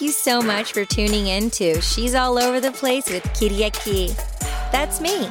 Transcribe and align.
Thank 0.00 0.08
you 0.08 0.12
so 0.14 0.40
much 0.40 0.72
for 0.72 0.86
tuning 0.86 1.26
in 1.26 1.50
to 1.50 1.78
She's 1.82 2.14
All 2.14 2.38
Over 2.38 2.58
the 2.58 2.72
Place 2.72 3.10
with 3.10 3.22
Kiriaki. 3.34 4.16
That's 4.72 4.98
me. 4.98 5.28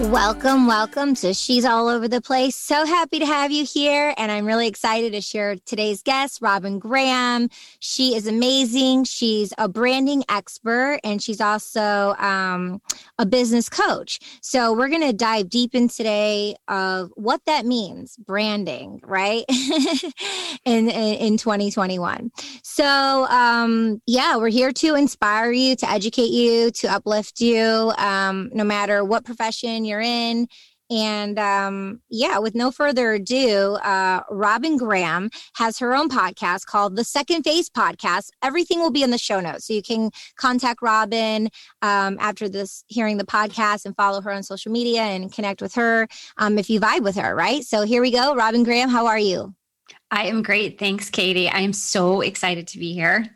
Welcome, 0.00 0.66
welcome 0.66 1.14
to 1.16 1.32
She's 1.32 1.64
All 1.64 1.86
Over 1.88 2.08
the 2.08 2.20
Place. 2.20 2.56
So 2.56 2.84
happy 2.84 3.20
to 3.20 3.26
have 3.26 3.52
you 3.52 3.64
here. 3.64 4.12
And 4.16 4.32
I'm 4.32 4.44
really 4.44 4.66
excited 4.66 5.12
to 5.12 5.20
share 5.20 5.54
today's 5.54 6.02
guest, 6.02 6.40
Robin 6.42 6.80
Graham. 6.80 7.48
She 7.78 8.16
is 8.16 8.26
amazing. 8.26 9.04
She's 9.04 9.54
a 9.56 9.68
branding 9.68 10.24
expert 10.28 10.98
and 11.04 11.22
she's 11.22 11.40
also 11.40 12.16
um, 12.18 12.82
a 13.20 13.24
business 13.24 13.68
coach. 13.68 14.18
So 14.40 14.72
we're 14.72 14.88
going 14.88 15.02
to 15.02 15.12
dive 15.12 15.48
deep 15.48 15.76
in 15.76 15.86
today 15.86 16.56
of 16.66 17.12
what 17.14 17.44
that 17.46 17.64
means, 17.64 18.16
branding, 18.16 19.00
right? 19.04 19.44
in, 20.64 20.90
in, 20.90 21.14
in 21.14 21.36
2021. 21.36 22.32
So 22.64 22.84
um, 22.84 24.02
yeah, 24.06 24.38
we're 24.38 24.48
here 24.48 24.72
to 24.72 24.96
inspire 24.96 25.52
you, 25.52 25.76
to 25.76 25.88
educate 25.88 26.30
you, 26.30 26.72
to 26.72 26.88
uplift 26.88 27.40
you, 27.40 27.92
um, 27.96 28.50
no 28.52 28.64
matter 28.64 29.04
what 29.04 29.24
profession 29.24 29.83
you're 29.84 30.00
in. 30.00 30.48
And 30.90 31.38
um, 31.38 32.02
yeah, 32.10 32.38
with 32.38 32.54
no 32.54 32.70
further 32.70 33.14
ado, 33.14 33.76
uh, 33.76 34.22
Robin 34.30 34.76
Graham 34.76 35.30
has 35.56 35.78
her 35.78 35.94
own 35.94 36.10
podcast 36.10 36.66
called 36.66 36.94
the 36.94 37.04
Second 37.04 37.42
Face 37.42 37.70
Podcast. 37.70 38.28
Everything 38.42 38.80
will 38.80 38.90
be 38.90 39.02
in 39.02 39.10
the 39.10 39.18
show 39.18 39.40
notes. 39.40 39.66
So 39.66 39.72
you 39.72 39.82
can 39.82 40.10
contact 40.36 40.82
Robin 40.82 41.48
um, 41.80 42.18
after 42.20 42.48
this, 42.48 42.84
hearing 42.86 43.16
the 43.16 43.24
podcast, 43.24 43.86
and 43.86 43.96
follow 43.96 44.20
her 44.20 44.30
on 44.30 44.42
social 44.42 44.70
media 44.70 45.02
and 45.02 45.32
connect 45.32 45.62
with 45.62 45.74
her 45.74 46.06
um, 46.36 46.58
if 46.58 46.68
you 46.68 46.80
vibe 46.80 47.02
with 47.02 47.16
her, 47.16 47.34
right? 47.34 47.64
So 47.64 47.82
here 47.82 48.02
we 48.02 48.10
go. 48.10 48.34
Robin 48.34 48.62
Graham, 48.62 48.90
how 48.90 49.06
are 49.06 49.18
you? 49.18 49.54
I 50.10 50.24
am 50.24 50.42
great. 50.42 50.78
Thanks, 50.78 51.10
Katie. 51.10 51.48
I 51.48 51.60
am 51.60 51.72
so 51.72 52.20
excited 52.20 52.68
to 52.68 52.78
be 52.78 52.92
here. 52.92 53.26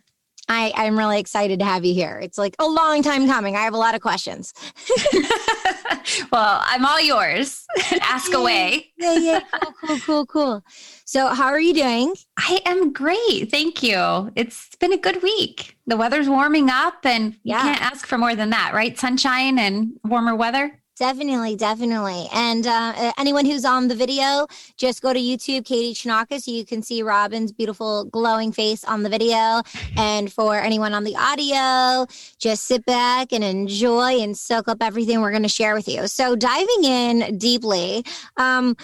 I, 0.48 0.72
I'm 0.74 0.98
really 0.98 1.20
excited 1.20 1.58
to 1.58 1.64
have 1.64 1.84
you 1.84 1.92
here. 1.92 2.18
It's 2.22 2.38
like 2.38 2.56
a 2.58 2.66
long 2.66 3.02
time 3.02 3.26
coming. 3.26 3.54
I 3.54 3.60
have 3.60 3.74
a 3.74 3.78
lot 3.78 3.94
of 3.94 4.00
questions. 4.00 4.54
well, 6.32 6.62
I'm 6.64 6.86
all 6.86 7.00
yours. 7.00 7.66
Ask 8.00 8.32
away. 8.32 8.92
yeah, 8.96 9.16
yeah. 9.16 9.40
Cool, 9.50 9.72
cool, 9.72 9.98
cool, 9.98 10.26
cool. 10.26 10.64
So, 11.04 11.28
how 11.28 11.48
are 11.48 11.60
you 11.60 11.74
doing? 11.74 12.14
I 12.38 12.60
am 12.64 12.92
great. 12.92 13.50
Thank 13.50 13.82
you. 13.82 14.32
It's 14.36 14.74
been 14.76 14.92
a 14.92 14.98
good 14.98 15.22
week. 15.22 15.76
The 15.86 15.96
weather's 15.96 16.28
warming 16.28 16.70
up, 16.70 17.04
and 17.04 17.36
yeah. 17.42 17.58
you 17.58 17.62
can't 17.62 17.82
ask 17.82 18.06
for 18.06 18.18
more 18.18 18.34
than 18.34 18.50
that, 18.50 18.72
right? 18.74 18.98
Sunshine 18.98 19.58
and 19.58 19.92
warmer 20.04 20.34
weather. 20.34 20.80
Definitely, 20.98 21.54
definitely. 21.54 22.26
And 22.34 22.66
uh, 22.66 23.12
anyone 23.18 23.46
who's 23.46 23.64
on 23.64 23.86
the 23.86 23.94
video, 23.94 24.48
just 24.76 25.00
go 25.00 25.12
to 25.12 25.18
YouTube, 25.20 25.64
Katie 25.64 25.94
Chinaka, 25.94 26.40
so 26.40 26.50
you 26.50 26.66
can 26.66 26.82
see 26.82 27.04
Robin's 27.04 27.52
beautiful 27.52 28.06
glowing 28.06 28.50
face 28.50 28.82
on 28.82 29.04
the 29.04 29.08
video. 29.08 29.62
And 29.96 30.32
for 30.32 30.56
anyone 30.56 30.94
on 30.94 31.04
the 31.04 31.14
audio, 31.14 32.06
just 32.40 32.64
sit 32.64 32.84
back 32.84 33.32
and 33.32 33.44
enjoy 33.44 34.18
and 34.20 34.36
soak 34.36 34.66
up 34.66 34.78
everything 34.80 35.20
we're 35.20 35.30
going 35.30 35.44
to 35.44 35.48
share 35.48 35.74
with 35.74 35.86
you. 35.86 36.08
So 36.08 36.34
diving 36.34 36.82
in 36.82 37.38
deeply, 37.38 38.04
um, 38.36 38.76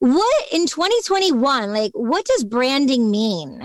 what 0.00 0.52
in 0.52 0.66
2021, 0.66 1.72
like 1.72 1.92
what 1.94 2.24
does 2.24 2.42
branding 2.42 3.08
mean? 3.08 3.62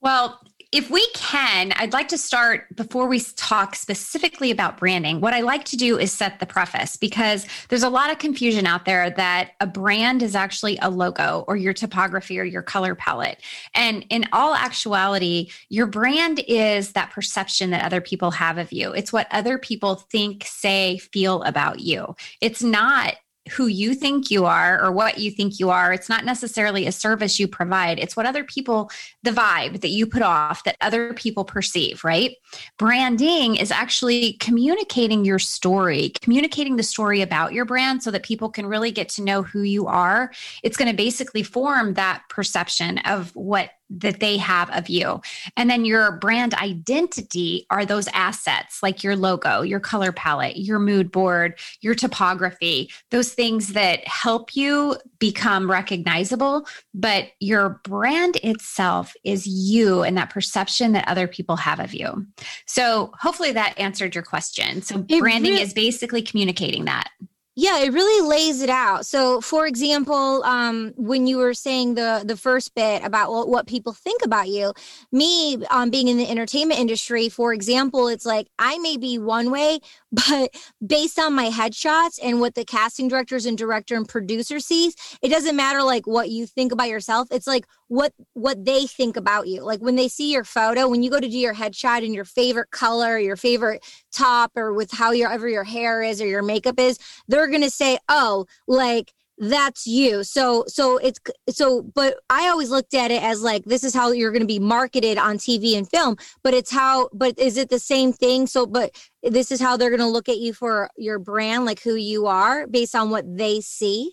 Well, 0.00 0.40
if 0.76 0.90
we 0.90 1.08
can, 1.14 1.72
I'd 1.76 1.94
like 1.94 2.08
to 2.08 2.18
start 2.18 2.76
before 2.76 3.06
we 3.06 3.18
talk 3.20 3.74
specifically 3.74 4.50
about 4.50 4.76
branding. 4.76 5.22
What 5.22 5.32
I 5.32 5.40
like 5.40 5.64
to 5.66 5.76
do 5.76 5.98
is 5.98 6.12
set 6.12 6.38
the 6.38 6.44
preface 6.44 6.98
because 6.98 7.46
there's 7.70 7.82
a 7.82 7.88
lot 7.88 8.10
of 8.10 8.18
confusion 8.18 8.66
out 8.66 8.84
there 8.84 9.08
that 9.08 9.52
a 9.60 9.66
brand 9.66 10.22
is 10.22 10.34
actually 10.34 10.78
a 10.82 10.90
logo 10.90 11.46
or 11.48 11.56
your 11.56 11.72
typography 11.72 12.38
or 12.38 12.44
your 12.44 12.60
color 12.60 12.94
palette. 12.94 13.40
And 13.74 14.04
in 14.10 14.26
all 14.34 14.54
actuality, 14.54 15.48
your 15.70 15.86
brand 15.86 16.42
is 16.46 16.92
that 16.92 17.10
perception 17.10 17.70
that 17.70 17.82
other 17.82 18.02
people 18.02 18.30
have 18.32 18.58
of 18.58 18.70
you. 18.70 18.92
It's 18.92 19.14
what 19.14 19.28
other 19.30 19.56
people 19.56 19.94
think, 19.94 20.44
say, 20.44 20.98
feel 20.98 21.42
about 21.44 21.80
you. 21.80 22.14
It's 22.42 22.62
not 22.62 23.14
who 23.50 23.66
you 23.66 23.94
think 23.94 24.30
you 24.30 24.44
are 24.44 24.82
or 24.82 24.90
what 24.92 25.18
you 25.18 25.30
think 25.30 25.60
you 25.60 25.70
are. 25.70 25.92
It's 25.92 26.08
not 26.08 26.24
necessarily 26.24 26.86
a 26.86 26.92
service 26.92 27.38
you 27.38 27.46
provide. 27.46 27.98
It's 27.98 28.16
what 28.16 28.26
other 28.26 28.44
people, 28.44 28.90
the 29.22 29.30
vibe 29.30 29.80
that 29.80 29.90
you 29.90 30.06
put 30.06 30.22
off 30.22 30.64
that 30.64 30.76
other 30.80 31.14
people 31.14 31.44
perceive, 31.44 32.02
right? 32.04 32.36
Branding 32.78 33.56
is 33.56 33.70
actually 33.70 34.34
communicating 34.34 35.24
your 35.24 35.38
story, 35.38 36.10
communicating 36.20 36.76
the 36.76 36.82
story 36.82 37.22
about 37.22 37.52
your 37.52 37.64
brand 37.64 38.02
so 38.02 38.10
that 38.10 38.22
people 38.22 38.48
can 38.48 38.66
really 38.66 38.90
get 38.90 39.08
to 39.10 39.22
know 39.22 39.42
who 39.42 39.62
you 39.62 39.86
are. 39.86 40.32
It's 40.62 40.76
going 40.76 40.90
to 40.90 40.96
basically 40.96 41.42
form 41.42 41.94
that 41.94 42.22
perception 42.28 42.98
of 42.98 43.34
what 43.34 43.70
that 43.90 44.20
they 44.20 44.36
have 44.36 44.70
of 44.70 44.88
you. 44.88 45.20
And 45.56 45.70
then 45.70 45.84
your 45.84 46.12
brand 46.12 46.54
identity 46.54 47.66
are 47.70 47.84
those 47.84 48.08
assets 48.08 48.82
like 48.82 49.04
your 49.04 49.16
logo, 49.16 49.62
your 49.62 49.80
color 49.80 50.12
palette, 50.12 50.56
your 50.56 50.78
mood 50.78 51.12
board, 51.12 51.58
your 51.80 51.94
topography, 51.94 52.90
those 53.10 53.32
things 53.32 53.68
that 53.74 54.06
help 54.06 54.56
you 54.56 54.96
become 55.18 55.70
recognizable. 55.70 56.66
But 56.94 57.28
your 57.40 57.80
brand 57.84 58.36
itself 58.36 59.14
is 59.24 59.46
you 59.46 60.02
and 60.02 60.16
that 60.18 60.30
perception 60.30 60.92
that 60.92 61.08
other 61.08 61.28
people 61.28 61.56
have 61.56 61.80
of 61.80 61.94
you. 61.94 62.26
So 62.66 63.12
hopefully 63.20 63.52
that 63.52 63.78
answered 63.78 64.14
your 64.14 64.24
question. 64.24 64.82
So 64.82 64.98
branding 64.98 65.58
is 65.58 65.72
basically 65.72 66.22
communicating 66.22 66.86
that. 66.86 67.10
Yeah, 67.58 67.78
it 67.78 67.94
really 67.94 68.28
lays 68.28 68.60
it 68.60 68.68
out. 68.68 69.06
So, 69.06 69.40
for 69.40 69.66
example, 69.66 70.44
um, 70.44 70.92
when 70.98 71.26
you 71.26 71.38
were 71.38 71.54
saying 71.54 71.94
the 71.94 72.22
the 72.22 72.36
first 72.36 72.74
bit 72.74 73.02
about 73.02 73.30
what, 73.32 73.48
what 73.48 73.66
people 73.66 73.94
think 73.94 74.22
about 74.22 74.48
you, 74.48 74.74
me 75.10 75.64
um, 75.70 75.88
being 75.88 76.08
in 76.08 76.18
the 76.18 76.28
entertainment 76.28 76.78
industry, 76.78 77.30
for 77.30 77.54
example, 77.54 78.08
it's 78.08 78.26
like 78.26 78.48
I 78.58 78.76
may 78.76 78.98
be 78.98 79.16
one 79.18 79.50
way, 79.50 79.80
but 80.12 80.54
based 80.86 81.18
on 81.18 81.32
my 81.32 81.48
headshots 81.48 82.18
and 82.22 82.40
what 82.40 82.54
the 82.54 82.64
casting 82.66 83.08
directors 83.08 83.46
and 83.46 83.56
director 83.56 83.96
and 83.96 84.06
producer 84.06 84.60
sees, 84.60 84.94
it 85.22 85.30
doesn't 85.30 85.56
matter 85.56 85.82
like 85.82 86.06
what 86.06 86.28
you 86.28 86.46
think 86.46 86.72
about 86.72 86.90
yourself. 86.90 87.28
It's 87.30 87.46
like 87.46 87.64
what 87.88 88.12
what 88.34 88.66
they 88.66 88.86
think 88.86 89.16
about 89.16 89.46
you. 89.46 89.62
Like 89.62 89.80
when 89.80 89.96
they 89.96 90.08
see 90.08 90.30
your 90.30 90.44
photo, 90.44 90.88
when 90.88 91.02
you 91.02 91.10
go 91.10 91.20
to 91.20 91.28
do 91.28 91.38
your 91.38 91.54
headshot 91.54 92.04
in 92.04 92.12
your 92.12 92.26
favorite 92.26 92.70
color, 92.70 93.18
your 93.18 93.36
favorite 93.36 93.82
top, 94.12 94.52
or 94.56 94.74
with 94.74 94.90
how 94.92 95.12
your 95.12 95.30
ever 95.32 95.48
your 95.48 95.64
hair 95.64 96.02
is 96.02 96.20
or 96.20 96.26
your 96.26 96.42
makeup 96.42 96.78
is, 96.78 96.98
they're 97.28 97.45
gonna 97.50 97.70
say, 97.70 97.98
"Oh, 98.08 98.46
like." 98.66 99.12
that's 99.38 99.86
you 99.86 100.24
so 100.24 100.64
so 100.66 100.96
it's 100.96 101.20
so 101.50 101.82
but 101.94 102.16
i 102.30 102.48
always 102.48 102.70
looked 102.70 102.94
at 102.94 103.10
it 103.10 103.22
as 103.22 103.42
like 103.42 103.62
this 103.64 103.84
is 103.84 103.92
how 103.92 104.10
you're 104.10 104.30
going 104.30 104.40
to 104.40 104.46
be 104.46 104.58
marketed 104.58 105.18
on 105.18 105.36
tv 105.36 105.76
and 105.76 105.90
film 105.90 106.16
but 106.42 106.54
it's 106.54 106.70
how 106.70 107.08
but 107.12 107.38
is 107.38 107.58
it 107.58 107.68
the 107.68 107.78
same 107.78 108.12
thing 108.14 108.46
so 108.46 108.64
but 108.64 108.90
this 109.22 109.52
is 109.52 109.60
how 109.60 109.76
they're 109.76 109.90
going 109.90 110.00
to 110.00 110.06
look 110.06 110.28
at 110.30 110.38
you 110.38 110.54
for 110.54 110.88
your 110.96 111.18
brand 111.18 111.66
like 111.66 111.82
who 111.82 111.96
you 111.96 112.26
are 112.26 112.66
based 112.66 112.94
on 112.94 113.10
what 113.10 113.24
they 113.36 113.60
see 113.60 114.10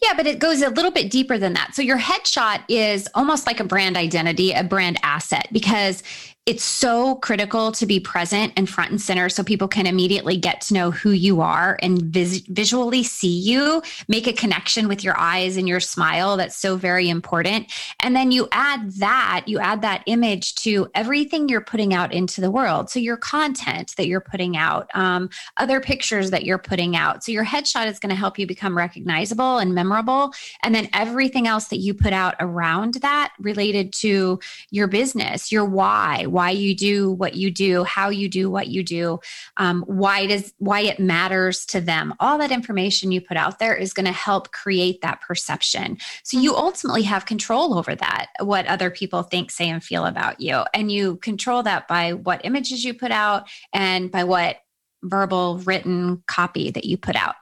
yeah, 0.00 0.14
but 0.14 0.26
it 0.26 0.38
goes 0.38 0.62
a 0.62 0.70
little 0.70 0.92
bit 0.92 1.10
deeper 1.10 1.38
than 1.38 1.54
that. 1.54 1.74
So 1.74 1.82
your 1.82 1.98
headshot 1.98 2.62
is 2.68 3.08
almost 3.14 3.46
like 3.46 3.58
a 3.58 3.64
brand 3.64 3.96
identity, 3.96 4.52
a 4.52 4.62
brand 4.62 4.98
asset, 5.02 5.48
because 5.50 6.04
it's 6.46 6.62
so 6.62 7.16
critical 7.16 7.72
to 7.72 7.86
be 7.86 7.98
present 7.98 8.52
and 8.56 8.70
front 8.70 8.92
and 8.92 9.02
center 9.02 9.28
so 9.28 9.42
people 9.42 9.66
can 9.66 9.84
immediately 9.84 10.36
get 10.36 10.60
to 10.60 10.74
know 10.74 10.92
who 10.92 11.10
you 11.10 11.40
are 11.40 11.76
and 11.82 12.00
vis- 12.00 12.46
visually 12.46 13.02
see 13.02 13.36
you, 13.36 13.82
make 14.06 14.28
a 14.28 14.32
connection 14.32 14.86
with 14.86 15.02
your 15.02 15.18
eyes 15.18 15.56
and 15.56 15.66
your 15.66 15.80
smile. 15.80 16.36
That's 16.36 16.56
so 16.56 16.76
very 16.76 17.10
important. 17.10 17.72
And 17.98 18.14
then 18.14 18.30
you 18.30 18.46
add 18.52 18.92
that, 18.92 19.42
you 19.46 19.58
add 19.58 19.82
that 19.82 20.04
image 20.06 20.54
to 20.56 20.88
everything 20.94 21.48
you're 21.48 21.60
putting 21.60 21.92
out 21.92 22.12
into 22.12 22.40
the 22.40 22.50
world. 22.50 22.90
So 22.90 23.00
your 23.00 23.16
content 23.16 23.94
that 23.96 24.06
you're 24.06 24.20
putting 24.20 24.56
out, 24.56 24.88
um, 24.94 25.28
other 25.56 25.80
pictures 25.80 26.30
that 26.30 26.44
you're 26.44 26.58
putting 26.58 26.94
out. 26.94 27.24
So 27.24 27.32
your 27.32 27.44
headshot 27.44 27.88
is 27.88 27.98
going 27.98 28.10
to 28.10 28.16
help 28.16 28.38
you 28.38 28.46
become 28.46 28.78
recognizable 28.78 29.58
and 29.58 29.74
memorable. 29.74 30.32
And 30.62 30.72
then 30.72 30.88
everything 30.92 31.48
else 31.48 31.66
that 31.68 31.78
you 31.78 31.92
put 31.92 32.12
out 32.12 32.36
around 32.38 32.94
that 32.94 33.32
related 33.40 33.92
to 33.94 34.38
your 34.70 34.86
business, 34.86 35.50
your 35.50 35.64
why 35.64 36.24
why 36.36 36.50
you 36.50 36.76
do 36.76 37.12
what 37.12 37.34
you 37.34 37.50
do, 37.50 37.82
how 37.84 38.10
you 38.10 38.28
do 38.28 38.50
what 38.50 38.66
you 38.66 38.82
do, 38.82 39.18
um, 39.56 39.82
why 39.86 40.26
does 40.26 40.52
why 40.58 40.80
it 40.82 41.00
matters 41.00 41.64
to 41.64 41.80
them. 41.80 42.12
All 42.20 42.36
that 42.36 42.52
information 42.52 43.10
you 43.10 43.22
put 43.22 43.38
out 43.38 43.58
there 43.58 43.74
is 43.74 43.94
going 43.94 44.04
to 44.04 44.12
help 44.12 44.52
create 44.52 45.00
that 45.00 45.22
perception. 45.22 45.96
So 46.24 46.38
you 46.38 46.54
ultimately 46.54 47.04
have 47.04 47.24
control 47.24 47.78
over 47.78 47.94
that, 47.94 48.26
what 48.40 48.66
other 48.66 48.90
people 48.90 49.22
think, 49.22 49.50
say, 49.50 49.70
and 49.70 49.82
feel 49.82 50.04
about 50.04 50.38
you, 50.38 50.62
and 50.74 50.92
you 50.92 51.16
control 51.16 51.62
that 51.62 51.88
by 51.88 52.12
what 52.12 52.44
images 52.44 52.84
you 52.84 52.92
put 52.92 53.12
out 53.12 53.48
and 53.72 54.10
by 54.10 54.24
what 54.24 54.58
verbal 55.02 55.56
written 55.64 56.22
copy 56.26 56.70
that 56.70 56.84
you 56.84 56.98
put 56.98 57.16
out. 57.16 57.36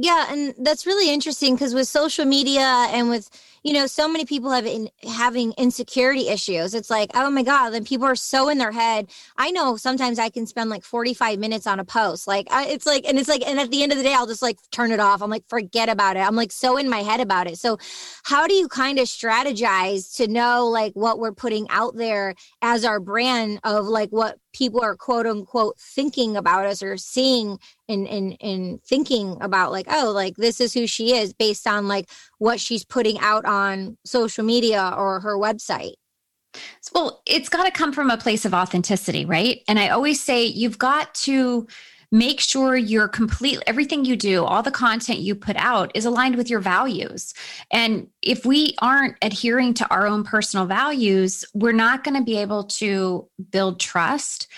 Yeah, 0.00 0.26
and 0.30 0.54
that's 0.60 0.86
really 0.86 1.12
interesting 1.12 1.56
because 1.56 1.74
with 1.74 1.88
social 1.88 2.24
media 2.24 2.86
and 2.92 3.10
with 3.10 3.28
you 3.62 3.72
know 3.72 3.86
so 3.86 4.08
many 4.08 4.24
people 4.24 4.50
have 4.50 4.66
in, 4.66 4.88
having 5.02 5.52
insecurity 5.58 6.28
issues. 6.28 6.74
It's 6.74 6.90
like 6.90 7.10
oh 7.14 7.30
my 7.30 7.42
god, 7.42 7.70
then 7.70 7.84
people 7.84 8.06
are 8.06 8.16
so 8.16 8.48
in 8.48 8.58
their 8.58 8.72
head. 8.72 9.10
I 9.36 9.50
know 9.50 9.76
sometimes 9.76 10.18
I 10.18 10.30
can 10.30 10.46
spend 10.46 10.70
like 10.70 10.84
forty 10.84 11.14
five 11.14 11.38
minutes 11.38 11.66
on 11.66 11.80
a 11.80 11.84
post. 11.84 12.26
Like 12.26 12.46
I, 12.50 12.66
it's 12.66 12.86
like 12.86 13.04
and 13.06 13.18
it's 13.18 13.28
like 13.28 13.46
and 13.46 13.58
at 13.58 13.70
the 13.70 13.82
end 13.82 13.92
of 13.92 13.98
the 13.98 14.04
day 14.04 14.14
I'll 14.14 14.26
just 14.26 14.42
like 14.42 14.58
turn 14.70 14.92
it 14.92 15.00
off. 15.00 15.22
I'm 15.22 15.30
like 15.30 15.48
forget 15.48 15.88
about 15.88 16.16
it. 16.16 16.20
I'm 16.20 16.36
like 16.36 16.52
so 16.52 16.76
in 16.76 16.88
my 16.88 17.00
head 17.00 17.20
about 17.20 17.46
it. 17.46 17.58
So 17.58 17.78
how 18.24 18.46
do 18.46 18.54
you 18.54 18.68
kind 18.68 18.98
of 18.98 19.06
strategize 19.06 20.16
to 20.16 20.28
know 20.28 20.66
like 20.66 20.92
what 20.94 21.18
we're 21.18 21.32
putting 21.32 21.68
out 21.70 21.96
there 21.96 22.34
as 22.62 22.84
our 22.84 23.00
brand 23.00 23.60
of 23.64 23.86
like 23.86 24.10
what 24.10 24.38
people 24.52 24.82
are 24.82 24.96
quote 24.96 25.26
unquote 25.26 25.78
thinking 25.78 26.36
about 26.36 26.66
us 26.66 26.82
or 26.82 26.96
seeing 26.96 27.58
and 27.88 28.06
and 28.08 28.36
and 28.40 28.82
thinking 28.82 29.36
about 29.40 29.72
like 29.72 29.86
oh 29.88 30.10
like 30.14 30.36
this 30.36 30.60
is 30.60 30.74
who 30.74 30.86
she 30.86 31.14
is 31.14 31.32
based 31.32 31.66
on 31.66 31.88
like 31.88 32.08
what 32.38 32.60
she's 32.60 32.84
putting 32.84 33.18
out 33.20 33.44
on 33.48 33.96
social 34.04 34.44
media 34.44 34.94
or 34.96 35.20
her 35.20 35.36
website 35.36 35.94
well 36.94 37.22
it's 37.26 37.48
got 37.48 37.64
to 37.64 37.70
come 37.70 37.92
from 37.92 38.10
a 38.10 38.16
place 38.16 38.44
of 38.44 38.54
authenticity 38.54 39.24
right 39.24 39.62
and 39.66 39.78
i 39.78 39.88
always 39.88 40.22
say 40.22 40.44
you've 40.44 40.78
got 40.78 41.14
to 41.14 41.66
make 42.10 42.40
sure 42.40 42.74
you're 42.74 43.08
complete 43.08 43.62
everything 43.66 44.04
you 44.04 44.16
do 44.16 44.42
all 44.42 44.62
the 44.62 44.70
content 44.70 45.18
you 45.18 45.34
put 45.34 45.56
out 45.56 45.90
is 45.94 46.06
aligned 46.06 46.36
with 46.36 46.48
your 46.48 46.60
values 46.60 47.34
and 47.70 48.06
if 48.22 48.46
we 48.46 48.74
aren't 48.80 49.14
adhering 49.20 49.74
to 49.74 49.86
our 49.90 50.06
own 50.06 50.24
personal 50.24 50.64
values 50.64 51.44
we're 51.52 51.72
not 51.72 52.04
going 52.04 52.16
to 52.16 52.24
be 52.24 52.38
able 52.38 52.64
to 52.64 53.28
build 53.50 53.78
trust 53.78 54.48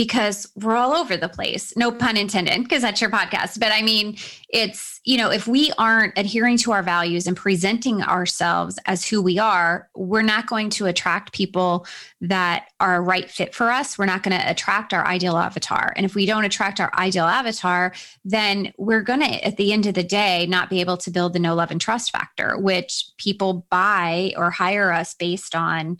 because 0.00 0.50
we're 0.54 0.76
all 0.76 0.94
over 0.94 1.14
the 1.14 1.28
place. 1.28 1.76
No 1.76 1.92
pun 1.92 2.16
intended, 2.16 2.62
because 2.62 2.80
that's 2.80 3.02
your 3.02 3.10
podcast. 3.10 3.60
But 3.60 3.70
I 3.70 3.82
mean, 3.82 4.16
it's, 4.52 5.00
you 5.04 5.16
know, 5.16 5.30
if 5.30 5.46
we 5.46 5.72
aren't 5.78 6.18
adhering 6.18 6.56
to 6.58 6.72
our 6.72 6.82
values 6.82 7.26
and 7.26 7.36
presenting 7.36 8.02
ourselves 8.02 8.78
as 8.86 9.06
who 9.06 9.22
we 9.22 9.38
are, 9.38 9.88
we're 9.94 10.22
not 10.22 10.46
going 10.46 10.70
to 10.70 10.86
attract 10.86 11.32
people 11.32 11.86
that 12.20 12.68
are 12.80 12.96
a 12.96 13.00
right 13.00 13.30
fit 13.30 13.54
for 13.54 13.70
us. 13.70 13.96
We're 13.96 14.06
not 14.06 14.22
going 14.22 14.38
to 14.38 14.50
attract 14.50 14.92
our 14.92 15.06
ideal 15.06 15.36
avatar. 15.36 15.92
And 15.96 16.04
if 16.04 16.14
we 16.14 16.26
don't 16.26 16.44
attract 16.44 16.80
our 16.80 16.92
ideal 16.94 17.26
avatar, 17.26 17.92
then 18.24 18.72
we're 18.76 19.02
going 19.02 19.20
to, 19.20 19.46
at 19.46 19.56
the 19.56 19.72
end 19.72 19.86
of 19.86 19.94
the 19.94 20.02
day, 20.02 20.46
not 20.46 20.70
be 20.70 20.80
able 20.80 20.96
to 20.98 21.10
build 21.10 21.32
the 21.32 21.38
no 21.38 21.54
love 21.54 21.70
and 21.70 21.80
trust 21.80 22.10
factor, 22.10 22.58
which 22.58 23.10
people 23.18 23.66
buy 23.70 24.32
or 24.36 24.50
hire 24.50 24.92
us 24.92 25.14
based 25.14 25.54
on 25.54 25.98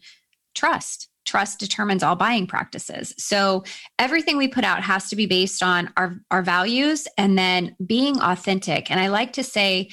trust 0.54 1.09
trust 1.30 1.60
determines 1.60 2.02
all 2.02 2.16
buying 2.16 2.44
practices. 2.44 3.14
So 3.16 3.62
everything 4.00 4.36
we 4.36 4.48
put 4.48 4.64
out 4.64 4.82
has 4.82 5.08
to 5.10 5.16
be 5.16 5.26
based 5.26 5.62
on 5.62 5.92
our, 5.96 6.16
our 6.32 6.42
values 6.42 7.06
and 7.16 7.38
then 7.38 7.76
being 7.86 8.20
authentic. 8.20 8.90
And 8.90 8.98
I 8.98 9.06
like 9.08 9.32
to 9.34 9.44
say, 9.44 9.90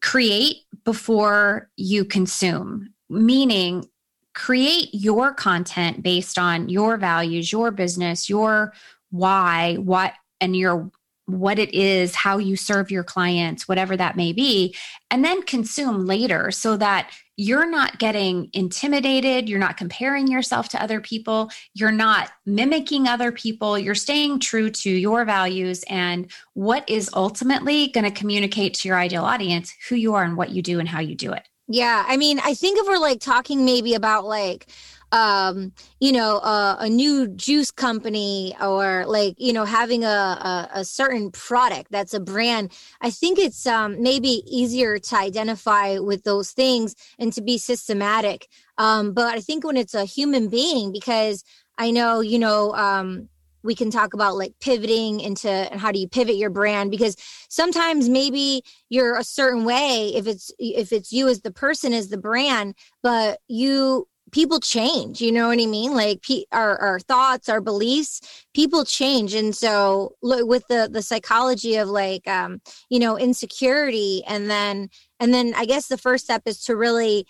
create 0.00 0.62
before 0.84 1.68
you 1.76 2.06
consume, 2.06 2.94
meaning 3.10 3.86
create 4.34 4.88
your 4.92 5.34
content 5.34 6.02
based 6.02 6.38
on 6.38 6.70
your 6.70 6.96
values, 6.96 7.52
your 7.52 7.70
business, 7.70 8.30
your 8.30 8.72
why, 9.10 9.74
what, 9.74 10.14
and 10.40 10.56
your 10.56 10.90
what 11.26 11.58
it 11.58 11.72
is, 11.72 12.14
how 12.14 12.38
you 12.38 12.56
serve 12.56 12.90
your 12.90 13.04
clients, 13.04 13.66
whatever 13.66 13.96
that 13.96 14.16
may 14.16 14.32
be, 14.32 14.74
and 15.10 15.24
then 15.24 15.42
consume 15.42 16.06
later 16.06 16.50
so 16.50 16.76
that 16.76 17.10
you're 17.36 17.68
not 17.68 17.98
getting 17.98 18.48
intimidated. 18.52 19.48
You're 19.48 19.58
not 19.58 19.76
comparing 19.76 20.28
yourself 20.28 20.68
to 20.70 20.82
other 20.82 21.00
people. 21.00 21.50
You're 21.74 21.90
not 21.90 22.30
mimicking 22.46 23.08
other 23.08 23.32
people. 23.32 23.78
You're 23.78 23.94
staying 23.94 24.40
true 24.40 24.70
to 24.70 24.90
your 24.90 25.24
values 25.24 25.82
and 25.88 26.30
what 26.52 26.88
is 26.88 27.10
ultimately 27.14 27.88
going 27.88 28.04
to 28.04 28.10
communicate 28.10 28.74
to 28.74 28.88
your 28.88 28.98
ideal 28.98 29.24
audience 29.24 29.74
who 29.88 29.96
you 29.96 30.14
are 30.14 30.22
and 30.22 30.36
what 30.36 30.50
you 30.50 30.62
do 30.62 30.78
and 30.78 30.88
how 30.88 31.00
you 31.00 31.16
do 31.16 31.32
it. 31.32 31.48
Yeah. 31.66 32.04
I 32.06 32.18
mean, 32.18 32.38
I 32.44 32.54
think 32.54 32.78
if 32.78 32.86
we're 32.86 32.98
like 32.98 33.20
talking 33.20 33.64
maybe 33.64 33.94
about 33.94 34.26
like, 34.26 34.66
um, 35.14 35.72
you 36.00 36.10
know, 36.10 36.38
a, 36.38 36.76
a, 36.80 36.88
new 36.88 37.28
juice 37.28 37.70
company 37.70 38.52
or 38.60 39.04
like, 39.06 39.36
you 39.38 39.52
know, 39.52 39.64
having 39.64 40.02
a, 40.02 40.08
a, 40.08 40.70
a, 40.74 40.84
certain 40.84 41.30
product 41.30 41.92
that's 41.92 42.14
a 42.14 42.18
brand, 42.18 42.72
I 43.00 43.10
think 43.10 43.38
it's 43.38 43.64
um, 43.64 44.02
maybe 44.02 44.42
easier 44.44 44.98
to 44.98 45.16
identify 45.16 45.98
with 45.98 46.24
those 46.24 46.50
things 46.50 46.96
and 47.16 47.32
to 47.32 47.42
be 47.42 47.58
systematic. 47.58 48.48
Um, 48.76 49.12
but 49.12 49.36
I 49.36 49.40
think 49.40 49.64
when 49.64 49.76
it's 49.76 49.94
a 49.94 50.04
human 50.04 50.48
being, 50.48 50.90
because 50.90 51.44
I 51.78 51.92
know, 51.92 52.18
you 52.18 52.40
know, 52.40 52.74
um, 52.74 53.28
we 53.62 53.76
can 53.76 53.92
talk 53.92 54.14
about 54.14 54.36
like 54.36 54.54
pivoting 54.60 55.20
into 55.20 55.48
and 55.48 55.80
how 55.80 55.92
do 55.92 56.00
you 56.00 56.08
pivot 56.08 56.36
your 56.36 56.50
brand 56.50 56.90
because 56.90 57.16
sometimes 57.48 58.08
maybe 58.08 58.62
you're 58.90 59.16
a 59.16 59.24
certain 59.24 59.64
way 59.64 60.12
if 60.14 60.26
it's 60.26 60.52
if 60.58 60.92
it's 60.92 61.12
you 61.12 61.28
as 61.28 61.40
the 61.40 61.50
person 61.50 61.94
as 61.94 62.10
the 62.10 62.18
brand 62.18 62.74
but 63.02 63.40
you 63.48 64.06
people 64.34 64.58
change 64.58 65.20
you 65.20 65.32
know 65.32 65.48
what 65.48 65.60
i 65.60 65.66
mean? 65.66 65.94
Like 65.94 66.22
pe- 66.22 66.44
our, 66.52 66.76
our 66.78 66.98
thoughts 66.98 67.48
our 67.48 67.60
beliefs 67.60 68.20
people 68.52 68.84
change. 68.84 69.34
And 69.34 69.54
so 69.54 70.14
with 70.22 70.66
the 70.68 70.88
the 70.90 71.02
psychology 71.02 71.76
of 71.76 71.88
like 71.88 72.26
um 72.26 72.60
you 72.90 72.98
know 72.98 73.16
insecurity 73.16 74.22
and 74.26 74.50
then 74.50 74.88
and 75.20 75.32
then 75.32 75.54
i 75.56 75.64
guess 75.64 75.86
the 75.86 75.98
first 75.98 76.24
step 76.24 76.42
is 76.46 76.64
to 76.64 76.76
really 76.76 77.26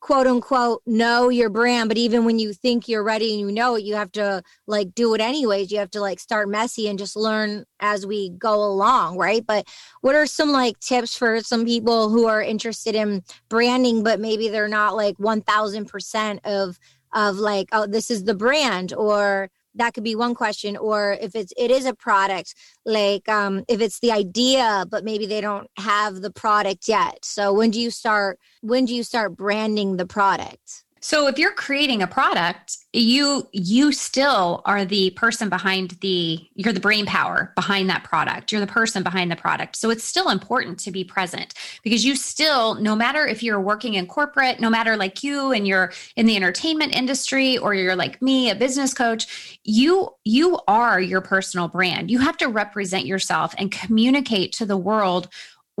quote 0.00 0.26
unquote 0.26 0.82
know 0.86 1.28
your 1.28 1.50
brand 1.50 1.88
but 1.88 1.98
even 1.98 2.24
when 2.24 2.38
you 2.38 2.52
think 2.52 2.88
you're 2.88 3.04
ready 3.04 3.32
and 3.32 3.40
you 3.40 3.52
know 3.52 3.76
it 3.76 3.84
you 3.84 3.94
have 3.94 4.10
to 4.10 4.42
like 4.66 4.94
do 4.94 5.14
it 5.14 5.20
anyways. 5.20 5.70
You 5.70 5.78
have 5.78 5.90
to 5.92 6.00
like 6.00 6.18
start 6.18 6.48
messy 6.48 6.88
and 6.88 6.98
just 6.98 7.16
learn 7.16 7.64
as 7.80 8.06
we 8.06 8.30
go 8.30 8.64
along 8.64 9.18
right? 9.18 9.44
But 9.46 9.68
what 10.00 10.14
are 10.14 10.26
some 10.26 10.50
like 10.50 10.78
tips 10.80 11.16
for 11.16 11.40
some 11.40 11.64
people 11.64 12.08
who 12.08 12.26
are 12.26 12.42
interested 12.42 12.94
in 12.94 13.22
branding 13.48 14.02
but 14.02 14.20
maybe 14.20 14.48
they're 14.48 14.68
not 14.68 14.96
like 14.96 15.16
1000% 15.18 16.38
of 16.44 16.78
of 17.12 17.36
like 17.36 17.68
oh 17.72 17.86
this 17.86 18.10
is 18.10 18.24
the 18.24 18.34
brand 18.34 18.94
or 18.94 19.50
that 19.74 19.94
could 19.94 20.04
be 20.04 20.14
one 20.14 20.34
question 20.34 20.76
or 20.76 21.16
if 21.20 21.34
it's 21.34 21.52
it 21.56 21.70
is 21.70 21.86
a 21.86 21.94
product 21.94 22.54
like 22.84 23.28
um 23.28 23.64
if 23.68 23.80
it's 23.80 24.00
the 24.00 24.12
idea 24.12 24.84
but 24.90 25.04
maybe 25.04 25.26
they 25.26 25.40
don't 25.40 25.68
have 25.76 26.20
the 26.20 26.30
product 26.30 26.88
yet. 26.88 27.24
So 27.24 27.52
when 27.52 27.70
do 27.70 27.80
you 27.80 27.90
start 27.90 28.38
when 28.62 28.84
do 28.84 28.94
you 28.94 29.02
start 29.02 29.36
branding 29.36 29.96
the 29.96 30.06
product 30.06 30.84
so 31.00 31.26
if 31.28 31.38
you're 31.38 31.54
creating 31.54 32.02
a 32.02 32.06
product, 32.06 32.76
you 32.92 33.48
you 33.52 33.90
still 33.92 34.62
are 34.66 34.84
the 34.84 35.10
person 35.10 35.48
behind 35.48 35.92
the 36.00 36.46
you're 36.54 36.74
the 36.74 36.80
brain 36.80 37.06
power 37.06 37.52
behind 37.54 37.88
that 37.88 38.04
product. 38.04 38.52
You're 38.52 38.60
the 38.60 38.66
person 38.66 39.02
behind 39.02 39.30
the 39.30 39.36
product. 39.36 39.76
So 39.76 39.90
it's 39.90 40.04
still 40.04 40.28
important 40.28 40.78
to 40.80 40.90
be 40.90 41.02
present 41.02 41.54
because 41.82 42.04
you 42.04 42.16
still 42.16 42.74
no 42.74 42.94
matter 42.94 43.26
if 43.26 43.42
you're 43.42 43.60
working 43.60 43.94
in 43.94 44.06
corporate, 44.06 44.60
no 44.60 44.68
matter 44.68 44.96
like 44.96 45.22
you 45.22 45.52
and 45.52 45.66
you're 45.66 45.92
in 46.16 46.26
the 46.26 46.36
entertainment 46.36 46.94
industry 46.94 47.56
or 47.56 47.74
you're 47.74 47.96
like 47.96 48.20
me, 48.20 48.50
a 48.50 48.54
business 48.54 48.92
coach, 48.92 49.58
you 49.64 50.10
you 50.24 50.58
are 50.68 51.00
your 51.00 51.20
personal 51.22 51.68
brand. 51.68 52.10
You 52.10 52.18
have 52.18 52.36
to 52.38 52.48
represent 52.48 53.06
yourself 53.06 53.54
and 53.56 53.72
communicate 53.72 54.52
to 54.54 54.66
the 54.66 54.76
world 54.76 55.28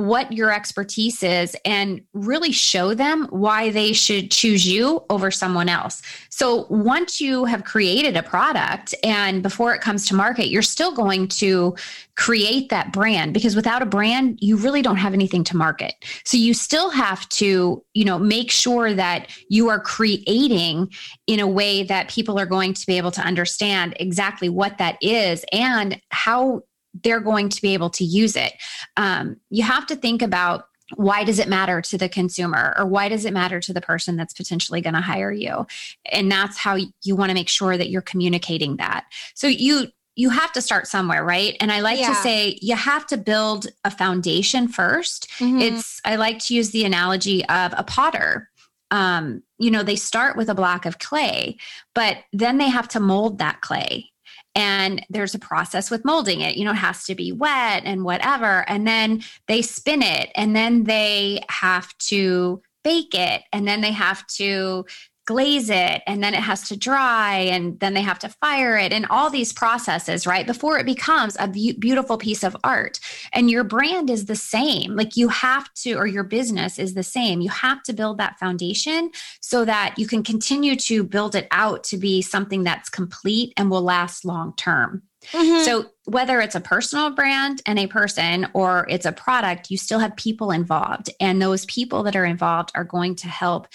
what 0.00 0.32
your 0.32 0.50
expertise 0.50 1.22
is 1.22 1.54
and 1.66 2.00
really 2.14 2.52
show 2.52 2.94
them 2.94 3.26
why 3.30 3.70
they 3.70 3.92
should 3.92 4.30
choose 4.30 4.66
you 4.66 5.04
over 5.10 5.30
someone 5.30 5.68
else. 5.68 6.00
So 6.30 6.66
once 6.70 7.20
you 7.20 7.44
have 7.44 7.64
created 7.64 8.16
a 8.16 8.22
product 8.22 8.94
and 9.04 9.42
before 9.42 9.74
it 9.74 9.82
comes 9.82 10.06
to 10.08 10.14
market, 10.14 10.48
you're 10.48 10.62
still 10.62 10.92
going 10.92 11.28
to 11.28 11.76
create 12.16 12.70
that 12.70 12.92
brand 12.92 13.34
because 13.34 13.54
without 13.54 13.82
a 13.82 13.86
brand, 13.86 14.38
you 14.40 14.56
really 14.56 14.80
don't 14.80 14.96
have 14.96 15.12
anything 15.12 15.44
to 15.44 15.56
market. 15.56 15.94
So 16.24 16.38
you 16.38 16.54
still 16.54 16.88
have 16.88 17.28
to, 17.30 17.84
you 17.92 18.04
know, 18.06 18.18
make 18.18 18.50
sure 18.50 18.94
that 18.94 19.28
you 19.50 19.68
are 19.68 19.80
creating 19.80 20.90
in 21.26 21.40
a 21.40 21.46
way 21.46 21.82
that 21.82 22.08
people 22.08 22.38
are 22.38 22.46
going 22.46 22.72
to 22.72 22.86
be 22.86 22.96
able 22.96 23.10
to 23.10 23.20
understand 23.20 23.96
exactly 24.00 24.48
what 24.48 24.78
that 24.78 24.96
is 25.02 25.44
and 25.52 26.00
how 26.10 26.62
they're 27.02 27.20
going 27.20 27.48
to 27.48 27.62
be 27.62 27.74
able 27.74 27.90
to 27.90 28.04
use 28.04 28.36
it. 28.36 28.52
Um, 28.96 29.36
you 29.50 29.62
have 29.62 29.86
to 29.86 29.96
think 29.96 30.22
about 30.22 30.64
why 30.96 31.24
does 31.24 31.38
it 31.38 31.48
matter 31.48 31.80
to 31.80 31.98
the 31.98 32.08
consumer 32.08 32.74
or 32.76 32.86
why 32.86 33.08
does 33.08 33.24
it 33.24 33.32
matter 33.32 33.60
to 33.60 33.72
the 33.72 33.80
person 33.80 34.16
that's 34.16 34.34
potentially 34.34 34.80
going 34.80 34.94
to 34.94 35.00
hire 35.00 35.32
you 35.32 35.66
and 36.10 36.30
that's 36.30 36.58
how 36.58 36.76
you 37.02 37.16
want 37.16 37.30
to 37.30 37.34
make 37.34 37.48
sure 37.48 37.76
that 37.76 37.90
you're 37.90 38.02
communicating 38.02 38.76
that 38.76 39.04
so 39.34 39.46
you 39.46 39.86
you 40.16 40.30
have 40.30 40.52
to 40.52 40.60
start 40.60 40.86
somewhere 40.86 41.24
right 41.24 41.56
and 41.60 41.70
i 41.70 41.80
like 41.80 42.00
yeah. 42.00 42.08
to 42.08 42.14
say 42.16 42.58
you 42.60 42.74
have 42.74 43.06
to 43.06 43.16
build 43.16 43.66
a 43.84 43.90
foundation 43.90 44.68
1st 44.68 45.26
mm-hmm. 45.38 45.60
it's 45.60 46.00
i 46.04 46.16
like 46.16 46.38
to 46.40 46.54
use 46.54 46.70
the 46.70 46.84
analogy 46.84 47.44
of 47.46 47.72
a 47.76 47.84
potter 47.84 48.48
um, 48.92 49.44
you 49.58 49.70
know 49.70 49.84
they 49.84 49.94
start 49.94 50.36
with 50.36 50.48
a 50.48 50.54
block 50.54 50.84
of 50.84 50.98
clay 50.98 51.56
but 51.94 52.18
then 52.32 52.58
they 52.58 52.68
have 52.68 52.88
to 52.88 52.98
mold 52.98 53.38
that 53.38 53.60
clay 53.60 54.09
and 54.54 55.04
there's 55.10 55.34
a 55.34 55.38
process 55.38 55.90
with 55.90 56.04
molding 56.04 56.40
it. 56.40 56.56
You 56.56 56.64
know 56.64 56.72
it 56.72 56.76
has 56.76 57.04
to 57.04 57.14
be 57.14 57.32
wet 57.32 57.82
and 57.84 58.04
whatever. 58.04 58.68
And 58.68 58.86
then 58.86 59.22
they 59.46 59.62
spin 59.62 60.02
it 60.02 60.30
and 60.34 60.54
then 60.54 60.84
they 60.84 61.40
have 61.48 61.96
to 61.98 62.62
bake 62.82 63.14
it 63.14 63.42
and 63.52 63.68
then 63.68 63.80
they 63.80 63.92
have 63.92 64.26
to 64.26 64.86
glaze 65.26 65.70
it 65.70 66.02
and 66.06 66.22
then 66.22 66.34
it 66.34 66.40
has 66.40 66.68
to 66.68 66.76
dry 66.76 67.36
and 67.36 67.78
then 67.80 67.94
they 67.94 68.02
have 68.02 68.18
to 68.18 68.28
fire 68.28 68.76
it 68.76 68.92
and 68.92 69.06
all 69.10 69.30
these 69.30 69.52
processes, 69.52 70.26
right? 70.26 70.46
Before 70.46 70.78
it 70.78 70.86
becomes 70.86 71.36
a 71.38 71.46
be- 71.46 71.72
beautiful 71.72 72.18
piece 72.18 72.42
of 72.42 72.56
art. 72.64 72.98
And 73.32 73.50
your 73.50 73.64
brand 73.64 74.10
is 74.10 74.26
the 74.26 74.36
same. 74.36 74.96
Like 74.96 75.16
you 75.16 75.28
have 75.28 75.72
to, 75.82 75.94
or 75.94 76.06
your 76.06 76.24
business 76.24 76.78
is 76.78 76.94
the 76.94 77.02
same. 77.02 77.40
You 77.40 77.50
have 77.50 77.82
to 77.84 77.92
build 77.92 78.18
that 78.18 78.38
foundation 78.38 79.10
so 79.40 79.64
that 79.64 79.94
you 79.98 80.06
can 80.06 80.22
continue 80.22 80.74
to 80.76 81.04
build 81.04 81.34
it 81.34 81.46
out 81.50 81.84
to 81.84 81.96
be 81.96 82.22
something 82.22 82.64
that's 82.64 82.88
complete 82.88 83.52
and 83.56 83.70
will 83.70 83.82
last 83.82 84.24
long 84.24 84.54
term. 84.56 85.02
Mm-hmm. 85.32 85.64
So, 85.64 85.90
whether 86.06 86.40
it's 86.40 86.54
a 86.54 86.60
personal 86.60 87.10
brand 87.10 87.62
and 87.66 87.78
a 87.78 87.86
person 87.86 88.48
or 88.54 88.86
it's 88.88 89.06
a 89.06 89.12
product, 89.12 89.70
you 89.70 89.76
still 89.76 89.98
have 89.98 90.16
people 90.16 90.50
involved. 90.50 91.10
And 91.20 91.40
those 91.40 91.66
people 91.66 92.02
that 92.04 92.16
are 92.16 92.24
involved 92.24 92.72
are 92.74 92.84
going 92.84 93.16
to 93.16 93.28
help 93.28 93.68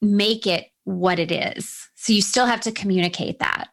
make 0.00 0.46
it 0.46 0.66
what 0.86 1.18
it 1.18 1.32
is. 1.32 1.90
So 1.96 2.12
you 2.12 2.22
still 2.22 2.46
have 2.46 2.60
to 2.62 2.72
communicate 2.72 3.40
that. 3.40 3.68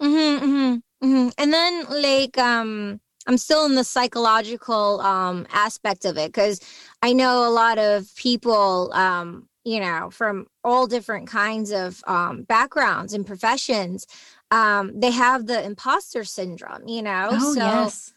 Mm-hmm, 0.00 0.44
mm-hmm, 0.44 1.06
mm-hmm. 1.06 1.28
And 1.36 1.52
then, 1.52 1.84
like, 1.88 2.38
um, 2.38 3.00
I'm 3.26 3.38
still 3.38 3.64
in 3.64 3.74
the 3.74 3.84
psychological 3.84 5.00
um, 5.00 5.46
aspect 5.52 6.04
of 6.04 6.16
it 6.16 6.28
because 6.28 6.60
I 7.02 7.12
know 7.12 7.48
a 7.48 7.50
lot 7.50 7.78
of 7.78 8.14
people, 8.14 8.92
um, 8.92 9.48
you 9.64 9.80
know, 9.80 10.10
from 10.10 10.46
all 10.62 10.86
different 10.86 11.28
kinds 11.28 11.70
of 11.70 12.02
um, 12.06 12.42
backgrounds 12.42 13.14
and 13.14 13.26
professions, 13.26 14.06
um, 14.50 14.92
they 14.98 15.10
have 15.10 15.46
the 15.46 15.64
imposter 15.64 16.24
syndrome, 16.24 16.86
you 16.86 17.02
know? 17.02 17.28
Oh, 17.32 17.54
so, 17.54 17.60
yes 17.60 18.12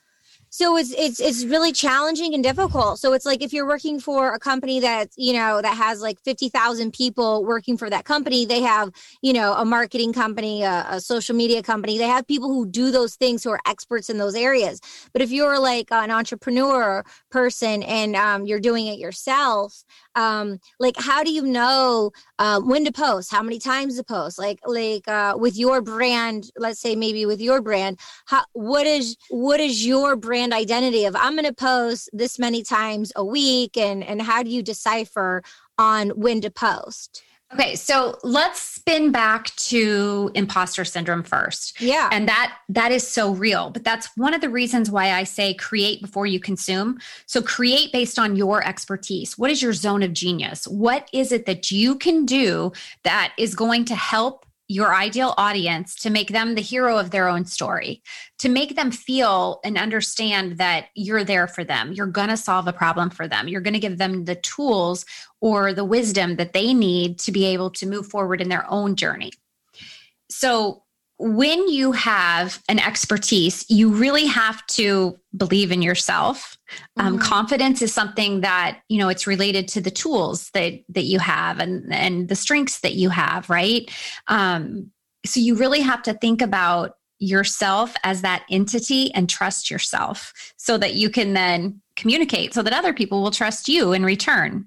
so 0.54 0.78
it's 0.78 0.94
it's 0.96 1.20
it's 1.20 1.44
really 1.46 1.72
challenging 1.72 2.36
and 2.36 2.44
difficult. 2.44 3.00
So 3.00 3.14
it's 3.14 3.26
like 3.26 3.42
if 3.42 3.54
you're 3.54 3.66
working 3.66 4.00
for 4.00 4.36
a 4.36 4.38
company 4.38 4.80
that 4.82 5.10
you 5.18 5.34
know 5.34 5.64
that 5.64 5.76
has 5.76 6.00
like 6.00 6.20
50,000 6.20 6.94
people 6.94 7.44
working 7.44 7.76
for 7.76 7.90
that 7.90 8.06
company 8.06 8.46
they 8.46 8.62
have 8.62 8.92
you 9.24 9.34
know 9.34 9.54
a 9.54 9.66
marketing 9.66 10.14
company 10.14 10.62
a, 10.62 10.86
a, 10.90 11.02
social 11.02 11.36
media 11.36 11.64
company 11.64 11.98
they 11.98 12.08
have 12.08 12.28
people 12.28 12.50
who 12.50 12.68
do 12.68 12.92
those 12.92 13.16
things 13.16 13.44
who 13.44 13.50
are 13.50 13.62
experts 13.66 14.12
in 14.12 14.20
those 14.20 14.36
areas. 14.36 14.80
But 15.12 15.24
if 15.24 15.32
you're 15.32 15.58
like 15.58 15.88
an 15.90 16.12
entrepreneur 16.12 17.04
person 17.32 17.82
and 17.82 18.16
um, 18.16 18.46
you're 18.46 18.60
doing 18.60 18.86
it 18.86 19.00
yourself 19.00 19.84
um, 20.14 20.60
like 20.80 20.96
how 21.00 21.24
do 21.24 21.32
you 21.32 21.42
know 21.42 22.12
uh, 22.38 22.60
when 22.60 22.86
to 22.86 22.92
post? 22.92 23.32
How 23.32 23.42
many 23.42 23.58
times 23.58 23.98
to 23.98 24.04
post? 24.04 24.38
Like 24.38 24.60
like 24.66 25.08
uh, 25.08 25.36
with 25.36 25.58
your 25.58 25.82
brand 25.82 26.52
let's 26.58 26.80
say 26.80 26.96
maybe 26.96 27.26
with 27.26 27.42
your 27.42 27.60
brand 27.60 28.00
how, 28.26 28.44
what 28.54 28.86
is 28.86 29.18
what 29.30 29.60
is 29.60 29.86
your 29.86 30.16
brand 30.16 30.43
identity 30.52 31.06
of 31.06 31.16
i'm 31.16 31.34
going 31.34 31.46
to 31.46 31.54
post 31.54 32.10
this 32.12 32.38
many 32.40 32.64
times 32.64 33.12
a 33.16 33.24
week 33.24 33.78
and 33.78 34.04
and 34.04 34.22
how 34.22 34.44
do 34.44 34.50
you 34.50 34.64
decipher 34.64 35.44
on 35.78 36.10
when 36.10 36.42
to 36.42 36.50
post 36.50 37.24
Okay, 37.54 37.76
so 37.76 38.18
let's 38.24 38.60
spin 38.60 39.12
back 39.12 39.56
to 39.58 40.32
imposter 40.34 40.84
syndrome 40.84 41.22
first. 41.22 41.80
Yeah. 41.80 42.10
And 42.12 42.28
that 42.28 42.58
that 42.70 42.92
is 42.92 43.08
so 43.08 43.32
real, 43.32 43.70
but 43.70 43.84
that's 43.84 44.10
one 44.18 44.34
of 44.34 44.42
the 44.42 44.50
reasons 44.50 44.90
why 44.90 45.12
I 45.12 45.24
say 45.24 45.54
create 45.54 46.02
before 46.02 46.26
you 46.26 46.40
consume. 46.40 47.00
So 47.28 47.42
create 47.42 47.92
based 47.92 48.18
on 48.18 48.36
your 48.36 48.66
expertise. 48.66 49.38
What 49.38 49.52
is 49.52 49.62
your 49.62 49.74
zone 49.74 50.02
of 50.02 50.14
genius? 50.14 50.68
What 50.68 51.08
is 51.14 51.32
it 51.32 51.46
that 51.46 51.70
you 51.70 51.96
can 51.96 52.26
do 52.26 52.72
that 53.04 53.34
is 53.38 53.54
going 53.54 53.86
to 53.86 53.96
help 53.96 54.46
your 54.74 54.96
ideal 54.96 55.36
audience 55.38 55.94
to 55.94 56.10
make 56.10 56.30
them 56.30 56.56
the 56.56 56.62
hero 56.62 56.98
of 56.98 57.12
their 57.12 57.30
own 57.30 57.46
story, 57.46 58.02
to 58.40 58.50
make 58.50 58.76
them 58.76 58.90
feel 58.90 59.60
and 59.64 59.78
understand 59.78 60.58
that 60.58 60.88
you're 60.96 61.24
there 61.24 61.48
for 61.48 61.64
them. 61.64 61.94
You're 61.94 62.08
going 62.08 62.30
to 62.30 62.38
solve 62.38 62.68
a 62.68 62.74
problem 62.74 63.12
for 63.12 63.28
them. 63.28 63.48
You're 63.48 63.62
going 63.62 63.76
to 63.76 63.80
give 63.80 64.00
them 64.00 64.26
the 64.26 64.36
tools 64.36 65.06
or 65.42 65.74
the 65.74 65.86
wisdom 65.86 66.38
that 66.38 66.54
they 66.54 66.74
need 66.74 67.20
to 67.20 67.32
be 67.32 67.46
able 67.46 67.70
to 67.70 67.86
move 67.86 68.08
forward 68.08 68.42
in 68.42 68.50
their 68.50 68.66
own 68.68 68.96
journey. 68.96 69.32
So, 70.30 70.83
when 71.20 71.68
you 71.68 71.92
have 71.92 72.62
an 72.68 72.80
expertise, 72.80 73.66
you 73.70 73.90
really 73.90 74.26
have 74.26 74.66
to 74.68 75.18
believe 75.38 75.72
in 75.72 75.82
yourself. 75.82 76.58
Um, 76.98 77.16
mm-hmm. 77.16 77.24
confidence 77.24 77.82
is 77.82 77.94
something 77.94 78.42
that 78.42 78.82
you 78.90 78.98
know 78.98 79.10
it's 79.10 79.28
related 79.28 79.68
to 79.70 79.82
the 79.82 79.92
tools 79.92 80.50
that 80.54 80.74
that 80.90 81.04
you 81.04 81.20
have 81.20 81.60
and 81.60 81.94
and 81.94 82.30
the 82.30 82.36
strengths 82.36 82.80
that 82.82 82.96
you 82.96 83.10
have, 83.10 83.50
right? 83.50 83.90
Um, 84.28 84.92
so 85.26 85.40
you 85.40 85.56
really 85.56 85.82
have 85.82 86.04
to 86.04 86.14
think 86.14 86.42
about 86.42 86.98
yourself 87.20 87.96
as 88.04 88.22
that 88.22 88.44
entity 88.50 89.14
and 89.14 89.30
trust 89.30 89.72
yourself 89.72 90.34
so 90.58 90.78
that 90.78 90.96
you 90.96 91.10
can 91.10 91.34
then 91.34 91.82
communicate 91.96 92.54
so 92.54 92.62
that 92.62 92.74
other 92.74 92.92
people 92.94 93.22
will 93.22 93.32
trust 93.32 93.70
you 93.70 93.94
in 93.94 94.04
return. 94.04 94.66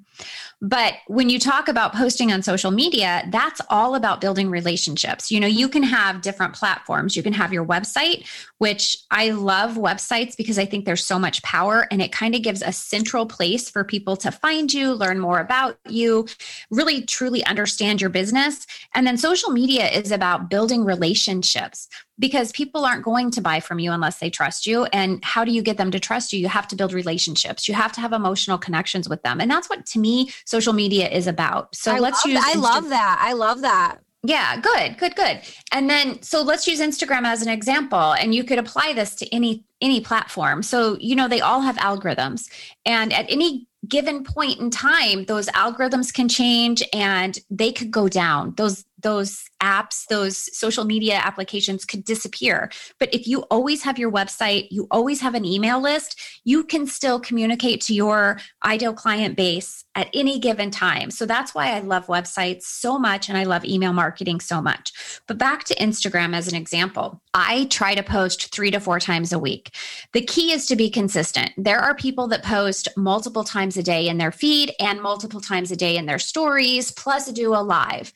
But 0.62 0.94
when 1.06 1.28
you 1.28 1.38
talk 1.38 1.68
about 1.68 1.94
posting 1.94 2.32
on 2.32 2.42
social 2.42 2.70
media, 2.70 3.28
that's 3.30 3.60
all 3.68 3.94
about 3.94 4.22
building 4.22 4.48
relationships. 4.48 5.30
You 5.30 5.38
know, 5.38 5.46
you 5.46 5.68
can 5.68 5.82
have 5.82 6.22
different 6.22 6.54
platforms. 6.54 7.14
You 7.14 7.22
can 7.22 7.34
have 7.34 7.52
your 7.52 7.64
website, 7.64 8.26
which 8.56 8.96
I 9.10 9.30
love 9.30 9.74
websites 9.74 10.34
because 10.34 10.58
I 10.58 10.64
think 10.64 10.86
there's 10.86 11.04
so 11.04 11.18
much 11.18 11.42
power 11.42 11.86
and 11.90 12.00
it 12.00 12.10
kind 12.10 12.34
of 12.34 12.42
gives 12.42 12.62
a 12.62 12.72
central 12.72 13.26
place 13.26 13.68
for 13.68 13.84
people 13.84 14.16
to 14.16 14.30
find 14.30 14.72
you, 14.72 14.94
learn 14.94 15.18
more 15.18 15.40
about 15.40 15.78
you, 15.86 16.26
really 16.70 17.02
truly 17.02 17.44
understand 17.44 18.00
your 18.00 18.10
business. 18.10 18.66
And 18.94 19.06
then 19.06 19.18
social 19.18 19.50
media 19.50 19.90
is 19.90 20.10
about 20.10 20.48
building 20.48 20.86
relationships 20.86 21.88
because 22.18 22.50
people 22.52 22.84
aren't 22.84 23.04
going 23.04 23.30
to 23.30 23.40
buy 23.40 23.60
from 23.60 23.78
you 23.78 23.92
unless 23.92 24.18
they 24.18 24.30
trust 24.30 24.66
you. 24.66 24.84
And 24.86 25.22
how 25.22 25.44
do 25.44 25.52
you 25.52 25.62
get 25.62 25.76
them 25.76 25.90
to 25.90 26.00
trust 26.00 26.32
you? 26.32 26.40
You 26.40 26.48
have 26.48 26.66
to 26.68 26.76
build 26.76 26.92
relationships. 26.92 27.68
You 27.68 27.74
have 27.74 27.92
to 27.92 28.00
have 28.00 28.12
emotional 28.12 28.58
connections 28.58 29.08
with 29.08 29.22
them. 29.22 29.40
And 29.40 29.50
that's 29.50 29.68
what 29.68 29.84
to 29.86 29.98
me 29.98 30.30
social 30.46 30.72
media 30.72 31.08
is 31.08 31.26
about. 31.26 31.74
So 31.76 31.92
I 31.92 31.98
let's 31.98 32.24
use 32.24 32.42
I 32.42 32.54
Insta- 32.54 32.62
love 32.62 32.88
that. 32.88 33.18
I 33.20 33.34
love 33.34 33.60
that. 33.60 33.98
Yeah, 34.22 34.60
good, 34.60 34.98
good, 34.98 35.14
good. 35.14 35.40
And 35.70 35.88
then 35.90 36.22
so 36.22 36.42
let's 36.42 36.66
use 36.66 36.80
Instagram 36.80 37.24
as 37.24 37.42
an 37.42 37.48
example 37.48 38.14
and 38.14 38.34
you 38.34 38.42
could 38.42 38.58
apply 38.58 38.92
this 38.94 39.14
to 39.16 39.34
any 39.34 39.64
any 39.80 40.00
platform. 40.00 40.62
So, 40.62 40.96
you 41.00 41.14
know, 41.14 41.28
they 41.28 41.42
all 41.42 41.60
have 41.60 41.76
algorithms 41.76 42.50
and 42.86 43.12
at 43.12 43.26
any 43.30 43.68
given 43.86 44.24
point 44.24 44.58
in 44.58 44.70
time 44.70 45.26
those 45.26 45.46
algorithms 45.48 46.12
can 46.12 46.28
change 46.28 46.82
and 46.92 47.38
they 47.50 47.70
could 47.70 47.90
go 47.90 48.08
down. 48.08 48.54
Those 48.56 48.84
those 49.02 49.44
apps, 49.62 50.06
those 50.08 50.56
social 50.56 50.84
media 50.84 51.20
applications 51.22 51.84
could 51.84 52.04
disappear. 52.04 52.70
But 52.98 53.12
if 53.14 53.26
you 53.26 53.40
always 53.50 53.82
have 53.82 53.98
your 53.98 54.10
website, 54.10 54.68
you 54.70 54.86
always 54.90 55.20
have 55.20 55.34
an 55.34 55.44
email 55.44 55.80
list, 55.80 56.20
you 56.44 56.64
can 56.64 56.86
still 56.86 57.20
communicate 57.20 57.80
to 57.82 57.94
your 57.94 58.38
ideal 58.64 58.94
client 58.94 59.36
base 59.36 59.84
at 59.94 60.08
any 60.12 60.38
given 60.38 60.70
time. 60.70 61.10
So 61.10 61.24
that's 61.24 61.54
why 61.54 61.72
I 61.72 61.80
love 61.80 62.06
websites 62.06 62.62
so 62.62 62.98
much 62.98 63.28
and 63.28 63.38
I 63.38 63.44
love 63.44 63.64
email 63.64 63.92
marketing 63.92 64.40
so 64.40 64.60
much. 64.60 64.92
But 65.26 65.38
back 65.38 65.64
to 65.64 65.74
Instagram 65.76 66.34
as 66.34 66.48
an 66.48 66.54
example, 66.54 67.22
I 67.32 67.64
try 67.66 67.94
to 67.94 68.02
post 68.02 68.54
three 68.54 68.70
to 68.70 68.80
four 68.80 69.00
times 69.00 69.32
a 69.32 69.38
week. 69.38 69.74
The 70.12 70.22
key 70.22 70.52
is 70.52 70.66
to 70.66 70.76
be 70.76 70.90
consistent. 70.90 71.52
There 71.56 71.80
are 71.80 71.94
people 71.94 72.28
that 72.28 72.42
post 72.42 72.88
multiple 72.96 73.44
times 73.44 73.76
a 73.76 73.82
day 73.82 74.08
in 74.08 74.18
their 74.18 74.32
feed 74.32 74.72
and 74.78 75.02
multiple 75.02 75.40
times 75.40 75.70
a 75.70 75.76
day 75.76 75.96
in 75.96 76.06
their 76.06 76.18
stories, 76.18 76.90
plus 76.90 77.30
do 77.32 77.54
a 77.54 77.62
live. 77.62 78.12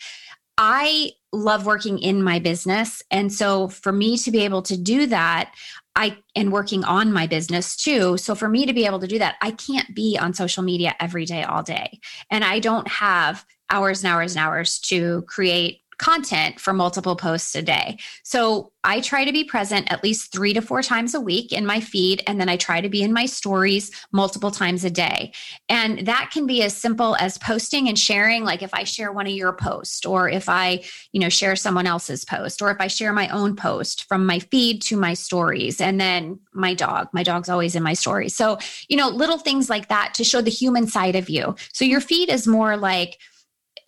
I 0.63 1.13
love 1.33 1.65
working 1.65 1.99
in 1.99 2.23
my 2.23 2.39
business. 2.39 3.03
And 3.11 3.33
so 3.33 3.69
for 3.69 3.93
me 3.93 4.19
to 4.19 4.31
be 4.31 4.41
able 4.45 4.61
to 4.63 4.77
do 4.77 5.07
that, 5.07 5.55
I 5.97 6.19
and 6.37 6.53
working 6.53 6.85
on 6.85 7.13
my 7.13 7.27
business 7.27 7.77
too. 7.77 8.19
So 8.19 8.35
for 8.35 8.47
me 8.47 8.67
to 8.67 8.75
be 8.75 8.85
able 8.85 9.01
to 9.01 9.07
do 9.07 9.19
that, 9.19 9.37
I 9.41 9.53
can't 9.53 9.95
be 9.95 10.19
on 10.21 10.35
social 10.35 10.63
media 10.63 10.95
every 11.01 11.25
day, 11.25 11.45
all 11.45 11.63
day. 11.63 11.99
And 12.31 12.45
I 12.45 12.59
don't 12.59 12.87
have 12.89 13.45
hours 13.71 14.05
and 14.05 14.13
hours 14.13 14.37
and 14.37 14.45
hours 14.45 14.79
to 14.81 15.23
create 15.23 15.81
content 16.01 16.59
for 16.59 16.73
multiple 16.73 17.15
posts 17.15 17.55
a 17.55 17.61
day. 17.61 17.99
So 18.25 18.73
I 18.83 19.03
try 19.03 19.27
to 19.27 19.33
be 19.33 19.45
present 19.45 19.93
at 19.93 20.03
least 20.03 20.33
three 20.33 20.55
to 20.55 20.63
four 20.63 20.83
times 20.83 21.15
a 21.15 21.21
week 21.21 21.53
in 21.53 21.67
my 21.67 21.81
feed. 21.81 22.23
And 22.27 22.41
then 22.41 22.49
I 22.49 22.57
try 22.57 22.81
to 22.81 22.89
be 22.89 23.03
in 23.03 23.13
my 23.13 23.27
stories 23.27 23.91
multiple 24.11 24.51
times 24.51 24.83
a 24.83 24.91
day. 24.91 25.33
And 25.69 26.07
that 26.07 26.31
can 26.33 26.47
be 26.47 26.63
as 26.63 26.75
simple 26.75 27.15
as 27.17 27.37
posting 27.37 27.89
and 27.89 27.99
sharing. 27.99 28.43
Like 28.43 28.63
if 28.63 28.73
I 28.73 28.85
share 28.85 29.13
one 29.13 29.27
of 29.27 29.35
your 29.35 29.53
posts, 29.53 30.07
or 30.07 30.31
if 30.31 30.49
I, 30.49 30.83
you 31.13 31.21
know, 31.21 31.29
share 31.29 31.55
someone 31.55 31.87
else's 31.87 32.25
post, 32.25 32.63
or 32.63 32.71
if 32.71 32.79
I 32.81 32.87
share 32.87 33.13
my 33.13 33.29
own 33.29 33.55
post 33.55 34.05
from 34.09 34.25
my 34.25 34.39
feed 34.39 34.81
to 34.83 34.97
my 34.97 35.13
stories. 35.13 35.83
And 35.83 36.01
then 36.01 36.41
my 36.55 36.73
dog, 36.73 37.09
my 37.13 37.23
dog's 37.23 37.51
always 37.51 37.75
in 37.75 37.83
my 37.83 37.93
stories. 37.93 38.35
So, 38.35 38.57
you 38.89 38.97
know, 38.97 39.09
little 39.09 39.39
things 39.39 39.69
like 39.69 39.89
that 39.89 40.15
to 40.15 40.25
show 40.25 40.41
the 40.41 40.51
human 40.51 40.87
side 40.87 41.17
of 41.17 41.29
you. 41.29 41.55
So 41.75 41.85
your 41.85 42.01
feed 42.01 42.31
is 42.31 42.47
more 42.47 42.79
like, 42.79 43.19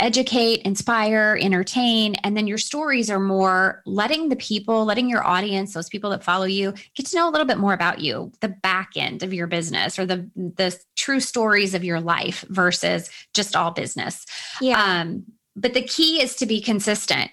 educate, 0.02 0.60
inspire, 0.62 1.38
entertain. 1.40 2.16
And 2.16 2.36
then 2.36 2.48
your 2.48 2.58
stories 2.58 3.08
are 3.08 3.20
more 3.20 3.82
letting 3.86 4.28
the 4.28 4.36
people, 4.36 4.84
letting 4.84 5.08
your 5.08 5.24
audience, 5.24 5.72
those 5.72 5.88
people 5.88 6.10
that 6.10 6.24
follow 6.24 6.44
you, 6.44 6.74
get 6.94 7.06
to 7.06 7.16
know 7.16 7.28
a 7.28 7.30
little 7.30 7.46
bit 7.46 7.58
more 7.58 7.72
about 7.72 8.00
you, 8.00 8.32
the 8.40 8.48
back 8.48 8.90
end 8.96 9.22
of 9.22 9.32
your 9.32 9.46
business 9.46 9.98
or 9.98 10.04
the 10.04 10.28
the 10.34 10.76
true 10.96 11.20
stories 11.20 11.72
of 11.72 11.84
your 11.84 12.00
life 12.00 12.44
versus 12.48 13.10
just 13.32 13.54
all 13.54 13.70
business. 13.70 14.26
Yeah. 14.60 14.82
Um, 14.82 15.24
but 15.54 15.74
the 15.74 15.82
key 15.82 16.20
is 16.20 16.34
to 16.36 16.46
be 16.46 16.60
consistent 16.60 17.30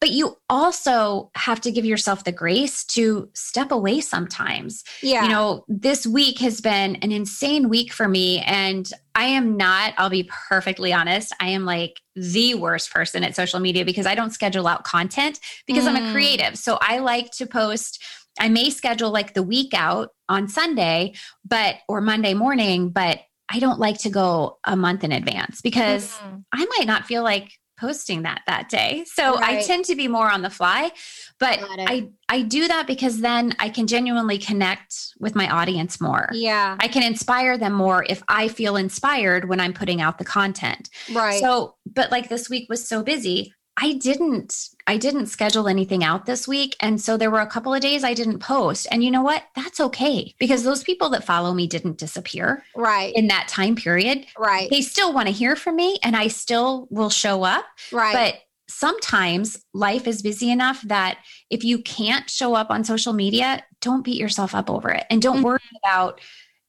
but 0.00 0.10
you 0.10 0.36
also 0.50 1.30
have 1.34 1.60
to 1.62 1.70
give 1.70 1.84
yourself 1.84 2.24
the 2.24 2.32
grace 2.32 2.84
to 2.84 3.30
step 3.32 3.70
away 3.70 4.00
sometimes. 4.00 4.84
Yeah. 5.02 5.22
You 5.22 5.28
know, 5.30 5.64
this 5.68 6.06
week 6.06 6.38
has 6.40 6.60
been 6.60 6.96
an 6.96 7.12
insane 7.12 7.68
week 7.68 7.92
for 7.92 8.06
me. 8.06 8.40
And 8.40 8.90
I 9.14 9.24
am 9.24 9.56
not, 9.56 9.94
I'll 9.96 10.10
be 10.10 10.30
perfectly 10.48 10.92
honest, 10.92 11.34
I 11.40 11.48
am 11.48 11.64
like 11.64 12.00
the 12.14 12.54
worst 12.54 12.92
person 12.92 13.24
at 13.24 13.34
social 13.34 13.58
media 13.58 13.84
because 13.84 14.06
I 14.06 14.14
don't 14.14 14.32
schedule 14.32 14.68
out 14.68 14.84
content 14.84 15.40
because 15.66 15.84
mm. 15.84 15.88
I'm 15.88 15.96
a 15.96 16.00
mm. 16.08 16.12
creative. 16.12 16.58
So 16.58 16.78
I 16.80 16.98
like 16.98 17.30
to 17.32 17.46
post. 17.46 18.02
I 18.38 18.50
may 18.50 18.68
schedule 18.68 19.10
like 19.10 19.32
the 19.32 19.42
week 19.42 19.72
out 19.72 20.10
on 20.28 20.46
Sunday, 20.48 21.14
but 21.42 21.76
or 21.88 22.02
Monday 22.02 22.34
morning, 22.34 22.90
but 22.90 23.20
I 23.48 23.60
don't 23.60 23.78
like 23.78 23.98
to 24.00 24.10
go 24.10 24.58
a 24.64 24.76
month 24.76 25.04
in 25.04 25.12
advance 25.12 25.62
because 25.62 26.12
mm. 26.12 26.44
I 26.52 26.66
might 26.78 26.86
not 26.86 27.06
feel 27.06 27.22
like 27.22 27.50
posting 27.78 28.22
that 28.22 28.42
that 28.46 28.68
day. 28.68 29.04
So 29.06 29.34
right. 29.34 29.58
I 29.58 29.62
tend 29.62 29.84
to 29.86 29.96
be 29.96 30.08
more 30.08 30.30
on 30.30 30.42
the 30.42 30.50
fly, 30.50 30.90
but 31.38 31.58
I 31.62 32.08
I 32.28 32.42
do 32.42 32.66
that 32.68 32.86
because 32.86 33.20
then 33.20 33.54
I 33.58 33.68
can 33.68 33.86
genuinely 33.86 34.38
connect 34.38 35.14
with 35.20 35.34
my 35.34 35.48
audience 35.48 36.00
more. 36.00 36.28
Yeah. 36.32 36.76
I 36.80 36.88
can 36.88 37.02
inspire 37.02 37.56
them 37.56 37.72
more 37.72 38.04
if 38.08 38.22
I 38.28 38.48
feel 38.48 38.76
inspired 38.76 39.48
when 39.48 39.60
I'm 39.60 39.72
putting 39.72 40.00
out 40.00 40.18
the 40.18 40.24
content. 40.24 40.90
Right. 41.12 41.40
So, 41.40 41.76
but 41.86 42.10
like 42.10 42.28
this 42.28 42.50
week 42.50 42.68
was 42.68 42.86
so 42.86 43.02
busy, 43.02 43.52
I 43.76 43.92
didn't 43.94 44.70
I 44.86 44.96
didn't 44.96 45.26
schedule 45.26 45.68
anything 45.68 46.02
out 46.02 46.26
this 46.26 46.48
week. 46.48 46.76
And 46.80 47.00
so 47.00 47.16
there 47.16 47.30
were 47.30 47.40
a 47.40 47.46
couple 47.46 47.74
of 47.74 47.80
days 47.80 48.04
I 48.04 48.14
didn't 48.14 48.38
post. 48.38 48.86
And 48.90 49.04
you 49.04 49.10
know 49.10 49.22
what? 49.22 49.44
That's 49.54 49.80
okay 49.80 50.34
because 50.38 50.62
those 50.62 50.82
people 50.82 51.10
that 51.10 51.24
follow 51.24 51.52
me 51.52 51.66
didn't 51.66 51.98
disappear 51.98 52.64
right. 52.74 53.12
in 53.14 53.26
that 53.28 53.48
time 53.48 53.76
period. 53.76 54.26
Right. 54.38 54.70
They 54.70 54.80
still 54.80 55.12
want 55.12 55.28
to 55.28 55.34
hear 55.34 55.56
from 55.56 55.76
me 55.76 55.98
and 56.02 56.16
I 56.16 56.28
still 56.28 56.86
will 56.90 57.10
show 57.10 57.42
up. 57.42 57.66
Right. 57.92 58.14
But 58.14 58.42
sometimes 58.68 59.62
life 59.74 60.06
is 60.06 60.22
busy 60.22 60.50
enough 60.50 60.82
that 60.82 61.18
if 61.50 61.62
you 61.62 61.80
can't 61.80 62.28
show 62.30 62.54
up 62.54 62.70
on 62.70 62.82
social 62.82 63.12
media 63.12 63.62
don't 63.80 64.04
beat 64.04 64.18
yourself 64.18 64.54
up 64.54 64.70
over 64.70 64.90
it. 64.90 65.04
And 65.10 65.20
don't 65.20 65.36
mm-hmm. 65.36 65.44
worry 65.44 65.60
about 65.84 66.20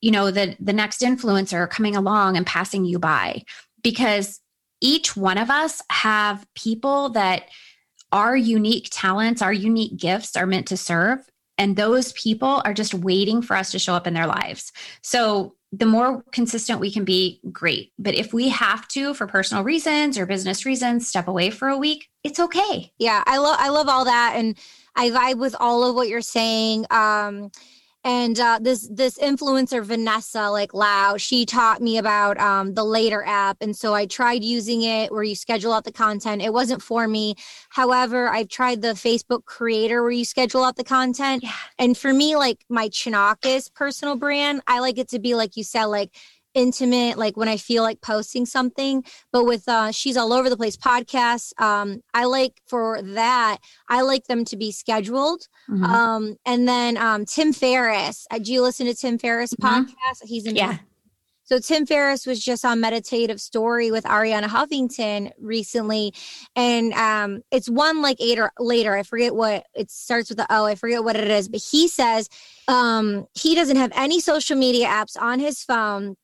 you 0.01 0.11
know 0.11 0.29
the 0.29 0.55
the 0.59 0.73
next 0.73 1.01
influencer 1.01 1.69
coming 1.69 1.95
along 1.95 2.35
and 2.35 2.45
passing 2.45 2.83
you 2.83 2.99
by. 2.99 3.43
Because 3.81 4.41
each 4.81 5.15
one 5.15 5.37
of 5.37 5.49
us 5.49 5.81
have 5.89 6.45
people 6.55 7.09
that 7.09 7.43
our 8.11 8.35
unique 8.35 8.87
talents, 8.91 9.41
our 9.41 9.53
unique 9.53 9.97
gifts 9.97 10.35
are 10.35 10.45
meant 10.45 10.67
to 10.67 10.77
serve. 10.77 11.19
And 11.57 11.75
those 11.75 12.13
people 12.13 12.61
are 12.65 12.73
just 12.73 12.93
waiting 12.93 13.41
for 13.41 13.55
us 13.55 13.71
to 13.71 13.79
show 13.79 13.93
up 13.93 14.05
in 14.05 14.13
their 14.13 14.27
lives. 14.27 14.71
So 15.01 15.55
the 15.71 15.85
more 15.85 16.23
consistent 16.31 16.79
we 16.79 16.91
can 16.91 17.03
be, 17.03 17.41
great. 17.51 17.91
But 17.99 18.13
if 18.13 18.33
we 18.33 18.49
have 18.49 18.87
to, 18.89 19.13
for 19.13 19.27
personal 19.27 19.63
reasons 19.63 20.17
or 20.17 20.25
business 20.25 20.65
reasons, 20.65 21.07
step 21.07 21.27
away 21.27 21.49
for 21.49 21.67
a 21.67 21.77
week, 21.77 22.07
it's 22.23 22.39
okay. 22.39 22.93
Yeah, 22.99 23.23
I 23.25 23.37
love 23.37 23.57
I 23.59 23.69
love 23.69 23.89
all 23.89 24.05
that. 24.05 24.33
And 24.35 24.57
I 24.95 25.09
vibe 25.09 25.39
with 25.39 25.55
all 25.59 25.83
of 25.83 25.95
what 25.95 26.07
you're 26.07 26.21
saying. 26.21 26.85
Um, 26.89 27.51
and 28.03 28.39
uh, 28.39 28.59
this 28.61 28.87
this 28.91 29.17
influencer 29.17 29.83
vanessa 29.83 30.49
like 30.49 30.73
lau 30.73 31.17
she 31.17 31.45
taught 31.45 31.81
me 31.81 31.97
about 31.97 32.37
um, 32.39 32.73
the 32.73 32.83
later 32.83 33.23
app. 33.25 33.57
And 33.61 33.75
so 33.75 33.93
i 33.93 34.05
tried 34.05 34.43
using 34.43 34.81
it 34.83 35.11
where 35.11 35.23
you 35.23 35.35
schedule 35.35 35.73
out 35.73 35.83
the 35.83 35.91
content. 35.91 36.41
It 36.41 36.53
wasn't 36.53 36.81
for 36.81 37.07
me. 37.07 37.35
However 37.69 38.29
i've 38.29 38.49
tried 38.49 38.81
the 38.81 38.89
facebook 38.93 39.45
creator 39.45 40.01
where 40.01 40.11
you 40.11 40.25
schedule 40.25 40.63
out 40.63 40.75
the 40.75 40.83
content. 40.83 41.43
Yeah. 41.43 41.51
and 41.79 41.97
for 41.97 42.13
me 42.13 42.35
like 42.35 42.63
my 42.69 42.89
chinakis 42.89 43.73
personal 43.73 44.15
brand 44.15 44.61
i 44.67 44.79
like 44.79 44.97
it 44.97 45.09
to 45.09 45.19
be 45.19 45.35
like 45.35 45.57
you 45.57 45.63
said 45.63 45.85
like 45.85 46.11
intimate 46.57 47.19
like 47.19 47.37
when 47.37 47.47
i 47.47 47.55
feel 47.55 47.83
like 47.83 48.01
posting 48.01 48.43
something 48.43 49.03
but 49.31 49.45
with 49.45 49.69
uh 49.69 49.91
she's 49.91 50.17
all 50.17 50.33
over 50.33 50.49
the 50.49 50.57
place 50.57 50.75
podcasts 50.75 51.53
um 51.61 52.01
i 52.15 52.25
like 52.25 52.59
for 52.65 52.99
that 53.03 53.59
i 53.89 54.01
like 54.01 54.25
them 54.25 54.43
to 54.43 54.57
be 54.57 54.71
scheduled 54.71 55.47
mm-hmm. 55.69 55.83
um 55.83 56.35
and 56.47 56.67
then 56.67 56.97
um 56.97 57.25
tim 57.25 57.53
ferriss 57.53 58.25
uh, 58.31 58.39
do 58.39 58.51
you 58.51 58.63
listen 58.63 58.87
to 58.87 58.95
tim 58.95 59.19
ferriss 59.19 59.53
mm-hmm. 59.53 59.83
podcast 59.83 60.25
he's 60.25 60.47
in 60.47 60.55
yeah 60.55 60.79
so 61.47 61.59
Tim 61.59 61.85
Ferriss 61.85 62.25
was 62.25 62.43
just 62.43 62.65
on 62.65 62.81
Meditative 62.81 63.39
Story 63.39 63.89
with 63.89 64.03
Arianna 64.03 64.47
Huffington 64.47 65.31
recently, 65.39 66.13
and 66.57 66.91
um, 66.91 67.41
it's 67.51 67.69
one 67.69 68.01
like 68.01 68.17
eight 68.19 68.37
or 68.37 68.51
later. 68.59 68.93
I 68.93 69.03
forget 69.03 69.33
what 69.33 69.65
it 69.73 69.89
starts 69.89 70.27
with 70.27 70.39
the 70.39 70.47
O. 70.49 70.65
I 70.65 70.75
forget 70.75 71.05
what 71.05 71.15
it 71.15 71.29
is, 71.29 71.47
but 71.47 71.61
he 71.61 71.87
says 71.87 72.27
um, 72.67 73.27
he 73.33 73.55
doesn't 73.55 73.77
have 73.77 73.93
any 73.95 74.19
social 74.19 74.57
media 74.57 74.87
apps 74.87 75.15
on 75.17 75.39
his 75.39 75.63
phone 75.63 76.17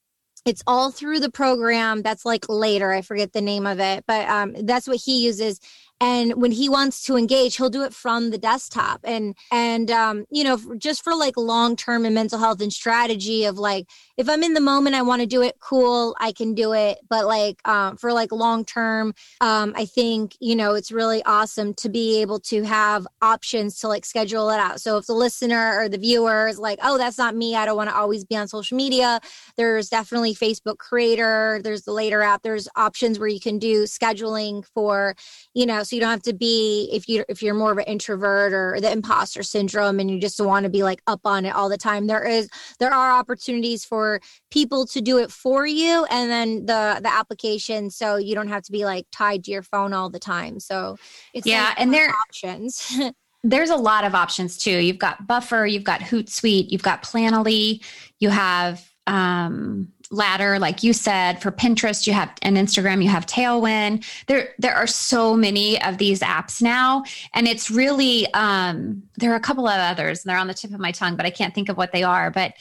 it's 0.46 0.64
all 0.68 0.92
through 0.92 1.20
the 1.20 1.32
program. 1.32 2.02
That's 2.02 2.26
like 2.26 2.46
later. 2.50 2.92
I 2.92 3.02
forget 3.02 3.34
the 3.34 3.42
name 3.42 3.66
of 3.66 3.80
it. 3.80 4.04
But 4.08 4.28
um, 4.30 4.54
that's 4.64 4.88
what 4.88 4.98
he 4.98 5.24
uses 5.24 5.60
and 6.04 6.34
when 6.34 6.52
he 6.52 6.68
wants 6.68 7.02
to 7.02 7.16
engage 7.16 7.56
he'll 7.56 7.70
do 7.70 7.84
it 7.84 7.94
from 7.94 8.30
the 8.30 8.38
desktop. 8.38 9.00
And 9.06 9.36
and 9.52 9.90
um, 9.90 10.26
you 10.30 10.44
know 10.44 10.60
just 10.78 11.04
for 11.04 11.16
like 11.16 11.38
long 11.38 11.76
term 11.76 12.06
and 12.06 12.14
mental 12.14 12.38
health 12.38 12.62
and 12.62 12.74
strategy 12.74 13.46
of 13.46 13.58
like 13.58 13.88
if 14.18 14.30
i'm 14.30 14.44
in 14.44 14.54
the 14.54 14.62
moment 14.62 14.96
i 14.96 15.02
want 15.02 15.22
to 15.22 15.26
do 15.26 15.42
it 15.42 15.56
cool 15.60 16.16
i 16.20 16.32
can 16.32 16.54
do 16.54 16.74
it. 16.74 16.98
But 17.10 17.26
like 17.26 17.66
um, 17.68 17.98
for 17.98 18.12
like 18.12 18.32
long 18.32 18.66
term 18.66 19.14
um, 19.40 19.74
i 19.78 19.86
think 19.86 20.36
you 20.40 20.56
know 20.56 20.76
it's 20.76 20.92
really 20.92 21.24
awesome 21.24 21.74
to 21.76 21.90
be 21.90 22.22
able 22.22 22.40
to 22.52 22.64
have 22.64 23.08
options 23.22 23.80
to 23.80 23.88
like 23.88 24.06
schedule 24.06 24.50
it 24.50 24.60
out. 24.60 24.82
So 24.82 24.98
if 24.98 25.06
the 25.06 25.14
listener 25.14 25.80
or 25.80 25.88
the 25.88 25.98
viewer 25.98 26.48
is 26.48 26.60
like 26.60 26.80
oh 26.84 26.98
that's 26.98 27.18
not 27.18 27.36
me. 27.36 27.56
I 27.56 27.66
don't 27.66 27.78
want 27.78 27.90
to 27.90 27.96
always 27.96 28.26
be 28.26 28.36
on 28.36 28.48
social 28.48 28.76
media 28.76 29.22
there's 29.58 29.90
definitely 29.90 30.34
facebook 30.34 30.78
creator 30.78 31.60
there's 31.64 31.84
the 31.84 31.92
later 31.92 32.22
app 32.22 32.42
there's 32.42 32.68
options 32.76 33.20
where 33.20 33.28
you 33.28 33.40
can 33.40 33.60
do 33.60 33.84
scheduling 33.84 34.66
for 34.74 35.16
you 35.54 35.66
know 35.66 35.84
so 35.84 35.93
you 35.94 36.02
don't 36.02 36.10
have 36.10 36.24
to 36.24 36.34
be 36.34 36.90
if 36.92 37.08
you 37.08 37.24
if 37.30 37.42
you're 37.42 37.54
more 37.54 37.72
of 37.72 37.78
an 37.78 37.86
introvert 37.86 38.54
or 38.54 38.80
the 38.82 38.92
imposter 38.92 39.44
syndrome 39.44 40.00
and 40.00 40.10
you 40.10 40.20
just 40.20 40.40
want 40.40 40.64
to 40.64 40.70
be 40.70 40.84
like 40.84 41.02
up 41.08 41.22
on 41.26 41.46
it 41.46 41.56
all 41.56 41.70
the 41.70 41.78
time 41.78 42.08
there 42.08 42.24
is 42.24 42.50
there 42.80 42.94
are 42.94 43.12
opportunities 43.12 43.86
for 43.86 44.20
people 44.52 44.86
to 44.86 45.02
do 45.02 45.18
it 45.18 45.32
for 45.32 45.66
you 45.66 46.06
and 46.10 46.30
then 46.30 46.66
the 46.66 47.00
the 47.02 47.12
application 47.12 47.90
so 47.90 48.18
you 48.18 48.36
don't 48.36 48.48
have 48.48 48.64
to 48.64 48.72
be 48.72 48.86
like 48.86 49.06
tied 49.12 49.44
to 49.46 49.52
your 49.52 49.62
phone 49.62 49.94
all 49.94 50.10
the 50.10 50.20
time. 50.20 50.60
So 50.60 50.98
it's 51.34 51.46
yeah 51.48 51.70
like 51.70 51.80
and 51.80 51.94
there 51.94 52.10
are 52.10 52.16
options. 52.28 52.98
there's 53.44 53.70
a 53.70 53.76
lot 53.76 54.04
of 54.04 54.16
options 54.16 54.58
too. 54.58 54.78
You've 54.78 55.00
got 55.00 55.28
buffer 55.28 55.66
you've 55.66 55.84
got 55.84 56.02
hootsuite 56.02 56.70
you've 56.70 56.84
got 56.84 57.04
planoly 57.04 57.84
you 58.20 58.30
have 58.30 58.88
um 59.08 59.90
later 60.14 60.60
like 60.60 60.84
you 60.84 60.94
said 60.94 61.42
for 61.42 61.52
pinterest 61.52 62.06
you 62.08 62.14
have 62.14 62.32
and 62.42 62.56
instagram 62.56 63.02
you 63.02 63.10
have 63.10 63.26
tailwind 63.26 64.06
there 64.28 64.54
there 64.60 64.76
are 64.76 64.88
so 64.88 65.36
many 65.36 65.82
of 65.84 65.98
these 65.98 66.20
apps 66.20 66.62
now 66.62 67.04
and 67.34 67.48
it's 67.48 67.72
really 67.72 68.32
um 68.34 69.02
there 69.18 69.32
are 69.32 69.36
a 69.36 69.42
couple 69.42 69.68
of 69.68 69.78
others 69.78 70.24
and 70.24 70.30
they're 70.30 70.38
on 70.38 70.48
the 70.48 70.54
tip 70.54 70.72
of 70.74 70.80
my 70.80 70.92
tongue 70.92 71.16
but 71.16 71.26
i 71.26 71.30
can't 71.30 71.56
think 71.56 71.68
of 71.68 71.78
what 71.78 71.92
they 71.92 72.04
are 72.04 72.30
but 72.30 72.54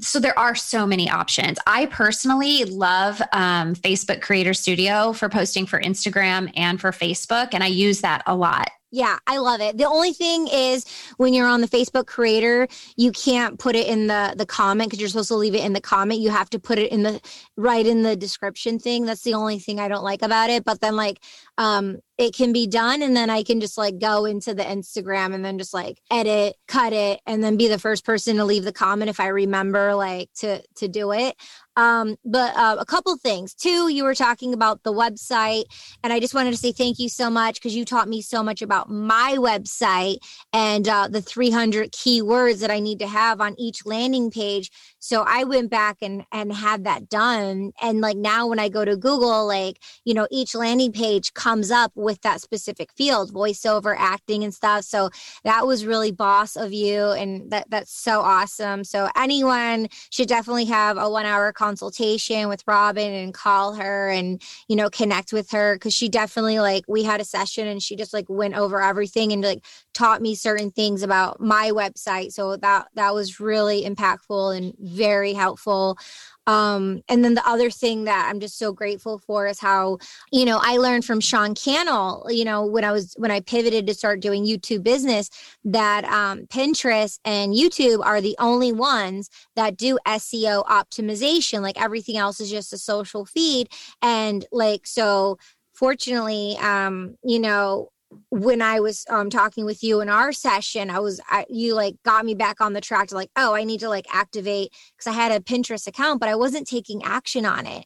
so 0.00 0.18
there 0.18 0.38
are 0.38 0.54
so 0.54 0.86
many 0.86 1.10
options. 1.10 1.58
I 1.66 1.86
personally 1.86 2.64
love 2.64 3.20
um, 3.32 3.74
Facebook 3.74 4.22
Creator 4.22 4.54
Studio 4.54 5.12
for 5.12 5.28
posting 5.28 5.66
for 5.66 5.80
Instagram 5.80 6.50
and 6.56 6.80
for 6.80 6.90
Facebook, 6.90 7.50
and 7.52 7.62
I 7.62 7.66
use 7.66 8.00
that 8.00 8.22
a 8.26 8.34
lot. 8.34 8.70
Yeah, 8.94 9.18
I 9.26 9.38
love 9.38 9.60
it. 9.60 9.76
The 9.76 9.86
only 9.86 10.12
thing 10.12 10.46
is 10.46 10.86
when 11.16 11.34
you're 11.34 11.48
on 11.48 11.62
the 11.62 11.66
Facebook 11.66 12.06
creator, 12.06 12.68
you 12.96 13.10
can't 13.10 13.58
put 13.58 13.74
it 13.74 13.88
in 13.88 14.06
the 14.06 14.34
the 14.36 14.46
comment 14.46 14.88
because 14.88 15.00
you're 15.00 15.08
supposed 15.08 15.30
to 15.30 15.34
leave 15.34 15.56
it 15.56 15.64
in 15.64 15.72
the 15.72 15.80
comment. 15.80 16.20
You 16.20 16.30
have 16.30 16.48
to 16.50 16.60
put 16.60 16.78
it 16.78 16.92
in 16.92 17.02
the 17.02 17.20
right 17.56 17.84
in 17.84 18.02
the 18.02 18.14
description 18.14 18.78
thing. 18.78 19.04
That's 19.04 19.22
the 19.22 19.34
only 19.34 19.58
thing 19.58 19.80
I 19.80 19.88
don't 19.88 20.04
like 20.04 20.22
about 20.22 20.48
it. 20.48 20.64
But 20.64 20.80
then 20.80 20.94
like 20.94 21.18
um 21.58 21.98
it 22.16 22.34
can 22.34 22.52
be 22.52 22.66
done 22.66 23.02
and 23.02 23.16
then 23.16 23.28
I 23.28 23.42
can 23.42 23.60
just 23.60 23.76
like 23.76 23.98
go 23.98 24.24
into 24.24 24.54
the 24.54 24.62
Instagram 24.62 25.34
and 25.34 25.44
then 25.44 25.58
just 25.58 25.74
like 25.74 25.98
edit, 26.10 26.54
cut 26.68 26.92
it 26.92 27.20
and 27.26 27.42
then 27.42 27.56
be 27.56 27.66
the 27.66 27.78
first 27.78 28.04
person 28.04 28.36
to 28.36 28.44
leave 28.44 28.64
the 28.64 28.72
comment 28.72 29.10
if 29.10 29.18
I 29.18 29.28
remember 29.28 29.94
like 29.94 30.32
to 30.34 30.62
to 30.76 30.88
do 30.88 31.12
it. 31.12 31.36
Um, 31.76 32.14
but 32.24 32.54
uh, 32.54 32.76
a 32.78 32.84
couple 32.84 33.16
things. 33.16 33.52
Two, 33.52 33.88
you 33.88 34.04
were 34.04 34.14
talking 34.14 34.54
about 34.54 34.84
the 34.84 34.92
website, 34.92 35.64
and 36.04 36.12
I 36.12 36.20
just 36.20 36.32
wanted 36.32 36.52
to 36.52 36.56
say 36.56 36.70
thank 36.70 37.00
you 37.00 37.08
so 37.08 37.28
much 37.28 37.56
because 37.56 37.74
you 37.74 37.84
taught 37.84 38.08
me 38.08 38.22
so 38.22 38.44
much 38.44 38.62
about 38.62 38.88
my 38.88 39.34
website 39.38 40.18
and 40.52 40.86
uh, 40.86 41.08
the 41.08 41.20
300 41.20 41.90
keywords 41.90 42.60
that 42.60 42.70
I 42.70 42.78
need 42.78 43.00
to 43.00 43.08
have 43.08 43.40
on 43.40 43.56
each 43.58 43.84
landing 43.84 44.30
page. 44.30 44.70
So 45.00 45.24
I 45.26 45.42
went 45.42 45.68
back 45.68 45.96
and 46.00 46.24
and 46.30 46.52
had 46.52 46.84
that 46.84 47.08
done, 47.08 47.72
and 47.82 48.00
like 48.00 48.16
now 48.16 48.46
when 48.46 48.60
I 48.60 48.68
go 48.68 48.84
to 48.84 48.96
Google, 48.96 49.44
like 49.48 49.80
you 50.04 50.14
know, 50.14 50.28
each 50.30 50.54
landing 50.54 50.92
page 50.92 51.34
comes 51.44 51.70
up 51.70 51.92
with 51.94 52.22
that 52.22 52.40
specific 52.40 52.90
field, 52.96 53.30
voiceover, 53.30 53.94
acting, 53.98 54.42
and 54.44 54.54
stuff. 54.54 54.82
So 54.82 55.10
that 55.44 55.66
was 55.66 55.84
really 55.84 56.10
boss 56.10 56.56
of 56.56 56.72
you, 56.72 57.10
and 57.10 57.50
that 57.50 57.68
that's 57.68 57.92
so 57.92 58.22
awesome. 58.22 58.82
So 58.82 59.10
anyone 59.14 59.88
should 60.08 60.26
definitely 60.26 60.64
have 60.66 60.96
a 60.96 61.10
one 61.10 61.26
hour 61.26 61.52
consultation 61.52 62.48
with 62.48 62.62
Robin 62.66 63.12
and 63.12 63.34
call 63.34 63.74
her 63.74 64.08
and, 64.08 64.40
you 64.68 64.76
know, 64.76 64.88
connect 64.88 65.34
with 65.34 65.50
her 65.50 65.74
because 65.74 65.92
she 65.92 66.08
definitely 66.08 66.60
like 66.60 66.84
we 66.88 67.02
had 67.02 67.20
a 67.20 67.24
session 67.24 67.68
and 67.68 67.82
she 67.82 67.94
just 67.94 68.14
like 68.14 68.26
went 68.30 68.56
over 68.56 68.80
everything 68.80 69.30
and 69.30 69.42
like 69.42 69.62
taught 69.94 70.20
me 70.20 70.34
certain 70.34 70.70
things 70.70 71.02
about 71.02 71.40
my 71.40 71.70
website. 71.70 72.32
So 72.32 72.56
that 72.56 72.88
that 72.94 73.14
was 73.14 73.40
really 73.40 73.84
impactful 73.84 74.56
and 74.56 74.74
very 74.78 75.32
helpful. 75.32 75.98
Um, 76.46 77.02
and 77.08 77.24
then 77.24 77.34
the 77.34 77.48
other 77.48 77.70
thing 77.70 78.04
that 78.04 78.28
I'm 78.28 78.38
just 78.38 78.58
so 78.58 78.72
grateful 78.72 79.18
for 79.18 79.46
is 79.46 79.58
how, 79.58 79.98
you 80.30 80.44
know, 80.44 80.58
I 80.60 80.76
learned 80.76 81.04
from 81.04 81.20
Sean 81.20 81.54
Cannell, 81.54 82.26
you 82.28 82.44
know, 82.44 82.66
when 82.66 82.84
I 82.84 82.92
was 82.92 83.14
when 83.16 83.30
I 83.30 83.40
pivoted 83.40 83.86
to 83.86 83.94
start 83.94 84.20
doing 84.20 84.44
YouTube 84.44 84.82
business, 84.82 85.30
that 85.64 86.04
um, 86.04 86.46
Pinterest 86.46 87.18
and 87.24 87.54
YouTube 87.54 88.04
are 88.04 88.20
the 88.20 88.36
only 88.38 88.72
ones 88.72 89.30
that 89.56 89.76
do 89.76 89.98
SEO 90.06 90.66
optimization. 90.66 91.62
Like 91.62 91.80
everything 91.80 92.18
else 92.18 92.40
is 92.40 92.50
just 92.50 92.72
a 92.72 92.78
social 92.78 93.24
feed. 93.24 93.68
And 94.02 94.44
like 94.52 94.86
so 94.86 95.38
fortunately, 95.72 96.56
um, 96.60 97.16
you 97.24 97.38
know, 97.38 97.90
when 98.30 98.62
I 98.62 98.80
was 98.80 99.04
um, 99.08 99.30
talking 99.30 99.64
with 99.64 99.82
you 99.82 100.00
in 100.00 100.08
our 100.08 100.32
session, 100.32 100.90
I 100.90 100.98
was 100.98 101.20
I, 101.28 101.46
you 101.48 101.74
like 101.74 101.96
got 102.04 102.24
me 102.24 102.34
back 102.34 102.60
on 102.60 102.72
the 102.72 102.80
track 102.80 103.08
to 103.08 103.14
like, 103.14 103.30
oh, 103.36 103.54
I 103.54 103.64
need 103.64 103.80
to 103.80 103.88
like 103.88 104.06
activate 104.12 104.72
because 104.96 105.10
I 105.10 105.14
had 105.14 105.32
a 105.32 105.40
Pinterest 105.40 105.86
account, 105.86 106.20
but 106.20 106.28
I 106.28 106.34
wasn't 106.34 106.66
taking 106.66 107.02
action 107.02 107.46
on 107.46 107.66
it. 107.66 107.84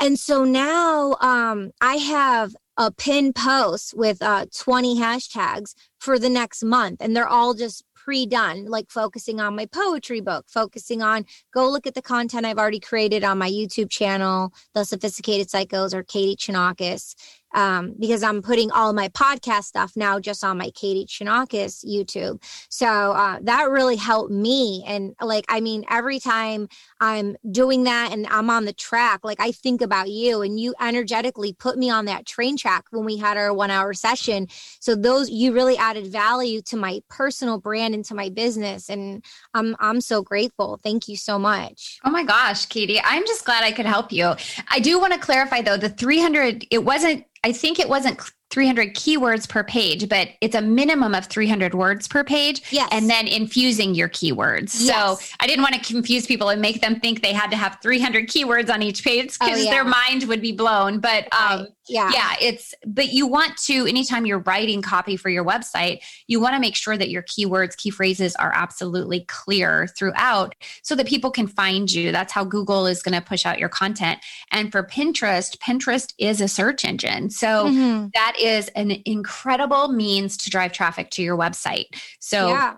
And 0.00 0.18
so 0.18 0.44
now 0.44 1.16
um, 1.20 1.72
I 1.80 1.96
have 1.96 2.54
a 2.76 2.90
pin 2.90 3.32
post 3.34 3.94
with 3.94 4.22
uh, 4.22 4.46
20 4.56 4.96
hashtags 4.98 5.74
for 5.98 6.18
the 6.18 6.30
next 6.30 6.64
month, 6.64 6.98
and 7.00 7.14
they're 7.14 7.28
all 7.28 7.52
just 7.52 7.84
pre-done 8.04 8.64
like 8.64 8.90
focusing 8.90 9.40
on 9.40 9.54
my 9.54 9.66
poetry 9.66 10.22
book 10.22 10.46
focusing 10.48 11.02
on 11.02 11.24
go 11.52 11.68
look 11.68 11.86
at 11.86 11.94
the 11.94 12.00
content 12.00 12.46
i've 12.46 12.56
already 12.56 12.80
created 12.80 13.22
on 13.22 13.36
my 13.36 13.50
youtube 13.50 13.90
channel 13.90 14.54
the 14.74 14.84
sophisticated 14.84 15.48
psychos 15.48 15.92
or 15.92 16.02
katie 16.02 16.34
chonakis 16.34 17.14
um, 17.52 17.94
because 17.98 18.22
I'm 18.22 18.42
putting 18.42 18.70
all 18.70 18.92
my 18.92 19.08
podcast 19.08 19.64
stuff 19.64 19.92
now 19.96 20.20
just 20.20 20.44
on 20.44 20.58
my 20.58 20.70
Katie 20.70 21.06
Chonakis 21.06 21.84
YouTube. 21.84 22.42
So 22.68 22.86
uh, 22.86 23.38
that 23.42 23.70
really 23.70 23.96
helped 23.96 24.30
me. 24.30 24.84
And 24.86 25.14
like, 25.20 25.44
I 25.48 25.60
mean, 25.60 25.84
every 25.90 26.20
time 26.20 26.68
I'm 27.00 27.36
doing 27.50 27.84
that 27.84 28.12
and 28.12 28.26
I'm 28.28 28.50
on 28.50 28.64
the 28.64 28.72
track, 28.72 29.20
like 29.24 29.40
I 29.40 29.52
think 29.52 29.80
about 29.82 30.10
you 30.10 30.42
and 30.42 30.58
you 30.58 30.74
energetically 30.80 31.52
put 31.52 31.78
me 31.78 31.90
on 31.90 32.04
that 32.06 32.26
train 32.26 32.56
track 32.56 32.84
when 32.90 33.04
we 33.04 33.16
had 33.16 33.36
our 33.36 33.52
one 33.52 33.70
hour 33.70 33.94
session. 33.94 34.48
So 34.80 34.94
those, 34.94 35.30
you 35.30 35.52
really 35.52 35.76
added 35.76 36.06
value 36.06 36.62
to 36.62 36.76
my 36.76 37.02
personal 37.08 37.58
brand 37.58 37.94
and 37.94 38.04
to 38.06 38.14
my 38.14 38.28
business. 38.28 38.88
And 38.88 39.24
I'm, 39.54 39.76
I'm 39.80 40.00
so 40.00 40.22
grateful. 40.22 40.78
Thank 40.82 41.08
you 41.08 41.16
so 41.16 41.38
much. 41.38 41.98
Oh 42.04 42.10
my 42.10 42.24
gosh, 42.24 42.66
Katie, 42.66 43.00
I'm 43.02 43.26
just 43.26 43.44
glad 43.44 43.64
I 43.64 43.72
could 43.72 43.86
help 43.86 44.12
you. 44.12 44.34
I 44.68 44.80
do 44.80 44.98
want 45.00 45.12
to 45.12 45.18
clarify 45.18 45.62
though, 45.62 45.76
the 45.76 45.88
300, 45.88 46.66
it 46.70 46.84
wasn't 46.84 47.24
I 47.44 47.52
think 47.52 47.78
it 47.78 47.88
wasn't 47.88 48.20
300 48.50 48.94
keywords 48.94 49.48
per 49.48 49.62
page, 49.62 50.08
but 50.08 50.28
it's 50.40 50.56
a 50.56 50.60
minimum 50.60 51.14
of 51.14 51.26
300 51.26 51.72
words 51.72 52.08
per 52.08 52.24
page. 52.24 52.62
Yes. 52.72 52.88
And 52.90 53.08
then 53.08 53.28
infusing 53.28 53.94
your 53.94 54.08
keywords. 54.08 54.76
Yes. 54.80 55.20
So 55.20 55.26
I 55.38 55.46
didn't 55.46 55.62
want 55.62 55.74
to 55.74 55.80
confuse 55.80 56.26
people 56.26 56.48
and 56.48 56.60
make 56.60 56.80
them 56.80 56.98
think 56.98 57.22
they 57.22 57.32
had 57.32 57.50
to 57.50 57.56
have 57.56 57.78
300 57.80 58.28
keywords 58.28 58.72
on 58.72 58.82
each 58.82 59.04
page 59.04 59.38
because 59.38 59.60
oh, 59.60 59.62
yeah. 59.62 59.70
their 59.70 59.84
mind 59.84 60.24
would 60.24 60.42
be 60.42 60.50
blown. 60.50 60.98
But 60.98 61.28
um, 61.32 61.60
right. 61.60 61.68
yeah. 61.88 62.10
yeah, 62.12 62.34
it's, 62.40 62.74
but 62.84 63.12
you 63.12 63.28
want 63.28 63.56
to, 63.58 63.86
anytime 63.86 64.26
you're 64.26 64.40
writing 64.40 64.82
copy 64.82 65.16
for 65.16 65.28
your 65.28 65.44
website, 65.44 66.00
you 66.26 66.40
want 66.40 66.54
to 66.54 66.60
make 66.60 66.74
sure 66.74 66.96
that 66.96 67.08
your 67.08 67.22
keywords, 67.22 67.76
key 67.76 67.90
phrases 67.90 68.34
are 68.36 68.52
absolutely 68.52 69.24
clear 69.28 69.86
throughout 69.96 70.56
so 70.82 70.96
that 70.96 71.06
people 71.06 71.30
can 71.30 71.46
find 71.46 71.92
you. 71.92 72.10
That's 72.10 72.32
how 72.32 72.42
Google 72.42 72.88
is 72.88 73.00
going 73.00 73.14
to 73.14 73.24
push 73.24 73.46
out 73.46 73.60
your 73.60 73.68
content. 73.68 74.18
And 74.50 74.72
for 74.72 74.82
Pinterest, 74.82 75.56
Pinterest 75.58 76.12
is 76.18 76.40
a 76.40 76.48
search 76.48 76.84
engine. 76.84 77.30
So 77.30 77.66
mm-hmm. 77.66 78.08
that 78.14 78.34
is 78.40 78.68
an 78.68 78.92
incredible 79.04 79.88
means 79.88 80.36
to 80.38 80.50
drive 80.50 80.72
traffic 80.72 81.10
to 81.10 81.22
your 81.22 81.36
website. 81.36 81.86
So 82.18 82.48
yeah. 82.48 82.76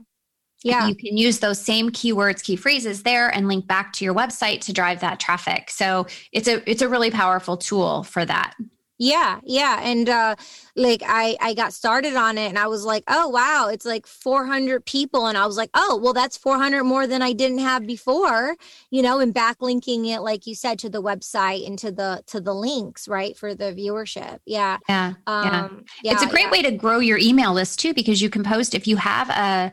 Yeah. 0.65 0.87
You 0.87 0.95
can 0.95 1.17
use 1.17 1.41
those 1.41 1.61
same 1.61 1.91
keywords, 1.91 2.43
key 2.43 2.55
phrases 2.57 3.03
there 3.03 3.29
and 3.35 3.49
link 3.49 3.67
back 3.67 3.93
to 3.95 4.05
your 4.05 4.15
website 4.15 4.61
to 4.61 4.73
drive 4.73 5.01
that 5.01 5.19
traffic. 5.19 5.71
So 5.71 6.07
it's 6.31 6.47
a 6.47 6.69
it's 6.71 6.83
a 6.83 6.89
really 6.89 7.11
powerful 7.11 7.57
tool 7.57 8.05
for 8.05 8.25
that. 8.25 8.55
Yeah, 9.03 9.41
yeah, 9.43 9.81
and 9.83 10.09
uh 10.09 10.37
like 10.77 11.03
I 11.05 11.37
I 11.41 11.55
got 11.55 11.73
started 11.73 12.15
on 12.15 12.39
it 12.39 12.47
and 12.47 12.57
I 12.57 12.69
was 12.69 12.85
like, 12.85 13.03
"Oh, 13.09 13.29
wow, 13.31 13.69
it's 13.69 13.85
like 13.85 14.07
400 14.07 14.87
people." 14.87 15.27
And 15.27 15.37
I 15.37 15.45
was 15.45 15.57
like, 15.57 15.71
"Oh, 15.75 15.99
well 16.01 16.13
that's 16.13 16.37
400 16.37 16.85
more 16.85 17.09
than 17.09 17.21
I 17.21 17.33
didn't 17.33 17.59
have 17.59 17.85
before." 17.85 18.55
You 18.91 19.03
know, 19.03 19.19
and 19.19 19.35
backlinking 19.35 20.07
it 20.07 20.21
like 20.21 20.47
you 20.47 20.55
said 20.55 20.79
to 20.79 20.89
the 20.89 21.03
website 21.03 21.67
and 21.67 21.77
to 21.81 21.91
the 21.91 22.23
to 22.29 22.41
the 22.41 22.55
links, 22.55 23.09
right, 23.09 23.37
for 23.37 23.57
the 23.57 23.73
viewership. 23.73 24.39
Yeah. 24.47 24.79
Yeah. 24.89 25.15
Um 25.27 25.45
yeah. 25.45 25.71
yeah 26.05 26.13
it's 26.13 26.23
a 26.23 26.29
great 26.29 26.45
yeah. 26.45 26.51
way 26.53 26.63
to 26.63 26.71
grow 26.71 27.01
your 27.01 27.19
email 27.19 27.53
list 27.53 27.81
too 27.81 27.95
because 27.95 28.23
you 28.23 28.31
can 28.31 28.45
post 28.45 28.73
if 28.73 28.87
you 28.87 28.99
have 28.99 29.31
a 29.31 29.73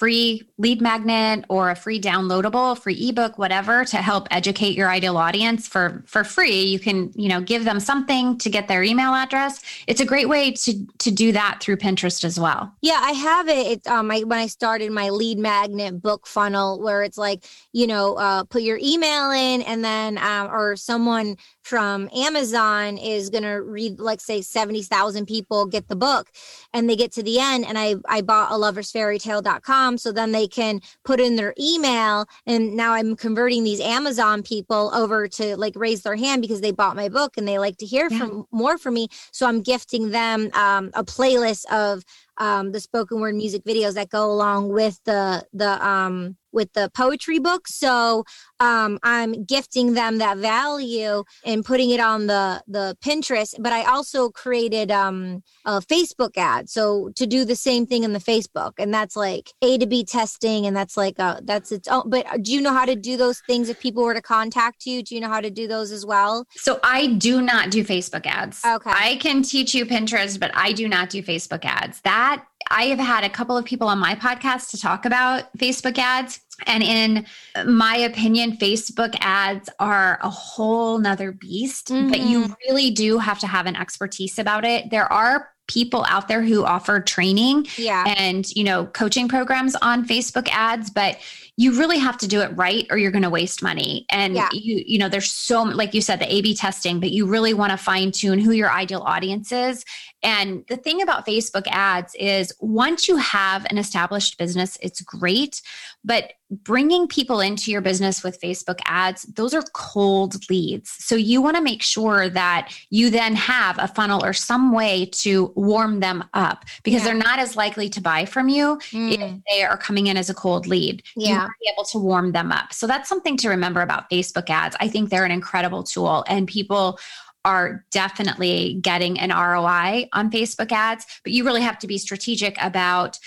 free 0.00 0.48
lead 0.56 0.80
magnet 0.80 1.44
or 1.50 1.68
a 1.68 1.76
free 1.76 2.00
downloadable 2.00 2.76
free 2.78 3.10
ebook 3.10 3.36
whatever 3.36 3.84
to 3.84 3.98
help 3.98 4.26
educate 4.30 4.74
your 4.74 4.88
ideal 4.88 5.18
audience 5.18 5.68
for 5.68 6.02
for 6.06 6.24
free. 6.24 6.62
You 6.62 6.78
can 6.78 7.12
you 7.14 7.28
know 7.28 7.42
give 7.42 7.64
them 7.64 7.78
something 7.78 8.38
to 8.38 8.48
get 8.48 8.66
their 8.66 8.82
email 8.82 9.12
address. 9.14 9.60
It's 9.86 10.00
a 10.00 10.06
great 10.06 10.26
way 10.26 10.52
to 10.52 10.86
to 11.00 11.10
do 11.10 11.32
that 11.32 11.58
through 11.60 11.76
pinterest 11.76 12.24
as 12.24 12.40
well. 12.40 12.74
Yeah 12.80 12.98
i 12.98 13.10
have 13.12 13.48
it. 13.48 13.66
It's 13.66 13.86
um 13.86 14.10
I, 14.10 14.20
when 14.20 14.38
i 14.38 14.46
started 14.46 14.90
my 14.90 15.10
lead 15.10 15.38
magnet 15.38 16.00
book 16.00 16.26
funnel 16.26 16.80
where 16.80 17.02
it's 17.02 17.18
like 17.18 17.44
you 17.72 17.86
know 17.86 18.14
uh, 18.14 18.44
put 18.44 18.62
your 18.62 18.78
email 18.82 19.30
in 19.32 19.60
and 19.60 19.84
then 19.84 20.16
um, 20.16 20.48
or 20.50 20.76
someone 20.76 21.36
from 21.70 22.08
Amazon 22.12 22.98
is 22.98 23.30
going 23.30 23.44
to 23.44 23.62
read, 23.62 24.00
like, 24.00 24.20
say, 24.20 24.42
70,000 24.42 25.24
people 25.24 25.66
get 25.66 25.86
the 25.86 25.94
book 25.94 26.28
and 26.74 26.90
they 26.90 26.96
get 26.96 27.12
to 27.12 27.22
the 27.22 27.38
end. 27.38 27.64
And 27.64 27.78
I, 27.78 27.94
I 28.08 28.22
bought 28.22 28.50
a 28.50 28.54
loversfairytale.com. 28.56 29.96
So 29.98 30.10
then 30.10 30.32
they 30.32 30.48
can 30.48 30.80
put 31.04 31.20
in 31.20 31.36
their 31.36 31.54
email. 31.60 32.26
And 32.44 32.74
now 32.74 32.92
I'm 32.94 33.14
converting 33.14 33.62
these 33.62 33.78
Amazon 33.78 34.42
people 34.42 34.90
over 34.92 35.28
to 35.28 35.56
like 35.56 35.74
raise 35.76 36.02
their 36.02 36.16
hand 36.16 36.42
because 36.42 36.60
they 36.60 36.72
bought 36.72 36.96
my 36.96 37.08
book 37.08 37.36
and 37.36 37.46
they 37.46 37.60
like 37.60 37.76
to 37.76 37.86
hear 37.86 38.08
yeah. 38.10 38.18
from 38.18 38.46
more 38.50 38.76
from 38.76 38.94
me. 38.94 39.06
So 39.30 39.46
I'm 39.46 39.62
gifting 39.62 40.10
them 40.10 40.50
um, 40.54 40.90
a 40.94 41.04
playlist 41.04 41.66
of 41.72 42.02
um, 42.40 42.72
the 42.72 42.80
spoken 42.80 43.20
word 43.20 43.36
music 43.36 43.62
videos 43.64 43.94
that 43.94 44.08
go 44.08 44.30
along 44.30 44.70
with 44.70 44.98
the 45.04 45.44
the 45.52 45.86
um, 45.86 46.36
with 46.52 46.72
the 46.72 46.90
poetry 46.94 47.38
book. 47.38 47.68
So 47.68 48.24
um, 48.58 48.98
I'm 49.02 49.44
gifting 49.44 49.94
them 49.94 50.18
that 50.18 50.38
value 50.38 51.22
and 51.44 51.64
putting 51.64 51.90
it 51.90 52.00
on 52.00 52.26
the 52.26 52.62
the 52.66 52.96
Pinterest. 53.04 53.54
But 53.58 53.72
I 53.72 53.84
also 53.84 54.30
created 54.30 54.90
um, 54.90 55.42
a 55.64 55.80
Facebook 55.80 56.36
ad, 56.36 56.68
so 56.68 57.10
to 57.16 57.26
do 57.26 57.44
the 57.44 57.56
same 57.56 57.86
thing 57.86 58.04
in 58.04 58.12
the 58.12 58.18
Facebook, 58.18 58.72
and 58.78 58.92
that's 58.92 59.16
like 59.16 59.52
A 59.62 59.78
to 59.78 59.86
B 59.86 60.04
testing, 60.04 60.66
and 60.66 60.76
that's 60.76 60.96
like 60.96 61.18
a, 61.18 61.40
that's 61.44 61.72
its 61.72 61.88
own. 61.88 62.08
But 62.08 62.42
do 62.42 62.52
you 62.52 62.60
know 62.60 62.72
how 62.72 62.84
to 62.84 62.96
do 62.96 63.16
those 63.16 63.40
things 63.46 63.68
if 63.68 63.78
people 63.80 64.02
were 64.02 64.14
to 64.14 64.22
contact 64.22 64.86
you? 64.86 65.02
Do 65.02 65.14
you 65.14 65.20
know 65.20 65.28
how 65.28 65.40
to 65.40 65.50
do 65.50 65.68
those 65.68 65.92
as 65.92 66.04
well? 66.06 66.46
So 66.56 66.80
I 66.82 67.08
do 67.08 67.42
not 67.42 67.70
do 67.70 67.84
Facebook 67.84 68.26
ads. 68.26 68.64
Okay, 68.64 68.90
I 68.90 69.16
can 69.16 69.42
teach 69.42 69.74
you 69.74 69.84
Pinterest, 69.86 70.40
but 70.40 70.50
I 70.54 70.72
do 70.72 70.88
not 70.88 71.10
do 71.10 71.22
Facebook 71.22 71.64
ads. 71.64 72.00
That 72.02 72.29
I 72.70 72.84
have 72.84 72.98
had 72.98 73.24
a 73.24 73.30
couple 73.30 73.56
of 73.56 73.64
people 73.64 73.88
on 73.88 73.98
my 73.98 74.14
podcast 74.14 74.70
to 74.70 74.80
talk 74.80 75.04
about 75.04 75.44
Facebook 75.58 75.98
ads. 75.98 76.40
And 76.66 76.82
in 76.82 77.26
my 77.66 77.96
opinion, 77.96 78.56
Facebook 78.58 79.16
ads 79.20 79.68
are 79.78 80.18
a 80.22 80.30
whole 80.30 80.98
nother 80.98 81.32
beast, 81.32 81.88
mm-hmm. 81.88 82.08
but 82.10 82.20
you 82.20 82.42
mm-hmm. 82.42 82.52
really 82.68 82.90
do 82.90 83.18
have 83.18 83.38
to 83.40 83.46
have 83.46 83.66
an 83.66 83.76
expertise 83.76 84.38
about 84.38 84.64
it. 84.64 84.90
There 84.90 85.10
are 85.10 85.50
people 85.70 86.04
out 86.08 86.26
there 86.28 86.42
who 86.42 86.64
offer 86.64 87.00
training 87.00 87.66
yeah. 87.76 88.04
and 88.16 88.50
you 88.56 88.64
know 88.64 88.86
coaching 88.86 89.28
programs 89.28 89.76
on 89.76 90.04
facebook 90.04 90.48
ads 90.50 90.90
but 90.90 91.18
you 91.56 91.78
really 91.78 91.98
have 91.98 92.16
to 92.18 92.26
do 92.26 92.40
it 92.40 92.48
right 92.56 92.86
or 92.90 92.98
you're 92.98 93.12
going 93.12 93.22
to 93.22 93.30
waste 93.30 93.62
money 93.62 94.04
and 94.10 94.34
yeah. 94.34 94.48
you 94.52 94.82
you 94.84 94.98
know 94.98 95.08
there's 95.08 95.30
so 95.30 95.62
like 95.62 95.94
you 95.94 96.00
said 96.00 96.18
the 96.18 96.32
a 96.32 96.40
b 96.40 96.56
testing 96.56 96.98
but 96.98 97.12
you 97.12 97.24
really 97.24 97.54
want 97.54 97.70
to 97.70 97.76
fine 97.76 98.10
tune 98.10 98.40
who 98.40 98.50
your 98.50 98.70
ideal 98.70 99.02
audience 99.02 99.52
is 99.52 99.84
and 100.22 100.64
the 100.68 100.76
thing 100.76 101.00
about 101.00 101.26
Facebook 101.26 101.66
ads 101.70 102.14
is 102.14 102.52
once 102.60 103.08
you 103.08 103.16
have 103.16 103.66
an 103.70 103.78
established 103.78 104.36
business, 104.36 104.76
it's 104.82 105.00
great. 105.00 105.62
But 106.04 106.34
bringing 106.50 107.06
people 107.06 107.40
into 107.40 107.70
your 107.70 107.80
business 107.80 108.22
with 108.22 108.40
Facebook 108.40 108.80
ads, 108.84 109.22
those 109.22 109.54
are 109.54 109.62
cold 109.72 110.36
leads. 110.50 110.90
So 110.90 111.14
you 111.14 111.40
want 111.40 111.56
to 111.56 111.62
make 111.62 111.82
sure 111.82 112.28
that 112.28 112.74
you 112.90 113.08
then 113.08 113.34
have 113.36 113.78
a 113.78 113.88
funnel 113.88 114.24
or 114.24 114.32
some 114.32 114.72
way 114.72 115.06
to 115.06 115.52
warm 115.54 116.00
them 116.00 116.24
up 116.34 116.64
because 116.82 117.00
yeah. 117.00 117.06
they're 117.06 117.14
not 117.14 117.38
as 117.38 117.56
likely 117.56 117.88
to 117.90 118.00
buy 118.00 118.24
from 118.24 118.48
you 118.48 118.78
mm. 118.90 119.12
if 119.12 119.40
they 119.48 119.62
are 119.62 119.76
coming 119.78 120.08
in 120.08 120.16
as 120.16 120.28
a 120.28 120.34
cold 120.34 120.66
lead. 120.66 121.02
Yeah. 121.16 121.28
You 121.28 121.34
want 121.38 121.48
to 121.48 121.54
be 121.60 121.70
able 121.72 121.84
to 121.84 121.98
warm 121.98 122.32
them 122.32 122.52
up. 122.52 122.72
So 122.74 122.86
that's 122.86 123.08
something 123.08 123.36
to 123.38 123.48
remember 123.48 123.80
about 123.80 124.10
Facebook 124.10 124.50
ads. 124.50 124.76
I 124.80 124.88
think 124.88 125.08
they're 125.08 125.24
an 125.24 125.30
incredible 125.30 125.82
tool 125.82 126.24
and 126.28 126.46
people 126.46 126.98
are 127.44 127.84
definitely 127.90 128.78
getting 128.82 129.18
an 129.18 129.30
ROI 129.30 130.08
on 130.12 130.30
Facebook 130.30 130.72
ads, 130.72 131.06
but 131.24 131.32
you 131.32 131.44
really 131.44 131.62
have 131.62 131.78
to 131.78 131.86
be 131.86 131.98
strategic 131.98 132.56
about 132.60 133.18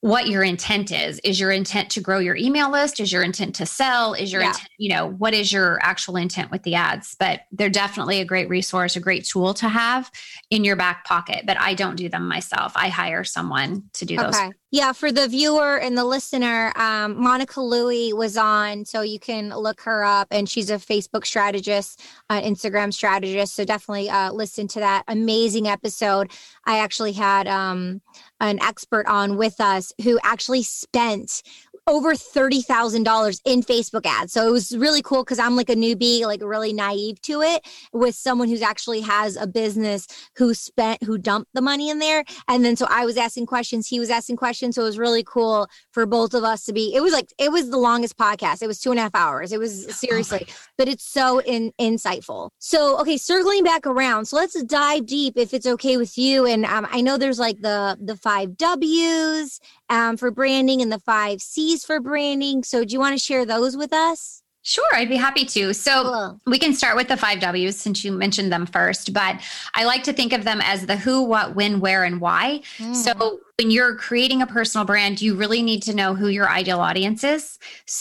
what 0.00 0.28
your 0.28 0.42
intent 0.42 0.90
is. 0.90 1.18
Is 1.24 1.38
your 1.38 1.50
intent 1.50 1.90
to 1.90 2.00
grow 2.00 2.18
your 2.18 2.36
email 2.36 2.70
list? 2.70 3.00
Is 3.00 3.12
your 3.12 3.22
intent 3.22 3.54
to 3.56 3.66
sell? 3.66 4.14
Is 4.14 4.32
your 4.32 4.40
yeah. 4.40 4.48
intent, 4.48 4.68
you 4.78 4.88
know, 4.94 5.06
what 5.06 5.34
is 5.34 5.52
your 5.52 5.78
actual 5.82 6.16
intent 6.16 6.50
with 6.50 6.62
the 6.62 6.74
ads? 6.74 7.16
But 7.18 7.42
they're 7.52 7.68
definitely 7.68 8.20
a 8.20 8.24
great 8.24 8.48
resource, 8.48 8.96
a 8.96 9.00
great 9.00 9.26
tool 9.26 9.52
to 9.54 9.68
have 9.68 10.10
in 10.48 10.64
your 10.64 10.76
back 10.76 11.04
pocket. 11.04 11.44
But 11.46 11.60
I 11.60 11.74
don't 11.74 11.96
do 11.96 12.08
them 12.08 12.26
myself. 12.26 12.72
I 12.76 12.88
hire 12.88 13.24
someone 13.24 13.84
to 13.94 14.06
do 14.06 14.16
those. 14.16 14.36
Yeah, 14.72 14.92
for 14.92 15.10
the 15.10 15.26
viewer 15.26 15.78
and 15.78 15.98
the 15.98 16.04
listener, 16.04 16.72
um, 16.76 17.20
Monica 17.20 17.60
Louie 17.60 18.12
was 18.12 18.36
on, 18.36 18.84
so 18.84 19.00
you 19.00 19.18
can 19.18 19.48
look 19.48 19.80
her 19.80 20.04
up, 20.04 20.28
and 20.30 20.48
she's 20.48 20.70
a 20.70 20.76
Facebook 20.76 21.26
strategist, 21.26 22.00
uh, 22.30 22.40
Instagram 22.40 22.94
strategist. 22.94 23.56
So 23.56 23.64
definitely 23.64 24.08
uh, 24.08 24.30
listen 24.30 24.68
to 24.68 24.78
that 24.78 25.02
amazing 25.08 25.66
episode. 25.66 26.30
I 26.66 26.78
actually 26.78 27.12
had 27.12 27.48
um, 27.48 28.00
an 28.40 28.60
expert 28.62 29.06
on 29.06 29.36
with 29.36 29.60
us 29.60 29.92
who 30.02 30.18
actually 30.22 30.62
spent 30.62 31.42
over 31.90 32.14
$30,000 32.14 33.40
in 33.44 33.62
Facebook 33.62 34.06
ads. 34.06 34.32
So 34.32 34.46
it 34.46 34.50
was 34.50 34.76
really 34.76 35.02
cool 35.02 35.24
because 35.24 35.38
I'm 35.38 35.56
like 35.56 35.68
a 35.68 35.74
newbie, 35.74 36.22
like 36.22 36.40
really 36.42 36.72
naive 36.72 37.20
to 37.22 37.42
it 37.42 37.66
with 37.92 38.14
someone 38.14 38.48
who's 38.48 38.62
actually 38.62 39.00
has 39.00 39.36
a 39.36 39.46
business 39.46 40.06
who 40.36 40.54
spent, 40.54 41.02
who 41.02 41.18
dumped 41.18 41.50
the 41.52 41.62
money 41.62 41.90
in 41.90 41.98
there. 41.98 42.24
And 42.48 42.64
then 42.64 42.76
so 42.76 42.86
I 42.88 43.04
was 43.04 43.16
asking 43.16 43.46
questions, 43.46 43.88
he 43.88 43.98
was 43.98 44.08
asking 44.08 44.36
questions. 44.36 44.76
So 44.76 44.82
it 44.82 44.86
was 44.86 44.98
really 44.98 45.24
cool 45.24 45.68
for 45.90 46.06
both 46.06 46.32
of 46.34 46.44
us 46.44 46.64
to 46.66 46.72
be, 46.72 46.94
it 46.94 47.00
was 47.00 47.12
like, 47.12 47.32
it 47.38 47.50
was 47.50 47.70
the 47.70 47.78
longest 47.78 48.16
podcast. 48.16 48.62
It 48.62 48.68
was 48.68 48.80
two 48.80 48.90
and 48.90 48.98
a 48.98 49.02
half 49.02 49.14
hours. 49.14 49.52
It 49.52 49.58
was 49.58 49.86
oh 49.88 49.90
seriously, 49.90 50.46
but 50.78 50.86
it's 50.86 51.04
so 51.04 51.40
in, 51.40 51.72
insightful. 51.80 52.50
So, 52.58 53.00
okay, 53.00 53.16
circling 53.16 53.64
back 53.64 53.86
around. 53.86 54.26
So 54.26 54.36
let's 54.36 54.62
dive 54.62 55.06
deep 55.06 55.34
if 55.36 55.52
it's 55.52 55.66
okay 55.66 55.96
with 55.96 56.16
you. 56.16 56.46
And 56.46 56.64
um, 56.64 56.86
I 56.90 57.00
know 57.00 57.18
there's 57.18 57.40
like 57.40 57.60
the, 57.60 57.98
the 58.00 58.16
five 58.30 58.56
W's 58.56 59.60
um, 59.88 60.16
for 60.16 60.30
branding 60.30 60.80
and 60.80 60.92
the 60.92 61.00
five 61.00 61.40
C's 61.40 61.84
for 61.84 62.00
branding. 62.00 62.62
So, 62.62 62.84
do 62.84 62.92
you 62.92 63.00
want 63.00 63.18
to 63.18 63.24
share 63.24 63.44
those 63.44 63.76
with 63.76 63.92
us? 63.92 64.42
Sure, 64.62 64.94
I'd 64.94 65.08
be 65.08 65.16
happy 65.16 65.46
to. 65.46 65.72
So 65.72 66.02
cool. 66.02 66.40
we 66.46 66.58
can 66.58 66.74
start 66.74 66.94
with 66.94 67.08
the 67.08 67.16
five 67.16 67.40
W's 67.40 67.80
since 67.80 68.04
you 68.04 68.12
mentioned 68.12 68.52
them 68.52 68.66
first, 68.66 69.14
but 69.14 69.40
I 69.74 69.84
like 69.84 70.02
to 70.04 70.12
think 70.12 70.34
of 70.34 70.44
them 70.44 70.60
as 70.62 70.84
the 70.84 70.96
who, 70.96 71.22
what, 71.22 71.56
when, 71.56 71.80
where, 71.80 72.04
and 72.04 72.20
why. 72.20 72.60
Mm. 72.76 72.94
So 72.94 73.40
when 73.60 73.70
you're 73.70 73.94
creating 73.94 74.40
a 74.40 74.46
personal 74.46 74.86
brand, 74.86 75.20
you 75.20 75.34
really 75.34 75.60
need 75.60 75.82
to 75.82 75.94
know 75.94 76.14
who 76.14 76.28
your 76.28 76.48
ideal 76.48 76.80
audience 76.80 77.22
is. 77.22 77.58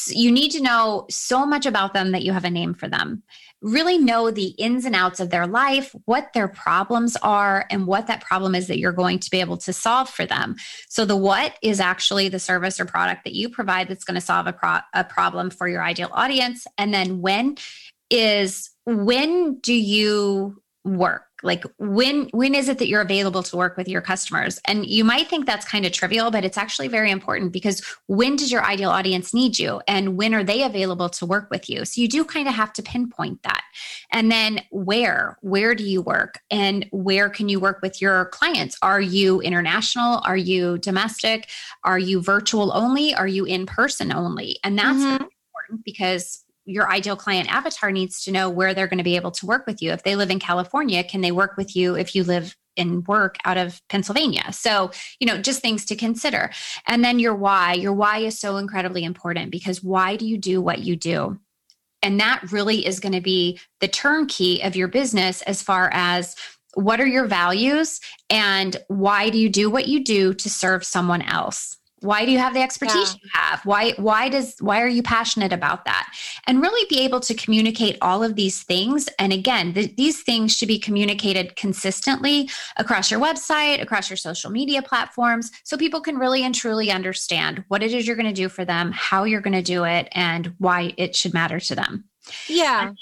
You 0.08 0.32
need 0.32 0.52
to 0.52 0.62
know 0.62 1.06
so 1.10 1.46
much 1.46 1.66
about 1.66 1.94
them 1.94 2.14
that 2.14 2.24
you 2.24 2.32
have 2.32 2.46
a 2.46 2.50
name 2.50 2.74
for 2.74 2.88
them 2.88 3.24
really 3.62 3.98
know 3.98 4.32
the 4.32 4.56
ins 4.58 4.86
and 4.86 4.96
outs 4.96 5.20
of 5.20 5.32
their 5.32 5.46
life, 5.46 5.94
what 6.06 6.32
their 6.34 6.48
problems 6.48 7.18
are, 7.18 7.66
and 7.70 7.86
what 7.88 8.08
that 8.08 8.22
problem 8.22 8.56
is 8.56 8.68
that 8.68 8.80
you're 8.80 8.94
going 8.94 9.20
to 9.20 9.30
be 9.30 9.42
able 9.42 9.58
to 9.58 9.74
solve 9.74 10.10
for 10.10 10.26
them. 10.26 10.56
So, 10.88 11.04
the 11.04 11.18
what 11.18 11.58
is 11.62 11.82
actually 11.82 12.30
the 12.30 12.40
service 12.40 12.80
or 12.80 12.86
product 12.86 13.26
that 13.26 13.34
you 13.34 13.50
provide 13.50 13.90
that's 13.90 14.06
going 14.06 14.16
to 14.16 14.22
solve 14.22 14.48
a, 14.48 14.54
pro- 14.54 14.80
a 14.94 15.04
problem 15.04 15.50
for 15.50 15.68
your 15.68 15.84
ideal 15.84 16.10
audience. 16.14 16.66
And 16.78 16.94
then 16.94 17.20
when 17.20 17.58
is 18.10 18.70
when 18.86 19.60
do 19.60 19.74
you 19.74 20.62
work? 20.86 21.24
Like 21.44 21.64
when 21.78 22.30
when 22.32 22.56
is 22.56 22.70
it 22.70 22.78
that 22.80 22.88
you're 22.88 23.02
available 23.02 23.44
to 23.44 23.58
work 23.58 23.78
with 23.78 23.88
your 23.88 24.02
customers? 24.02 24.60
And 24.66 24.86
you 24.86 25.04
might 25.04 25.28
think 25.28 25.46
that's 25.46 25.66
kind 25.66 25.86
of 25.86 25.92
trivial 25.92 26.32
but 26.32 26.44
it's 26.44 26.58
actually 26.58 26.88
very 26.88 27.12
important 27.12 27.52
because 27.52 27.82
when 28.08 28.36
does 28.36 28.52
your 28.52 28.64
ideal 28.64 28.90
audience 28.90 29.34
need 29.34 29.58
you 29.60 29.82
and 29.88 30.18
when 30.18 30.34
are 30.34 30.44
they 30.44 30.64
available 30.64 31.10
to 31.10 31.26
work 31.26 31.50
with 31.50 31.70
you? 31.70 31.86
So 31.86 32.02
you 32.02 32.08
do 32.08 32.26
kind 32.26 32.48
of 32.48 32.54
have 32.54 32.74
to 32.74 32.84
pinpoint 32.84 33.44
that. 33.44 33.64
And 34.12 34.32
then 34.32 34.62
where 34.72 35.38
where 35.42 35.76
do 35.76 35.84
you 35.84 36.02
work 36.02 36.40
and 36.52 36.86
where 36.92 37.30
can 37.30 37.50
you 37.50 37.60
work 37.60 37.82
with 37.82 38.02
your 38.02 38.26
clients? 38.26 38.78
Are 38.82 39.02
you 39.02 39.42
international? 39.42 40.22
Are 40.26 40.38
you 40.38 40.78
domestic? 40.78 41.50
Are 41.84 42.00
you 42.00 42.22
virtual 42.22 42.72
only? 42.76 43.14
Are 43.14 43.28
you 43.28 43.46
in 43.46 43.66
person 43.66 44.12
only? 44.12 44.60
And 44.64 44.78
that's 44.78 44.98
mm-hmm. 45.00 45.24
important 45.24 45.86
because 45.86 46.44
your 46.70 46.92
ideal 46.92 47.16
client 47.16 47.52
avatar 47.52 47.92
needs 47.92 48.24
to 48.24 48.32
know 48.32 48.50
where 48.50 48.74
they're 48.74 48.88
going 48.88 49.00
to 49.00 49.04
be 49.04 49.16
able 49.16 49.32
to 49.32 49.46
work 49.46 49.66
with 49.66 49.82
you. 49.82 49.92
If 49.92 50.04
they 50.04 50.16
live 50.16 50.30
in 50.30 50.40
California, 50.40 51.04
can 51.04 51.22
they 51.22 51.32
work 51.32 51.58
with 51.58 51.76
you 51.76 51.96
if 51.96 52.14
you 52.14 52.24
live 52.24 52.56
in 52.76 53.04
work 53.06 53.38
out 53.44 53.58
of 53.58 53.82
Pennsylvania? 53.90 54.54
So, 54.54 54.92
you 55.20 55.28
know, 55.28 55.42
just 55.42 55.62
things 55.62 55.84
to 55.86 55.96
consider. 55.96 56.52
And 56.88 57.04
then 57.04 57.20
your 57.20 57.36
why. 57.36 57.74
Your 57.74 57.94
why 57.94 58.20
is 58.20 58.40
so 58.40 58.58
incredibly 58.58 59.04
important 59.04 59.52
because 59.52 59.84
why 59.84 60.16
do 60.16 60.28
you 60.28 60.38
do 60.38 60.62
what 60.62 60.80
you 60.80 60.96
do? 60.96 61.40
And 62.02 62.20
that 62.20 62.52
really 62.52 62.86
is 62.86 63.00
going 63.00 63.14
to 63.14 63.22
be 63.22 63.60
the 63.82 63.88
turnkey 63.88 64.62
of 64.64 64.76
your 64.76 64.88
business 64.88 65.42
as 65.42 65.62
far 65.62 65.90
as 65.92 66.36
what 66.76 67.02
are 67.02 67.08
your 67.08 67.26
values 67.26 68.00
and 68.30 68.78
why 68.88 69.30
do 69.30 69.40
you 69.40 69.50
do 69.50 69.70
what 69.70 69.88
you 69.88 70.04
do 70.04 70.34
to 70.36 70.50
serve 70.50 70.86
someone 70.86 71.24
else? 71.24 71.79
Why 72.02 72.26
do 72.26 72.32
you 72.32 72.38
have 72.38 72.54
the 72.54 72.62
expertise 72.62 73.14
yeah. 73.14 73.20
you 73.24 73.30
have? 73.34 73.66
Why 73.66 73.92
why 73.98 74.30
does 74.30 74.56
why 74.60 74.82
are 74.82 74.88
you 74.88 75.04
passionate 75.04 75.54
about 75.54 75.86
that? 75.86 76.14
And 76.48 76.62
really 76.62 76.86
be 76.90 77.00
able 77.02 77.20
to 77.22 77.34
communicate 77.34 77.98
all 78.02 78.24
of 78.24 78.36
these 78.36 78.64
things. 78.64 79.08
And 79.20 79.34
again 79.34 79.74
the, 79.74 79.88
these 79.98 80.22
things 80.22 80.56
should 80.56 80.68
be 80.68 80.80
communicated 80.80 81.56
consistently 81.56 82.50
across 82.78 83.12
your 83.12 83.20
website 83.20 83.82
across 83.82 84.10
your 84.10 84.18
social 84.18 84.52
media 84.52 84.82
platforms 84.82 85.52
so 85.64 85.78
people 85.78 86.02
can 86.02 86.18
really 86.18 86.44
and 86.44 86.56
truly 86.56 86.92
understand 86.92 87.64
what 87.68 87.84
it 87.84 87.94
is 87.94 88.08
you're 88.08 88.16
going 88.16 88.26
to 88.26 88.34
do 88.34 88.50
for 88.50 88.66
them 88.66 88.92
how 88.92 89.24
you're 89.24 89.42
going 89.42 89.54
to 89.54 89.62
do 89.62 89.84
it 89.84 90.08
and 90.12 90.54
why 90.58 90.94
it 90.98 91.16
should 91.16 91.34
matter 91.34 91.60
to 91.60 91.76
them. 91.76 92.06
Yeah. 92.48 92.90
And, 92.90 92.98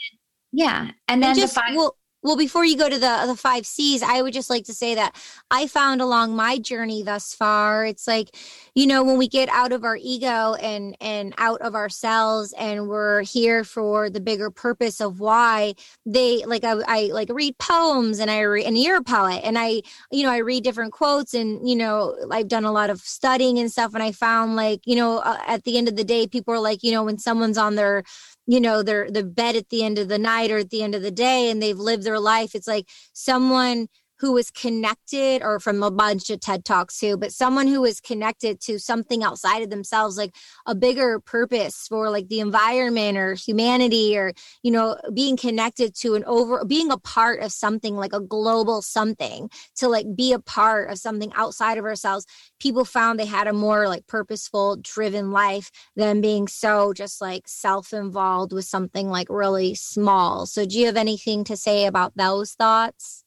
yeah. 0.51 0.91
And 1.07 1.21
then 1.21 1.31
and 1.31 1.39
just, 1.39 1.55
the 1.55 1.61
five, 1.61 1.75
well, 1.75 1.95
well, 2.27 2.35
before 2.35 2.65
you 2.65 2.75
go 2.75 2.89
to 2.89 2.99
the 2.99 3.23
the 3.25 3.37
five 3.37 3.65
C's, 3.65 4.03
I 4.03 4.21
would 4.21 4.33
just 4.33 4.49
like 4.49 4.65
to 4.65 4.73
say 4.73 4.95
that 4.95 5.15
I 5.49 5.65
found 5.65 6.01
along 6.01 6.35
my 6.35 6.59
journey 6.59 7.01
thus 7.01 7.33
far, 7.33 7.85
it's 7.85 8.05
like, 8.05 8.35
you 8.75 8.85
know, 8.85 9.01
when 9.01 9.17
we 9.17 9.29
get 9.29 9.47
out 9.47 9.71
of 9.71 9.85
our 9.85 9.97
ego 9.99 10.55
and 10.55 10.97
and 10.99 11.33
out 11.37 11.61
of 11.61 11.73
ourselves, 11.73 12.53
and 12.59 12.89
we're 12.89 13.21
here 13.21 13.63
for 13.63 14.09
the 14.09 14.19
bigger 14.19 14.51
purpose 14.51 14.99
of 14.99 15.21
why 15.21 15.75
they 16.05 16.43
like 16.45 16.65
I, 16.65 16.75
I 16.85 17.01
like 17.13 17.29
read 17.31 17.57
poems 17.59 18.19
and 18.19 18.29
I 18.29 18.41
read 18.41 18.65
and 18.65 18.77
you're 18.77 18.97
a 18.97 19.03
poet 19.03 19.39
and 19.45 19.57
I 19.57 19.81
you 20.11 20.23
know 20.23 20.31
I 20.31 20.39
read 20.39 20.65
different 20.65 20.91
quotes 20.91 21.33
and 21.33 21.67
you 21.67 21.77
know 21.77 22.13
I've 22.29 22.49
done 22.49 22.65
a 22.65 22.73
lot 22.73 22.89
of 22.89 22.99
studying 22.99 23.57
and 23.57 23.71
stuff 23.71 23.93
and 23.93 24.03
I 24.03 24.11
found 24.11 24.57
like 24.57 24.81
you 24.85 24.97
know 24.97 25.19
uh, 25.19 25.37
at 25.47 25.63
the 25.63 25.77
end 25.77 25.87
of 25.87 25.95
the 25.95 26.03
day 26.03 26.27
people 26.27 26.53
are 26.53 26.59
like 26.59 26.83
you 26.83 26.91
know 26.91 27.05
when 27.05 27.19
someone's 27.19 27.57
on 27.57 27.75
their 27.75 28.03
you 28.47 28.59
know 28.61 28.83
their 28.83 29.09
the 29.11 29.23
bed 29.23 29.55
at 29.55 29.69
the 29.69 29.83
end 29.83 29.99
of 29.99 30.07
the 30.09 30.19
night 30.19 30.51
or 30.51 30.57
at 30.59 30.69
the 30.71 30.83
end 30.83 30.95
of 30.95 31.01
the 31.01 31.11
day 31.11 31.49
and 31.49 31.61
they've 31.61 31.77
lived 31.77 32.03
their 32.03 32.19
life. 32.19 32.55
It's 32.55 32.67
like 32.67 32.87
someone 33.13 33.87
who 34.19 34.33
was 34.33 34.51
connected 34.51 35.41
or 35.43 35.59
from 35.59 35.83
a 35.83 35.91
bunch 35.91 36.29
of 36.29 36.39
TED 36.39 36.65
Talks 36.65 36.99
too, 36.99 37.17
but 37.17 37.31
someone 37.31 37.67
who 37.67 37.85
is 37.85 38.01
connected 38.01 38.59
to 38.61 38.79
something 38.79 39.23
outside 39.23 39.61
of 39.61 39.69
themselves, 39.69 40.17
like 40.17 40.35
a 40.65 40.73
bigger 40.73 41.19
purpose 41.19 41.85
for 41.87 42.09
like 42.09 42.27
the 42.29 42.39
environment 42.39 43.17
or 43.17 43.35
humanity 43.35 44.17
or, 44.17 44.33
you 44.63 44.71
know, 44.71 44.97
being 45.13 45.37
connected 45.37 45.95
to 45.95 46.15
an 46.15 46.23
over, 46.25 46.65
being 46.65 46.91
a 46.91 46.97
part 46.97 47.41
of 47.41 47.51
something 47.51 47.95
like 47.95 48.13
a 48.13 48.19
global 48.19 48.81
something 48.81 49.49
to 49.75 49.87
like 49.87 50.05
be 50.15 50.33
a 50.33 50.39
part 50.39 50.89
of 50.89 50.97
something 50.97 51.31
outside 51.35 51.77
of 51.77 51.85
ourselves. 51.85 52.25
People 52.59 52.85
found 52.85 53.19
they 53.19 53.25
had 53.25 53.47
a 53.47 53.53
more 53.53 53.87
like 53.87 54.07
purposeful, 54.07 54.77
driven 54.77 55.31
life 55.31 55.69
than 55.95 56.21
being 56.21 56.47
so 56.47 56.93
just 56.93 57.21
like 57.21 57.47
self 57.47 57.93
involved 57.93 58.51
with 58.51 58.65
something 58.65 59.09
like 59.09 59.27
really 59.29 59.75
small. 59.75 60.45
So, 60.45 60.65
do 60.65 60.79
you 60.79 60.87
have 60.87 60.97
anything 60.97 61.43
to 61.45 61.57
say 61.57 61.85
about 61.85 62.13
those 62.15 62.53
thoughts? 62.53 63.23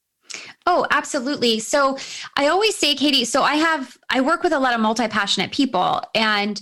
Oh, 0.66 0.86
absolutely. 0.90 1.58
So 1.58 1.98
I 2.36 2.48
always 2.48 2.76
say, 2.76 2.94
Katie, 2.94 3.24
so 3.24 3.42
I 3.42 3.54
have, 3.56 3.96
I 4.08 4.20
work 4.20 4.42
with 4.42 4.52
a 4.52 4.58
lot 4.58 4.74
of 4.74 4.80
multi 4.80 5.08
passionate 5.08 5.52
people 5.52 6.02
and 6.14 6.60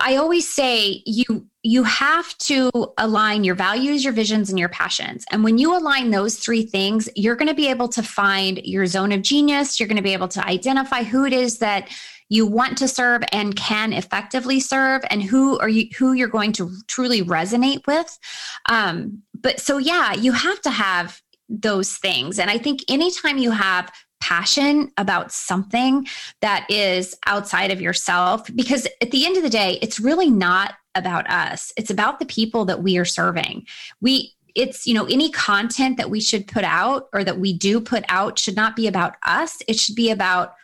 I 0.00 0.16
always 0.16 0.52
say 0.52 1.02
you 1.04 1.46
you 1.62 1.82
have 1.82 2.36
to 2.38 2.70
align 2.96 3.44
your 3.44 3.54
values, 3.54 4.02
your 4.02 4.12
visions 4.12 4.48
and 4.48 4.58
your 4.58 4.70
passions. 4.70 5.26
And 5.30 5.44
when 5.44 5.58
you 5.58 5.76
align 5.76 6.10
those 6.10 6.36
three 6.36 6.62
things, 6.62 7.08
you're 7.14 7.36
going 7.36 7.48
to 7.48 7.54
be 7.54 7.68
able 7.68 7.88
to 7.88 8.02
find 8.02 8.58
your 8.64 8.86
zone 8.86 9.12
of 9.12 9.20
genius, 9.20 9.78
you're 9.78 9.88
going 9.88 9.96
to 9.96 10.02
be 10.02 10.14
able 10.14 10.28
to 10.28 10.46
identify 10.46 11.02
who 11.02 11.26
it 11.26 11.34
is 11.34 11.58
that 11.58 11.90
you 12.30 12.46
want 12.46 12.78
to 12.78 12.88
serve 12.88 13.22
and 13.32 13.56
can 13.56 13.92
effectively 13.92 14.60
serve 14.60 15.02
and 15.10 15.22
who 15.22 15.58
are 15.58 15.68
you 15.68 15.88
who 15.98 16.12
you're 16.12 16.28
going 16.28 16.52
to 16.52 16.70
truly 16.86 17.22
resonate 17.22 17.86
with. 17.86 18.18
Um, 18.68 19.22
but 19.38 19.60
so 19.60 19.76
yeah, 19.76 20.14
you 20.14 20.32
have 20.32 20.60
to 20.62 20.70
have 20.70 21.20
those 21.48 21.96
things. 21.96 22.38
And 22.38 22.50
I 22.50 22.58
think 22.58 22.80
anytime 22.88 23.38
you 23.38 23.50
have 23.50 23.90
passion 24.20 24.90
about 24.96 25.32
something 25.32 26.06
that 26.40 26.66
is 26.68 27.16
outside 27.26 27.70
of 27.70 27.80
yourself, 27.80 28.50
because 28.54 28.86
at 29.00 29.10
the 29.10 29.24
end 29.24 29.36
of 29.36 29.42
the 29.42 29.50
day, 29.50 29.78
it's 29.80 30.00
really 30.00 30.30
not 30.30 30.74
about 30.94 31.30
us, 31.30 31.72
it's 31.76 31.90
about 31.90 32.18
the 32.18 32.26
people 32.26 32.64
that 32.64 32.82
we 32.82 32.98
are 32.98 33.04
serving. 33.04 33.66
We, 34.00 34.34
it's 34.54 34.86
you 34.86 34.94
know 34.94 35.04
any 35.04 35.30
content 35.30 35.96
that 35.98 36.10
we 36.10 36.20
should 36.20 36.46
put 36.46 36.64
out 36.64 37.08
or 37.12 37.22
that 37.22 37.38
we 37.38 37.52
do 37.52 37.80
put 37.80 38.04
out 38.08 38.38
should 38.38 38.56
not 38.56 38.74
be 38.74 38.86
about 38.86 39.14
us 39.22 39.58
it 39.68 39.78
should 39.78 39.94
be 39.94 40.10
about 40.10 40.54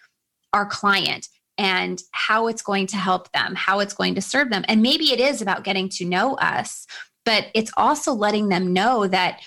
our 0.53 0.66
client 0.66 1.29
and 1.59 2.03
how 2.11 2.49
it's 2.49 2.62
going 2.62 2.87
to 2.87 2.97
help 2.97 3.31
them 3.33 3.55
how 3.55 3.81
it's 3.81 3.94
going 3.94 4.14
to 4.14 4.20
serve 4.20 4.51
them 4.51 4.64
and 4.68 4.83
maybe 4.83 5.12
it 5.12 5.20
is 5.20 5.42
about 5.42 5.64
getting 5.64 5.88
to 5.88 6.05
know 6.05 6.35
us 6.37 6.87
but 7.25 7.47
it's 7.55 7.73
also 7.77 8.12
letting 8.12 8.49
them 8.49 8.73
know 8.73 9.07
that 9.07 9.40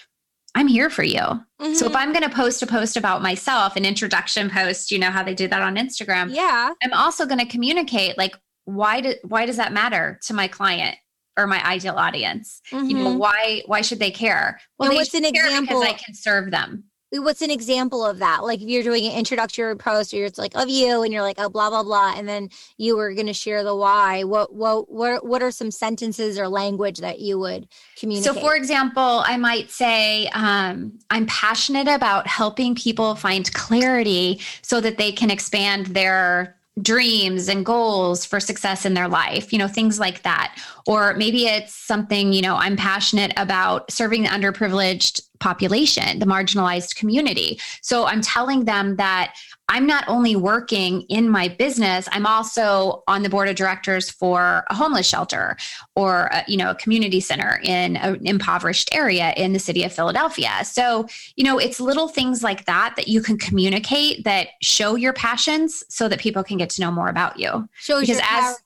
I'm 0.58 0.68
here 0.68 0.90
for 0.90 1.04
you. 1.04 1.20
Mm-hmm. 1.20 1.74
So 1.76 1.86
if 1.86 1.92
mm-hmm. 1.92 1.98
I'm 1.98 2.14
going 2.14 2.28
to 2.28 2.36
post 2.36 2.64
a 2.64 2.68
post 2.68 2.98
about 2.98 3.22
myself, 3.22 3.76
an 3.76 3.86
introduction 3.86 4.50
post, 4.50 4.90
you 4.90 4.98
know 4.98 5.12
how 5.12 5.22
they 5.22 5.36
do 5.36 5.48
that 5.48 5.62
on 5.62 5.76
Instagram. 5.76 6.34
Yeah. 6.34 6.72
I'm 6.82 6.94
also 6.94 7.28
going 7.28 7.38
to 7.38 7.46
communicate 7.46 8.18
like 8.18 8.36
why 8.66 9.02
do, 9.02 9.14
why 9.24 9.46
does 9.46 9.58
that 9.58 9.72
matter 9.72 10.20
to 10.24 10.34
my 10.34 10.48
client 10.48 10.98
or 11.38 11.46
my 11.46 11.64
ideal 11.64 11.94
audience? 11.94 12.64
Mm-hmm. 12.72 12.86
You 12.88 12.98
know, 12.98 13.10
mm-hmm. 13.10 13.20
why 13.20 13.62
why 13.68 13.82
should 13.82 14.00
they 14.00 14.10
care? 14.10 14.60
Well, 14.80 14.96
what's 14.96 15.14
an 15.14 15.26
example? 15.26 15.80
Because 15.80 15.94
I 15.94 15.94
can 15.94 16.16
serve 16.16 16.50
them 16.50 16.86
what's 17.12 17.42
an 17.42 17.52
example 17.52 18.06
of 18.06 18.20
that? 18.20 18.44
Like 18.44 18.62
if 18.62 18.68
you're 18.68 18.84
doing 18.84 19.06
an 19.06 19.18
introductory 19.18 19.76
post 19.76 20.14
or 20.14 20.26
it's 20.26 20.38
like 20.38 20.56
of 20.56 20.70
you 20.70 21.04
and 21.04 21.14
you're 21.14 21.22
like, 21.22 21.38
oh 21.40 21.50
blah 21.50 21.70
blah 21.70 21.84
blah, 21.84 22.14
and 22.16 22.28
then 22.28 22.50
you 22.78 22.98
were 22.98 23.14
gonna 23.14 23.34
share 23.34 23.64
the 23.64 23.76
why. 23.76 24.24
What 24.24 24.54
what 24.54 24.92
what 24.92 25.26
what 25.26 25.42
are 25.42 25.52
some 25.52 25.72
sentences 25.72 26.38
or 26.38 26.48
language 26.48 27.00
that 27.00 27.20
you 27.20 27.40
would 27.40 27.68
communicate? 27.98 28.34
So 28.34 28.40
for 28.40 28.56
example, 28.56 29.24
I 29.26 29.38
might 29.38 29.72
say, 29.72 30.28
um, 30.28 31.00
I'm 31.10 31.26
passionate 31.28 31.88
about 31.88 32.28
helping 32.28 32.76
people 32.76 33.16
find 33.16 33.52
clarity 33.54 34.42
so 34.62 34.82
that 34.82 34.98
they 34.98 35.12
can 35.12 35.32
expand 35.32 35.88
their 35.88 36.58
dreams 36.82 37.48
and 37.48 37.66
goals 37.66 38.26
for 38.26 38.40
success 38.40 38.86
in 38.86 38.94
their 38.94 39.08
life, 39.08 39.52
you 39.52 39.60
know, 39.60 39.68
things 39.68 40.00
like 40.00 40.22
that. 40.24 40.56
Or 40.86 41.16
maybe 41.16 41.48
it's 41.48 41.74
something, 41.74 42.34
you 42.34 42.42
know, 42.42 42.56
I'm 42.56 42.78
passionate 42.78 43.34
about 43.36 43.92
serving 43.92 44.24
the 44.24 44.30
underprivileged 44.30 45.22
population, 45.40 46.20
the 46.20 46.26
marginalized 46.26 46.96
community. 46.96 47.60
So 47.82 48.06
I'm 48.06 48.22
telling 48.22 48.66
them 48.66 48.96
that 48.98 49.36
I'm 49.70 49.86
not 49.86 50.06
only 50.08 50.36
working 50.36 51.02
in 51.04 51.30
my 51.30 51.50
business, 51.50 52.08
I'm 52.12 52.26
also 52.26 53.04
on 53.08 53.24
the 53.24 53.30
board 53.30 53.50
of 53.50 53.56
directors 53.56 54.10
for 54.10 54.64
a 54.70 54.76
homeless 54.76 55.08
shelter 55.08 55.58
or 55.96 56.30
a, 56.32 56.44
you 56.48 56.56
know 56.56 56.72
a 56.72 56.76
community 56.76 57.20
center 57.20 57.60
in 57.64 57.98
an 57.98 58.26
impoverished 58.26 58.90
area 58.94 59.34
in 59.36 59.52
the 59.54 59.60
city 59.60 59.84
of 59.84 59.92
Philadelphia. 59.92 60.64
So, 60.64 61.08
you 61.36 61.44
know, 61.44 61.58
it's 61.58 61.80
little 61.80 62.08
things 62.08 62.44
like 62.44 62.66
that 62.66 62.96
that 62.96 63.08
you 63.10 63.22
can 63.22 63.38
communicate 63.38 64.24
that 64.24 64.50
show 64.62 64.96
your 64.96 65.14
passions 65.14 65.84
so 65.90 66.08
that 66.08 66.20
people 66.20 66.44
can 66.44 66.58
get 66.58 66.70
to 66.72 66.82
know 66.82 66.92
more 66.92 67.10
about 67.10 67.38
you. 67.38 67.68
Shows 67.74 68.02
because 68.02 68.22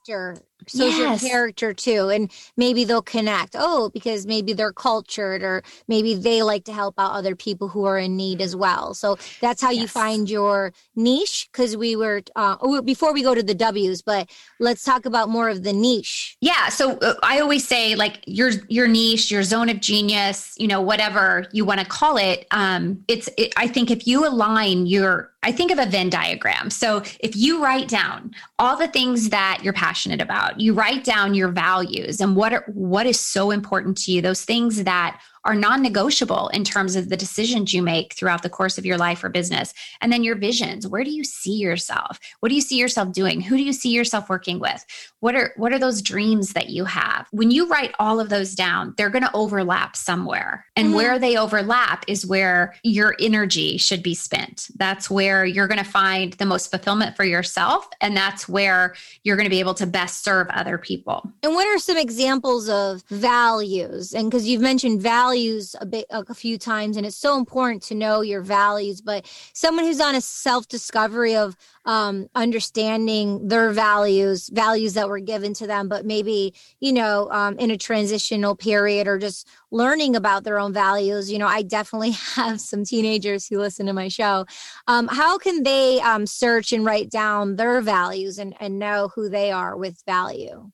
your 0.06 0.32
as, 0.32 0.40
shows 0.72 0.98
yes. 0.98 1.22
your 1.22 1.30
character 1.30 1.74
too 1.74 2.08
and 2.08 2.30
maybe 2.56 2.84
they'll 2.84 3.02
connect 3.02 3.54
oh 3.58 3.90
because 3.90 4.26
maybe 4.26 4.52
they're 4.52 4.72
cultured 4.72 5.42
or 5.42 5.62
maybe 5.88 6.14
they 6.14 6.42
like 6.42 6.64
to 6.64 6.72
help 6.72 6.94
out 6.98 7.12
other 7.12 7.36
people 7.36 7.68
who 7.68 7.84
are 7.84 7.98
in 7.98 8.16
need 8.16 8.40
as 8.40 8.56
well 8.56 8.94
so 8.94 9.16
that's 9.40 9.62
how 9.62 9.70
yes. 9.70 9.82
you 9.82 9.88
find 9.88 10.30
your 10.30 10.72
niche 10.96 11.48
because 11.52 11.76
we 11.76 11.96
were 11.96 12.22
uh, 12.36 12.56
oh, 12.60 12.82
before 12.82 13.12
we 13.12 13.22
go 13.22 13.34
to 13.34 13.42
the 13.42 13.54
w's 13.54 14.02
but 14.02 14.28
let's 14.58 14.82
talk 14.82 15.04
about 15.04 15.28
more 15.28 15.48
of 15.48 15.62
the 15.62 15.72
niche 15.72 16.36
yeah 16.40 16.68
so 16.68 16.98
uh, 16.98 17.14
i 17.22 17.40
always 17.40 17.66
say 17.66 17.94
like 17.94 18.22
your 18.26 18.50
your 18.68 18.88
niche 18.88 19.30
your 19.30 19.42
zone 19.42 19.68
of 19.68 19.80
genius 19.80 20.54
you 20.58 20.68
know 20.68 20.80
whatever 20.80 21.46
you 21.52 21.64
want 21.64 21.80
to 21.80 21.86
call 21.86 22.16
it 22.16 22.46
um 22.50 23.02
it's 23.08 23.28
it, 23.36 23.52
i 23.56 23.66
think 23.66 23.90
if 23.90 24.06
you 24.06 24.26
align 24.26 24.86
your 24.86 25.31
I 25.44 25.50
think 25.50 25.72
of 25.72 25.78
a 25.78 25.86
Venn 25.86 26.08
diagram. 26.08 26.70
So 26.70 27.02
if 27.18 27.34
you 27.34 27.62
write 27.62 27.88
down 27.88 28.32
all 28.60 28.76
the 28.76 28.86
things 28.86 29.30
that 29.30 29.60
you're 29.62 29.72
passionate 29.72 30.20
about, 30.20 30.60
you 30.60 30.72
write 30.72 31.02
down 31.02 31.34
your 31.34 31.48
values 31.48 32.20
and 32.20 32.36
what 32.36 32.52
are, 32.52 32.64
what 32.68 33.06
is 33.06 33.18
so 33.18 33.50
important 33.50 33.96
to 33.98 34.12
you, 34.12 34.22
those 34.22 34.44
things 34.44 34.84
that 34.84 35.20
are 35.44 35.54
non 35.54 35.82
negotiable 35.82 36.48
in 36.48 36.64
terms 36.64 36.96
of 36.96 37.08
the 37.08 37.16
decisions 37.16 37.74
you 37.74 37.82
make 37.82 38.14
throughout 38.14 38.42
the 38.42 38.50
course 38.50 38.78
of 38.78 38.86
your 38.86 38.96
life 38.96 39.24
or 39.24 39.28
business. 39.28 39.74
And 40.00 40.12
then 40.12 40.22
your 40.22 40.36
visions. 40.36 40.86
Where 40.86 41.04
do 41.04 41.10
you 41.10 41.24
see 41.24 41.56
yourself? 41.56 42.18
What 42.40 42.48
do 42.48 42.54
you 42.54 42.60
see 42.60 42.76
yourself 42.76 43.12
doing? 43.12 43.40
Who 43.40 43.56
do 43.56 43.62
you 43.62 43.72
see 43.72 43.90
yourself 43.90 44.28
working 44.28 44.60
with? 44.60 44.84
What 45.20 45.34
are 45.34 45.52
what 45.56 45.72
are 45.72 45.78
those 45.78 46.02
dreams 46.02 46.52
that 46.52 46.70
you 46.70 46.84
have? 46.84 47.26
When 47.30 47.50
you 47.50 47.68
write 47.68 47.94
all 47.98 48.20
of 48.20 48.28
those 48.28 48.54
down, 48.54 48.94
they're 48.96 49.10
going 49.10 49.24
to 49.24 49.34
overlap 49.34 49.96
somewhere. 49.96 50.66
And 50.76 50.88
mm-hmm. 50.88 50.96
where 50.96 51.18
they 51.18 51.36
overlap 51.36 52.04
is 52.08 52.26
where 52.26 52.74
your 52.82 53.16
energy 53.20 53.78
should 53.78 54.02
be 54.02 54.14
spent. 54.14 54.68
That's 54.76 55.10
where 55.10 55.44
you're 55.44 55.68
going 55.68 55.78
to 55.78 55.84
find 55.84 56.34
the 56.34 56.46
most 56.46 56.70
fulfillment 56.70 57.16
for 57.16 57.24
yourself 57.24 57.88
and 58.00 58.16
that's 58.16 58.48
where 58.48 58.94
you're 59.24 59.36
going 59.36 59.46
to 59.46 59.50
be 59.50 59.60
able 59.60 59.74
to 59.74 59.86
best 59.86 60.24
serve 60.24 60.48
other 60.50 60.78
people. 60.78 61.30
And 61.42 61.54
what 61.54 61.66
are 61.66 61.78
some 61.78 61.96
examples 61.96 62.68
of 62.68 63.02
values? 63.08 64.12
And 64.12 64.30
cuz 64.30 64.46
you've 64.46 64.62
mentioned 64.62 65.02
values 65.02 65.31
values 65.32 65.74
a 65.80 65.86
bit 65.86 66.04
a 66.10 66.34
few 66.34 66.58
times 66.58 66.96
and 66.96 67.06
it's 67.06 67.16
so 67.16 67.38
important 67.38 67.82
to 67.82 67.94
know 67.94 68.20
your 68.20 68.42
values 68.42 69.00
but 69.00 69.24
someone 69.54 69.84
who's 69.84 70.00
on 70.00 70.14
a 70.14 70.20
self 70.20 70.68
discovery 70.68 71.34
of 71.34 71.56
um, 71.86 72.28
understanding 72.34 73.48
their 73.48 73.70
values 73.70 74.50
values 74.52 74.92
that 74.94 75.08
were 75.08 75.20
given 75.20 75.54
to 75.54 75.66
them 75.66 75.88
but 75.88 76.04
maybe 76.04 76.52
you 76.80 76.92
know 76.92 77.28
um, 77.30 77.58
in 77.58 77.70
a 77.70 77.78
transitional 77.78 78.54
period 78.54 79.08
or 79.08 79.18
just 79.18 79.48
learning 79.70 80.14
about 80.14 80.44
their 80.44 80.58
own 80.58 80.72
values 80.72 81.32
you 81.32 81.38
know 81.38 81.46
i 81.46 81.62
definitely 81.62 82.10
have 82.36 82.60
some 82.60 82.84
teenagers 82.84 83.46
who 83.46 83.58
listen 83.58 83.86
to 83.86 83.92
my 83.92 84.08
show. 84.08 84.44
Um, 84.86 85.08
how 85.08 85.38
can 85.38 85.62
they 85.62 86.00
um, 86.00 86.26
search 86.26 86.72
and 86.72 86.84
write 86.84 87.10
down 87.10 87.56
their 87.56 87.80
values 87.80 88.38
and, 88.38 88.54
and 88.60 88.78
know 88.78 89.10
who 89.14 89.28
they 89.28 89.50
are 89.50 89.76
with 89.76 90.02
value 90.06 90.70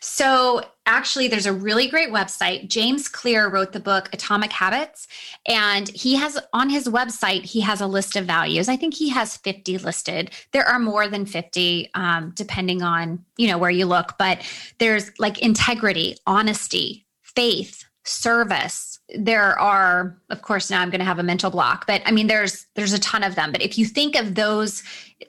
so, 0.00 0.62
actually, 0.86 1.28
there's 1.28 1.46
a 1.46 1.52
really 1.52 1.88
great 1.88 2.10
website. 2.10 2.68
James 2.68 3.08
Clear 3.08 3.48
wrote 3.48 3.72
the 3.72 3.80
book 3.80 4.08
Atomic 4.12 4.52
Habits, 4.52 5.06
and 5.46 5.88
he 5.88 6.16
has 6.16 6.38
on 6.52 6.70
his 6.70 6.86
website, 6.88 7.44
he 7.44 7.60
has 7.60 7.80
a 7.80 7.86
list 7.86 8.16
of 8.16 8.24
values. 8.24 8.68
I 8.68 8.76
think 8.76 8.94
he 8.94 9.08
has 9.10 9.36
50 9.36 9.78
listed. 9.78 10.30
There 10.52 10.66
are 10.66 10.78
more 10.78 11.08
than 11.08 11.26
50, 11.26 11.90
um, 11.94 12.32
depending 12.34 12.82
on 12.82 13.24
you 13.36 13.48
know 13.48 13.58
where 13.58 13.70
you 13.70 13.86
look, 13.86 14.14
but 14.18 14.42
there's 14.78 15.10
like 15.18 15.38
integrity, 15.38 16.16
honesty, 16.26 17.06
faith, 17.22 17.84
service 18.04 18.97
there 19.16 19.58
are 19.58 20.18
of 20.28 20.42
course 20.42 20.70
now 20.70 20.82
i'm 20.82 20.90
going 20.90 20.98
to 20.98 21.04
have 21.04 21.18
a 21.18 21.22
mental 21.22 21.50
block 21.50 21.86
but 21.86 22.02
i 22.04 22.10
mean 22.10 22.26
there's 22.26 22.66
there's 22.74 22.92
a 22.92 22.98
ton 22.98 23.22
of 23.22 23.34
them 23.34 23.50
but 23.52 23.62
if 23.62 23.78
you 23.78 23.86
think 23.86 24.14
of 24.14 24.34
those 24.34 24.82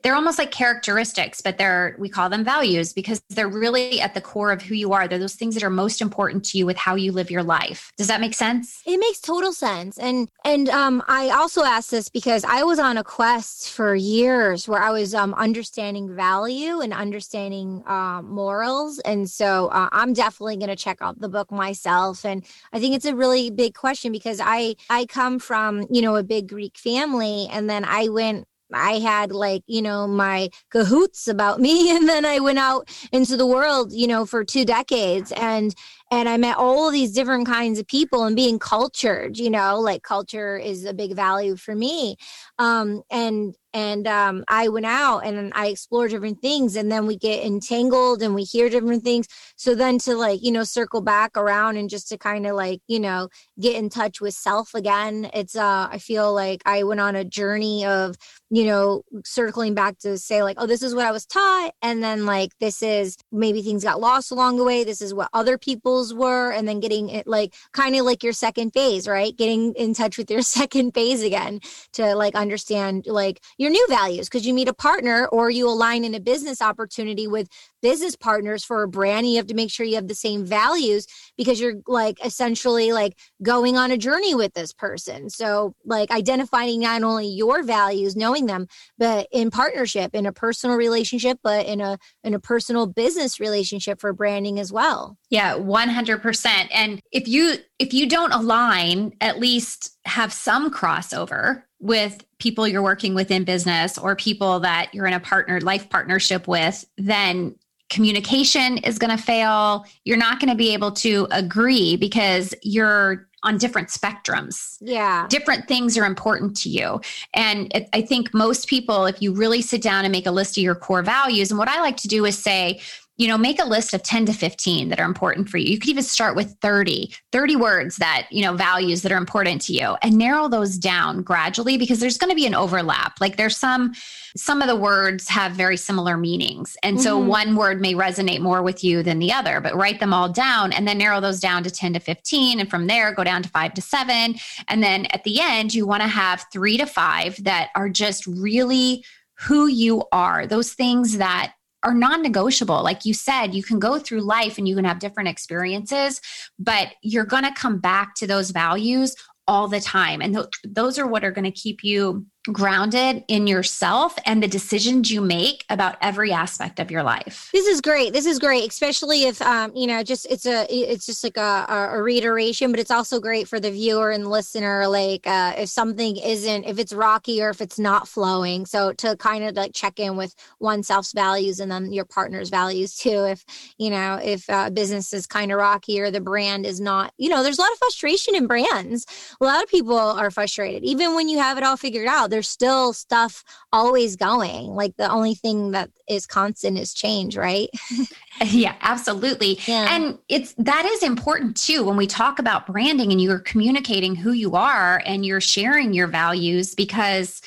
they're 0.04 0.16
almost 0.16 0.38
like 0.38 0.52
characteristics, 0.52 1.42
but 1.42 1.58
they're 1.58 1.96
we 1.98 2.10
call 2.10 2.30
them 2.30 2.44
values 2.44 2.94
because 2.94 3.22
they're 3.30 3.50
really 3.50 4.00
at 4.00 4.14
the 4.14 4.22
core 4.22 4.52
of 4.52 4.62
who 4.62 4.76
you 4.76 4.94
are. 4.94 5.08
They're 5.08 5.18
those 5.18 5.36
things 5.36 5.56
that 5.56 5.64
are 5.64 5.70
most 5.70 6.00
important 6.00 6.46
to 6.46 6.58
you 6.58 6.66
with 6.66 6.78
how 6.78 6.96
you 6.96 7.12
live 7.12 7.32
your 7.32 7.44
life. 7.44 7.92
Does 7.98 8.08
that 8.08 8.22
make 8.22 8.34
sense? 8.34 8.82
It 8.86 8.98
makes 8.98 9.20
total 9.20 9.52
sense. 9.52 9.98
And 9.98 10.30
and 10.46 10.70
um, 10.70 11.04
I 11.08 11.30
also 11.30 11.64
asked 11.64 11.92
this 11.92 12.08
because 12.08 12.44
I 12.44 12.64
was 12.64 12.78
on 12.78 12.98
a 12.98 13.04
quest 13.04 13.72
for 13.72 13.96
years 13.96 14.68
where 14.68 14.82
I 14.82 14.92
was 14.92 15.16
um, 15.16 15.34
understanding 15.34 16.16
value 16.16 16.82
and 16.82 16.94
understanding 16.94 17.84
uh, 17.88 18.22
morals. 18.22 19.00
And 19.00 19.30
so 19.30 19.68
uh, 19.68 19.90
I'm 19.92 20.14
definitely 20.14 20.58
going 20.58 20.70
to 20.70 20.76
check 20.76 21.00
out 21.02 21.20
the 21.20 21.30
book 21.30 21.52
myself. 21.52 22.26
And 22.26 22.46
I 22.74 22.80
think 22.80 22.96
it's 22.96 23.06
a 23.06 23.16
really 23.16 23.50
big 23.50 23.69
question 23.74 24.12
because 24.12 24.40
I 24.44 24.76
I 24.90 25.06
come 25.06 25.40
from 25.40 25.86
you 25.90 26.02
know 26.02 26.16
a 26.16 26.24
big 26.24 26.48
Greek 26.50 26.78
family, 26.78 27.48
and 27.52 27.70
then 27.70 27.86
I 27.86 28.10
went 28.10 28.46
I 28.72 29.00
had 29.00 29.32
like, 29.32 29.64
you 29.68 29.82
know, 29.82 30.08
my 30.08 30.50
cahoots 30.70 31.28
about 31.28 31.60
me. 31.68 31.96
And 31.96 32.08
then 32.08 32.26
I 32.26 32.40
went 32.40 32.60
out 32.60 32.88
into 33.12 33.36
the 33.36 33.48
world, 33.48 33.92
you 33.92 34.08
know, 34.08 34.26
for 34.26 34.44
two 34.44 34.66
decades 34.66 35.32
and, 35.34 35.74
and 36.12 36.28
I 36.28 36.38
met 36.38 36.58
all 36.58 36.90
these 36.92 37.12
different 37.12 37.48
kinds 37.48 37.78
of 37.80 37.88
people 37.88 38.24
and 38.24 38.36
being 38.36 38.60
cultured, 38.60 39.38
you 39.38 39.50
know, 39.50 39.80
like 39.80 40.02
culture 40.04 40.58
is 40.58 40.86
a 40.86 40.94
big 40.94 41.16
value 41.16 41.56
for 41.56 41.76
me. 41.76 42.16
Um, 42.58 43.04
and, 43.12 43.56
and 43.74 44.08
um, 44.08 44.44
I 44.48 44.68
went 44.70 44.86
out 44.86 45.20
and 45.20 45.52
I 45.54 45.68
explored 45.68 46.12
different 46.12 46.42
things, 46.42 46.76
and 46.76 46.92
then 46.92 47.06
we 47.06 47.18
get 47.18 47.46
entangled 47.46 48.22
and 48.22 48.34
we 48.34 48.44
hear 48.44 48.70
different 48.70 49.04
things. 49.04 49.28
So 49.58 49.76
then 49.76 50.00
to 50.00 50.16
like 50.16 50.42
you 50.44 50.52
know 50.52 50.64
circle 50.64 51.02
back 51.02 51.38
around 51.38 51.78
and 51.78 51.90
just 51.90 52.10
to 52.10 52.18
kind 52.18 52.48
of 52.48 52.56
like 52.56 52.82
you 52.88 53.00
know 53.00 53.30
get 53.60 53.76
in 53.76 53.90
touch 53.90 54.22
with 54.22 54.34
self 54.34 54.74
again. 54.74 55.30
It's 55.34 55.56
uh 55.56 55.88
I 55.92 56.00
feel 56.00 56.34
like 56.34 56.62
I 56.66 56.84
went 56.84 57.00
on 57.00 57.16
a 57.16 57.24
journey 57.24 57.86
of 57.86 58.16
you 58.50 58.66
know 58.66 59.04
circling 59.24 59.76
back 59.76 60.00
to 60.00 60.18
say 60.18 60.42
like 60.42 60.58
oh 60.60 60.66
this 60.66 60.82
is 60.82 60.96
what 60.96 61.06
I 61.06 61.12
was 61.12 61.26
taught, 61.26 61.72
and 61.82 62.04
then 62.04 62.26
like 62.26 62.52
this 62.60 62.82
is 62.82 63.18
maybe 63.32 63.62
things 63.62 63.84
got 63.84 64.00
lost 64.00 64.32
along 64.32 64.58
the 64.58 64.64
way. 64.64 64.84
This 64.84 65.02
is 65.02 65.14
what 65.14 65.30
other 65.34 65.58
people's 66.00 66.14
were, 66.14 66.52
and 66.52 66.68
then 66.68 66.80
getting 66.80 67.10
it 67.10 67.28
like 67.28 67.54
kind 67.74 67.96
of 67.96 68.06
like 68.06 68.24
your 68.24 68.34
second 68.34 68.72
phase, 68.72 69.08
right? 69.08 69.36
Getting 69.36 69.74
in 69.74 69.94
touch 69.94 70.18
with 70.18 70.32
your 70.32 70.42
second 70.60 70.94
phase 70.94 71.24
again 71.24 71.60
to 71.94 72.16
like 72.16 72.36
understand 72.36 73.06
like 73.08 73.42
your 73.58 73.70
new 73.70 73.86
values 73.90 74.30
because 74.30 74.46
you 74.46 74.54
meet 74.54 74.68
a 74.68 74.74
partner 74.74 75.28
or 75.28 75.50
you 75.50 75.68
align 75.68 76.04
in 76.04 76.16
a 76.16 76.20
business 76.20 76.62
opportunity 76.62 77.28
with 77.28 77.50
business 77.82 78.16
partners 78.16 78.64
for 78.64 78.84
a 78.84 78.88
brand 78.88 79.28
you 79.30 79.38
have 79.38 79.48
to 79.48 79.54
make 79.54 79.72
sure 79.72 79.86
you 79.86 79.96
have 79.96 80.08
the 80.08 80.16
same 80.16 80.46
values 80.46 81.08
because 81.38 81.60
you're 81.60 81.76
like 81.88 82.24
essentially 82.24 82.92
like 82.92 83.18
going 83.42 83.78
on 83.78 83.92
a 83.92 83.98
journey 83.98 84.36
with 84.36 84.54
this 84.54 84.74
person. 84.74 85.30
So 85.30 85.74
like 85.86 86.12
identifying 86.12 86.82
not 86.82 87.04
only 87.04 87.28
your 87.28 87.64
values 87.64 88.16
knowing 88.16 88.46
them 88.46 88.68
but 88.98 89.28
in 89.32 89.52
partnership 89.52 90.14
in 90.14 90.26
a 90.26 90.34
personal 90.34 90.76
relationship 90.76 91.40
but 91.44 91.66
in 91.66 91.82
a 91.82 91.98
in 92.24 92.34
a 92.34 92.40
personal 92.40 92.88
business 92.88 93.40
relationship 93.40 94.00
for 94.00 94.14
branding 94.14 94.60
as 94.60 94.72
well. 94.72 95.18
Yeah 95.30 95.56
100% 95.56 96.68
and 96.72 97.02
if 97.12 97.28
you 97.28 97.56
if 97.78 97.94
you 97.94 98.08
don't 98.08 98.34
align 98.34 99.14
at 99.22 99.40
least 99.40 99.98
have 100.06 100.34
some 100.34 100.72
crossover 100.72 101.64
with 101.80 102.26
people 102.40 102.68
you're 102.68 102.84
working 102.84 103.16
with 103.16 103.32
in 103.32 103.44
business 103.44 103.98
or 103.98 104.16
people 104.16 104.60
that 104.60 104.94
you're 104.94 105.06
in 105.06 105.14
a 105.14 105.20
partner 105.20 105.62
life 105.62 105.90
partnership 105.90 106.48
with 106.48 106.86
then 106.98 107.56
communication 107.90 108.78
is 108.80 109.00
going 109.00 109.16
to 109.16 109.22
fail 109.22 109.86
you're 110.06 110.18
not 110.18 110.40
going 110.40 110.50
to 110.50 110.56
be 110.56 110.74
able 110.74 110.92
to 110.92 111.28
agree 111.32 111.96
because 111.96 112.54
you're 112.62 113.28
on 113.44 113.58
different 113.58 113.88
spectrums. 113.88 114.78
Yeah. 114.82 115.26
Different 115.30 115.68
things 115.68 115.98
are 115.98 116.06
important 116.06 116.58
to 116.58 116.70
you. 116.70 117.00
And 117.34 117.74
it, 117.74 117.88
I 117.94 118.02
think 118.02 118.34
most 118.34 118.68
people, 118.68 119.06
if 119.06 119.22
you 119.22 119.34
really 119.34 119.62
sit 119.62 119.82
down 119.82 120.04
and 120.04 120.12
make 120.12 120.26
a 120.26 120.32
list 120.32 120.58
of 120.58 120.64
your 120.64 120.76
core 120.76 121.04
values, 121.04 121.50
and 121.50 121.58
what 121.58 121.70
I 121.70 121.80
like 121.80 121.98
to 121.98 122.08
do 122.08 122.26
is 122.26 122.38
say, 122.38 122.82
you 123.20 123.28
know 123.28 123.38
make 123.38 123.62
a 123.62 123.68
list 123.68 123.94
of 123.94 124.02
10 124.02 124.26
to 124.28 124.34
15 124.34 124.90
that 124.90 125.00
are 125.00 125.06
important 125.06 125.50
for 125.50 125.58
you. 125.58 125.68
You 125.72 125.78
could 125.78 125.90
even 125.90 126.04
start 126.04 126.36
with 126.36 126.56
30 126.62 127.14
30 127.32 127.56
words 127.58 127.98
that 127.98 128.28
you 128.32 128.42
know 128.42 128.56
values 128.56 129.04
that 129.04 129.12
are 129.12 129.18
important 129.18 129.62
to 129.64 129.74
you 129.74 129.96
and 130.02 130.18
narrow 130.18 130.48
those 130.48 130.78
down 130.78 131.22
gradually 131.22 131.78
because 131.78 132.00
there's 132.00 132.18
going 132.18 132.32
to 132.32 132.36
be 132.36 132.48
an 132.48 132.56
overlap. 132.56 133.20
Like 133.20 133.38
there's 133.38 133.58
some 133.58 133.94
some 134.38 134.62
of 134.62 134.68
the 134.68 134.76
words 134.76 135.28
have 135.28 135.52
very 135.52 135.76
similar 135.76 136.16
meanings 136.16 136.78
and 136.82 136.96
mm-hmm. 136.96 137.04
so 137.04 137.20
one 137.20 137.56
word 137.56 137.82
may 137.82 137.94
resonate 137.94 138.40
more 138.40 138.64
with 138.64 138.84
you 138.84 139.04
than 139.04 139.20
the 139.20 139.34
other 139.34 139.60
but 139.60 139.76
write 139.76 140.00
them 140.00 140.14
all 140.14 140.30
down 140.30 140.72
and 140.72 140.88
then 140.88 140.98
narrow 140.98 141.20
those 141.20 141.40
down 141.40 141.64
to 141.64 141.72
10 141.72 141.94
to 141.94 142.00
15 142.00 142.60
and 142.60 142.70
from 142.70 142.88
there 142.88 143.14
go 143.14 143.24
down 143.24 143.44
to 143.44 143.50
5 143.50 143.74
to 143.74 143.82
7 143.82 144.36
and 144.68 144.84
then 144.84 145.08
at 145.08 145.24
the 145.24 145.40
end 145.42 145.74
you 145.74 145.86
want 145.86 146.04
to 146.04 146.08
have 146.08 146.46
3 146.54 146.78
to 146.78 146.86
5 146.86 147.44
that 147.44 147.70
are 147.76 147.90
just 147.90 148.26
really 148.28 149.04
who 149.40 149.68
you 149.68 150.04
are 150.12 150.46
those 150.46 150.74
things 150.74 151.18
that 151.18 151.54
are 151.84 151.94
non-negotiable. 151.94 152.84
Like 152.84 153.06
you 153.06 153.14
said 153.14 153.54
you 153.54 153.64
can 153.64 153.80
go 153.80 154.00
through 154.00 154.22
life 154.22 154.58
and 154.58 154.68
you 154.68 154.76
can 154.76 154.86
have 154.86 155.00
different 155.00 155.30
experiences 155.30 156.22
but 156.60 156.90
you're 157.02 157.26
going 157.26 157.44
to 157.44 157.54
come 157.54 157.80
back 157.80 158.16
to 158.16 158.28
those 158.28 158.52
values 158.52 159.16
all 159.48 159.68
the 159.68 159.80
time. 159.80 160.22
And 160.22 160.36
th- 160.36 160.48
those 160.64 161.00
are 161.00 161.08
what 161.08 161.24
are 161.24 161.32
going 161.32 161.46
to 161.46 161.52
keep 161.52 161.84
you 161.84 162.26
grounded 162.54 163.24
in 163.28 163.48
yourself 163.48 164.18
and 164.26 164.42
the 164.42 164.48
decisions 164.48 165.12
you 165.12 165.22
make 165.22 165.66
about 165.70 165.98
every 166.02 166.32
aspect 166.32 166.80
of 166.80 166.92
your 166.92 167.04
life. 167.04 167.50
This 167.54 167.68
is 167.68 167.82
great. 167.82 168.14
This 168.14 168.26
is 168.26 168.40
great, 168.40 168.70
especially 168.70 169.24
if 169.24 169.42
um, 169.42 169.76
you 169.76 169.88
know, 169.88 170.04
just 170.04 170.26
it's 170.30 170.46
a 170.46 170.66
it's 170.70 171.06
just 171.06 171.24
like 171.24 171.38
a, 171.38 171.66
a 171.92 172.02
reiteration, 172.02 172.72
but 172.72 172.80
it's 172.80 172.92
also 172.92 173.20
great 173.20 173.48
for 173.48 173.60
the 173.60 173.72
viewer 173.72 174.12
and 174.12 174.30
listener. 174.30 174.88
Like 174.88 175.28
uh, 175.28 175.54
if 175.58 175.70
something 175.70 176.18
isn't, 176.18 176.66
if 176.66 176.80
it's 176.80 176.94
rocky 176.94 177.42
or 177.42 177.50
if 177.50 177.62
it's 177.62 177.80
not 177.80 178.08
flowing, 178.08 178.66
so 178.66 178.94
to 178.94 179.16
kind 179.18 179.44
of 179.44 179.56
like 179.56 179.74
check 179.74 180.00
in 180.00 180.16
with 180.16 180.36
oneself's 180.60 181.14
values 181.14 181.60
and 181.60 181.72
then 181.72 181.92
your 181.92 182.06
partner's 182.06 182.50
values 182.50 182.96
too. 182.96 183.26
If 183.26 183.46
you 183.78 183.90
know, 183.90 184.20
if 184.22 184.50
uh, 184.50 184.70
business 184.70 185.14
is 185.14 185.28
kind 185.28 185.52
of 185.52 185.58
rocky 185.58 186.00
or 186.00 186.12
the 186.12 186.22
brand 186.22 186.66
is 186.66 186.80
not, 186.80 187.14
you 187.18 187.30
know, 187.30 187.44
there's 187.44 187.58
a 187.58 187.62
lot 187.62 187.72
of 187.72 187.78
frustration 187.78 188.36
in 188.36 188.48
brands. 188.48 189.06
A 189.42 189.44
lot 189.44 189.64
of 189.64 189.70
people 189.70 189.98
are 189.98 190.32
frustrated, 190.32 190.84
even 190.84 191.16
when 191.16 191.30
you 191.30 191.40
have 191.40 191.58
it 191.58 191.64
all 191.64 191.78
figured 191.78 192.08
out 192.08 192.30
there's 192.30 192.39
still 192.42 192.94
stuff 192.94 193.44
always 193.72 194.16
going. 194.16 194.68
Like 194.68 194.96
the 194.98 195.10
only 195.10 195.36
thing 195.36 195.72
that 195.72 195.90
is 196.08 196.26
constant 196.26 196.78
is 196.78 196.94
change, 196.94 197.38
right? 197.38 197.70
yeah, 198.46 198.76
absolutely. 198.82 199.60
Yeah. 199.66 199.96
And 199.96 200.18
it's 200.28 200.54
that 200.54 200.86
is 200.86 201.04
important 201.04 201.58
too 201.58 201.84
when 201.84 201.98
we 201.98 202.08
talk 202.08 202.40
about 202.40 202.68
branding 202.68 203.12
and 203.12 203.22
you're 203.22 203.40
communicating 203.40 204.16
who 204.16 204.32
you 204.32 204.56
are 204.56 205.02
and 205.06 205.26
you're 205.26 205.42
sharing 205.42 205.94
your 205.94 206.08
values 206.08 206.76
because 206.76 207.42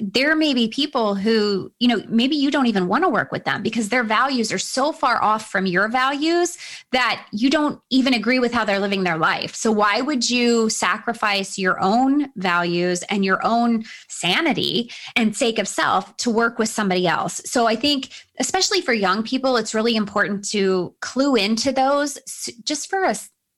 there 0.00 0.34
may 0.34 0.54
be 0.54 0.68
people 0.68 1.14
who, 1.14 1.72
you 1.78 1.88
know, 1.88 2.02
maybe 2.08 2.36
you 2.36 2.50
don't 2.50 2.66
even 2.66 2.88
want 2.88 3.04
to 3.04 3.08
work 3.08 3.30
with 3.30 3.44
them 3.44 3.62
because 3.62 3.88
their 3.88 4.02
values 4.02 4.52
are 4.52 4.58
so 4.58 4.92
far 4.92 5.22
off 5.22 5.50
from 5.50 5.66
your 5.66 5.88
values 5.88 6.58
that 6.92 7.26
you 7.32 7.50
don't 7.50 7.80
even 7.90 8.14
agree 8.14 8.38
with 8.38 8.52
how 8.52 8.64
they're 8.64 8.78
living 8.78 9.04
their 9.04 9.18
life. 9.18 9.54
So, 9.54 9.70
why 9.70 10.00
would 10.00 10.28
you 10.28 10.68
sacrifice 10.68 11.58
your 11.58 11.80
own 11.80 12.30
values 12.36 13.02
and 13.04 13.24
your 13.24 13.44
own 13.44 13.84
sanity 14.08 14.90
and 15.16 15.36
sake 15.36 15.58
of 15.58 15.68
self 15.68 16.16
to 16.18 16.30
work 16.30 16.58
with 16.58 16.68
somebody 16.68 17.06
else? 17.06 17.40
So, 17.44 17.66
I 17.66 17.76
think, 17.76 18.10
especially 18.38 18.80
for 18.80 18.92
young 18.92 19.22
people, 19.22 19.56
it's 19.56 19.74
really 19.74 19.96
important 19.96 20.48
to 20.50 20.94
clue 21.00 21.36
into 21.36 21.72
those 21.72 22.18
just 22.64 22.90
for 22.90 23.04
a 23.04 23.14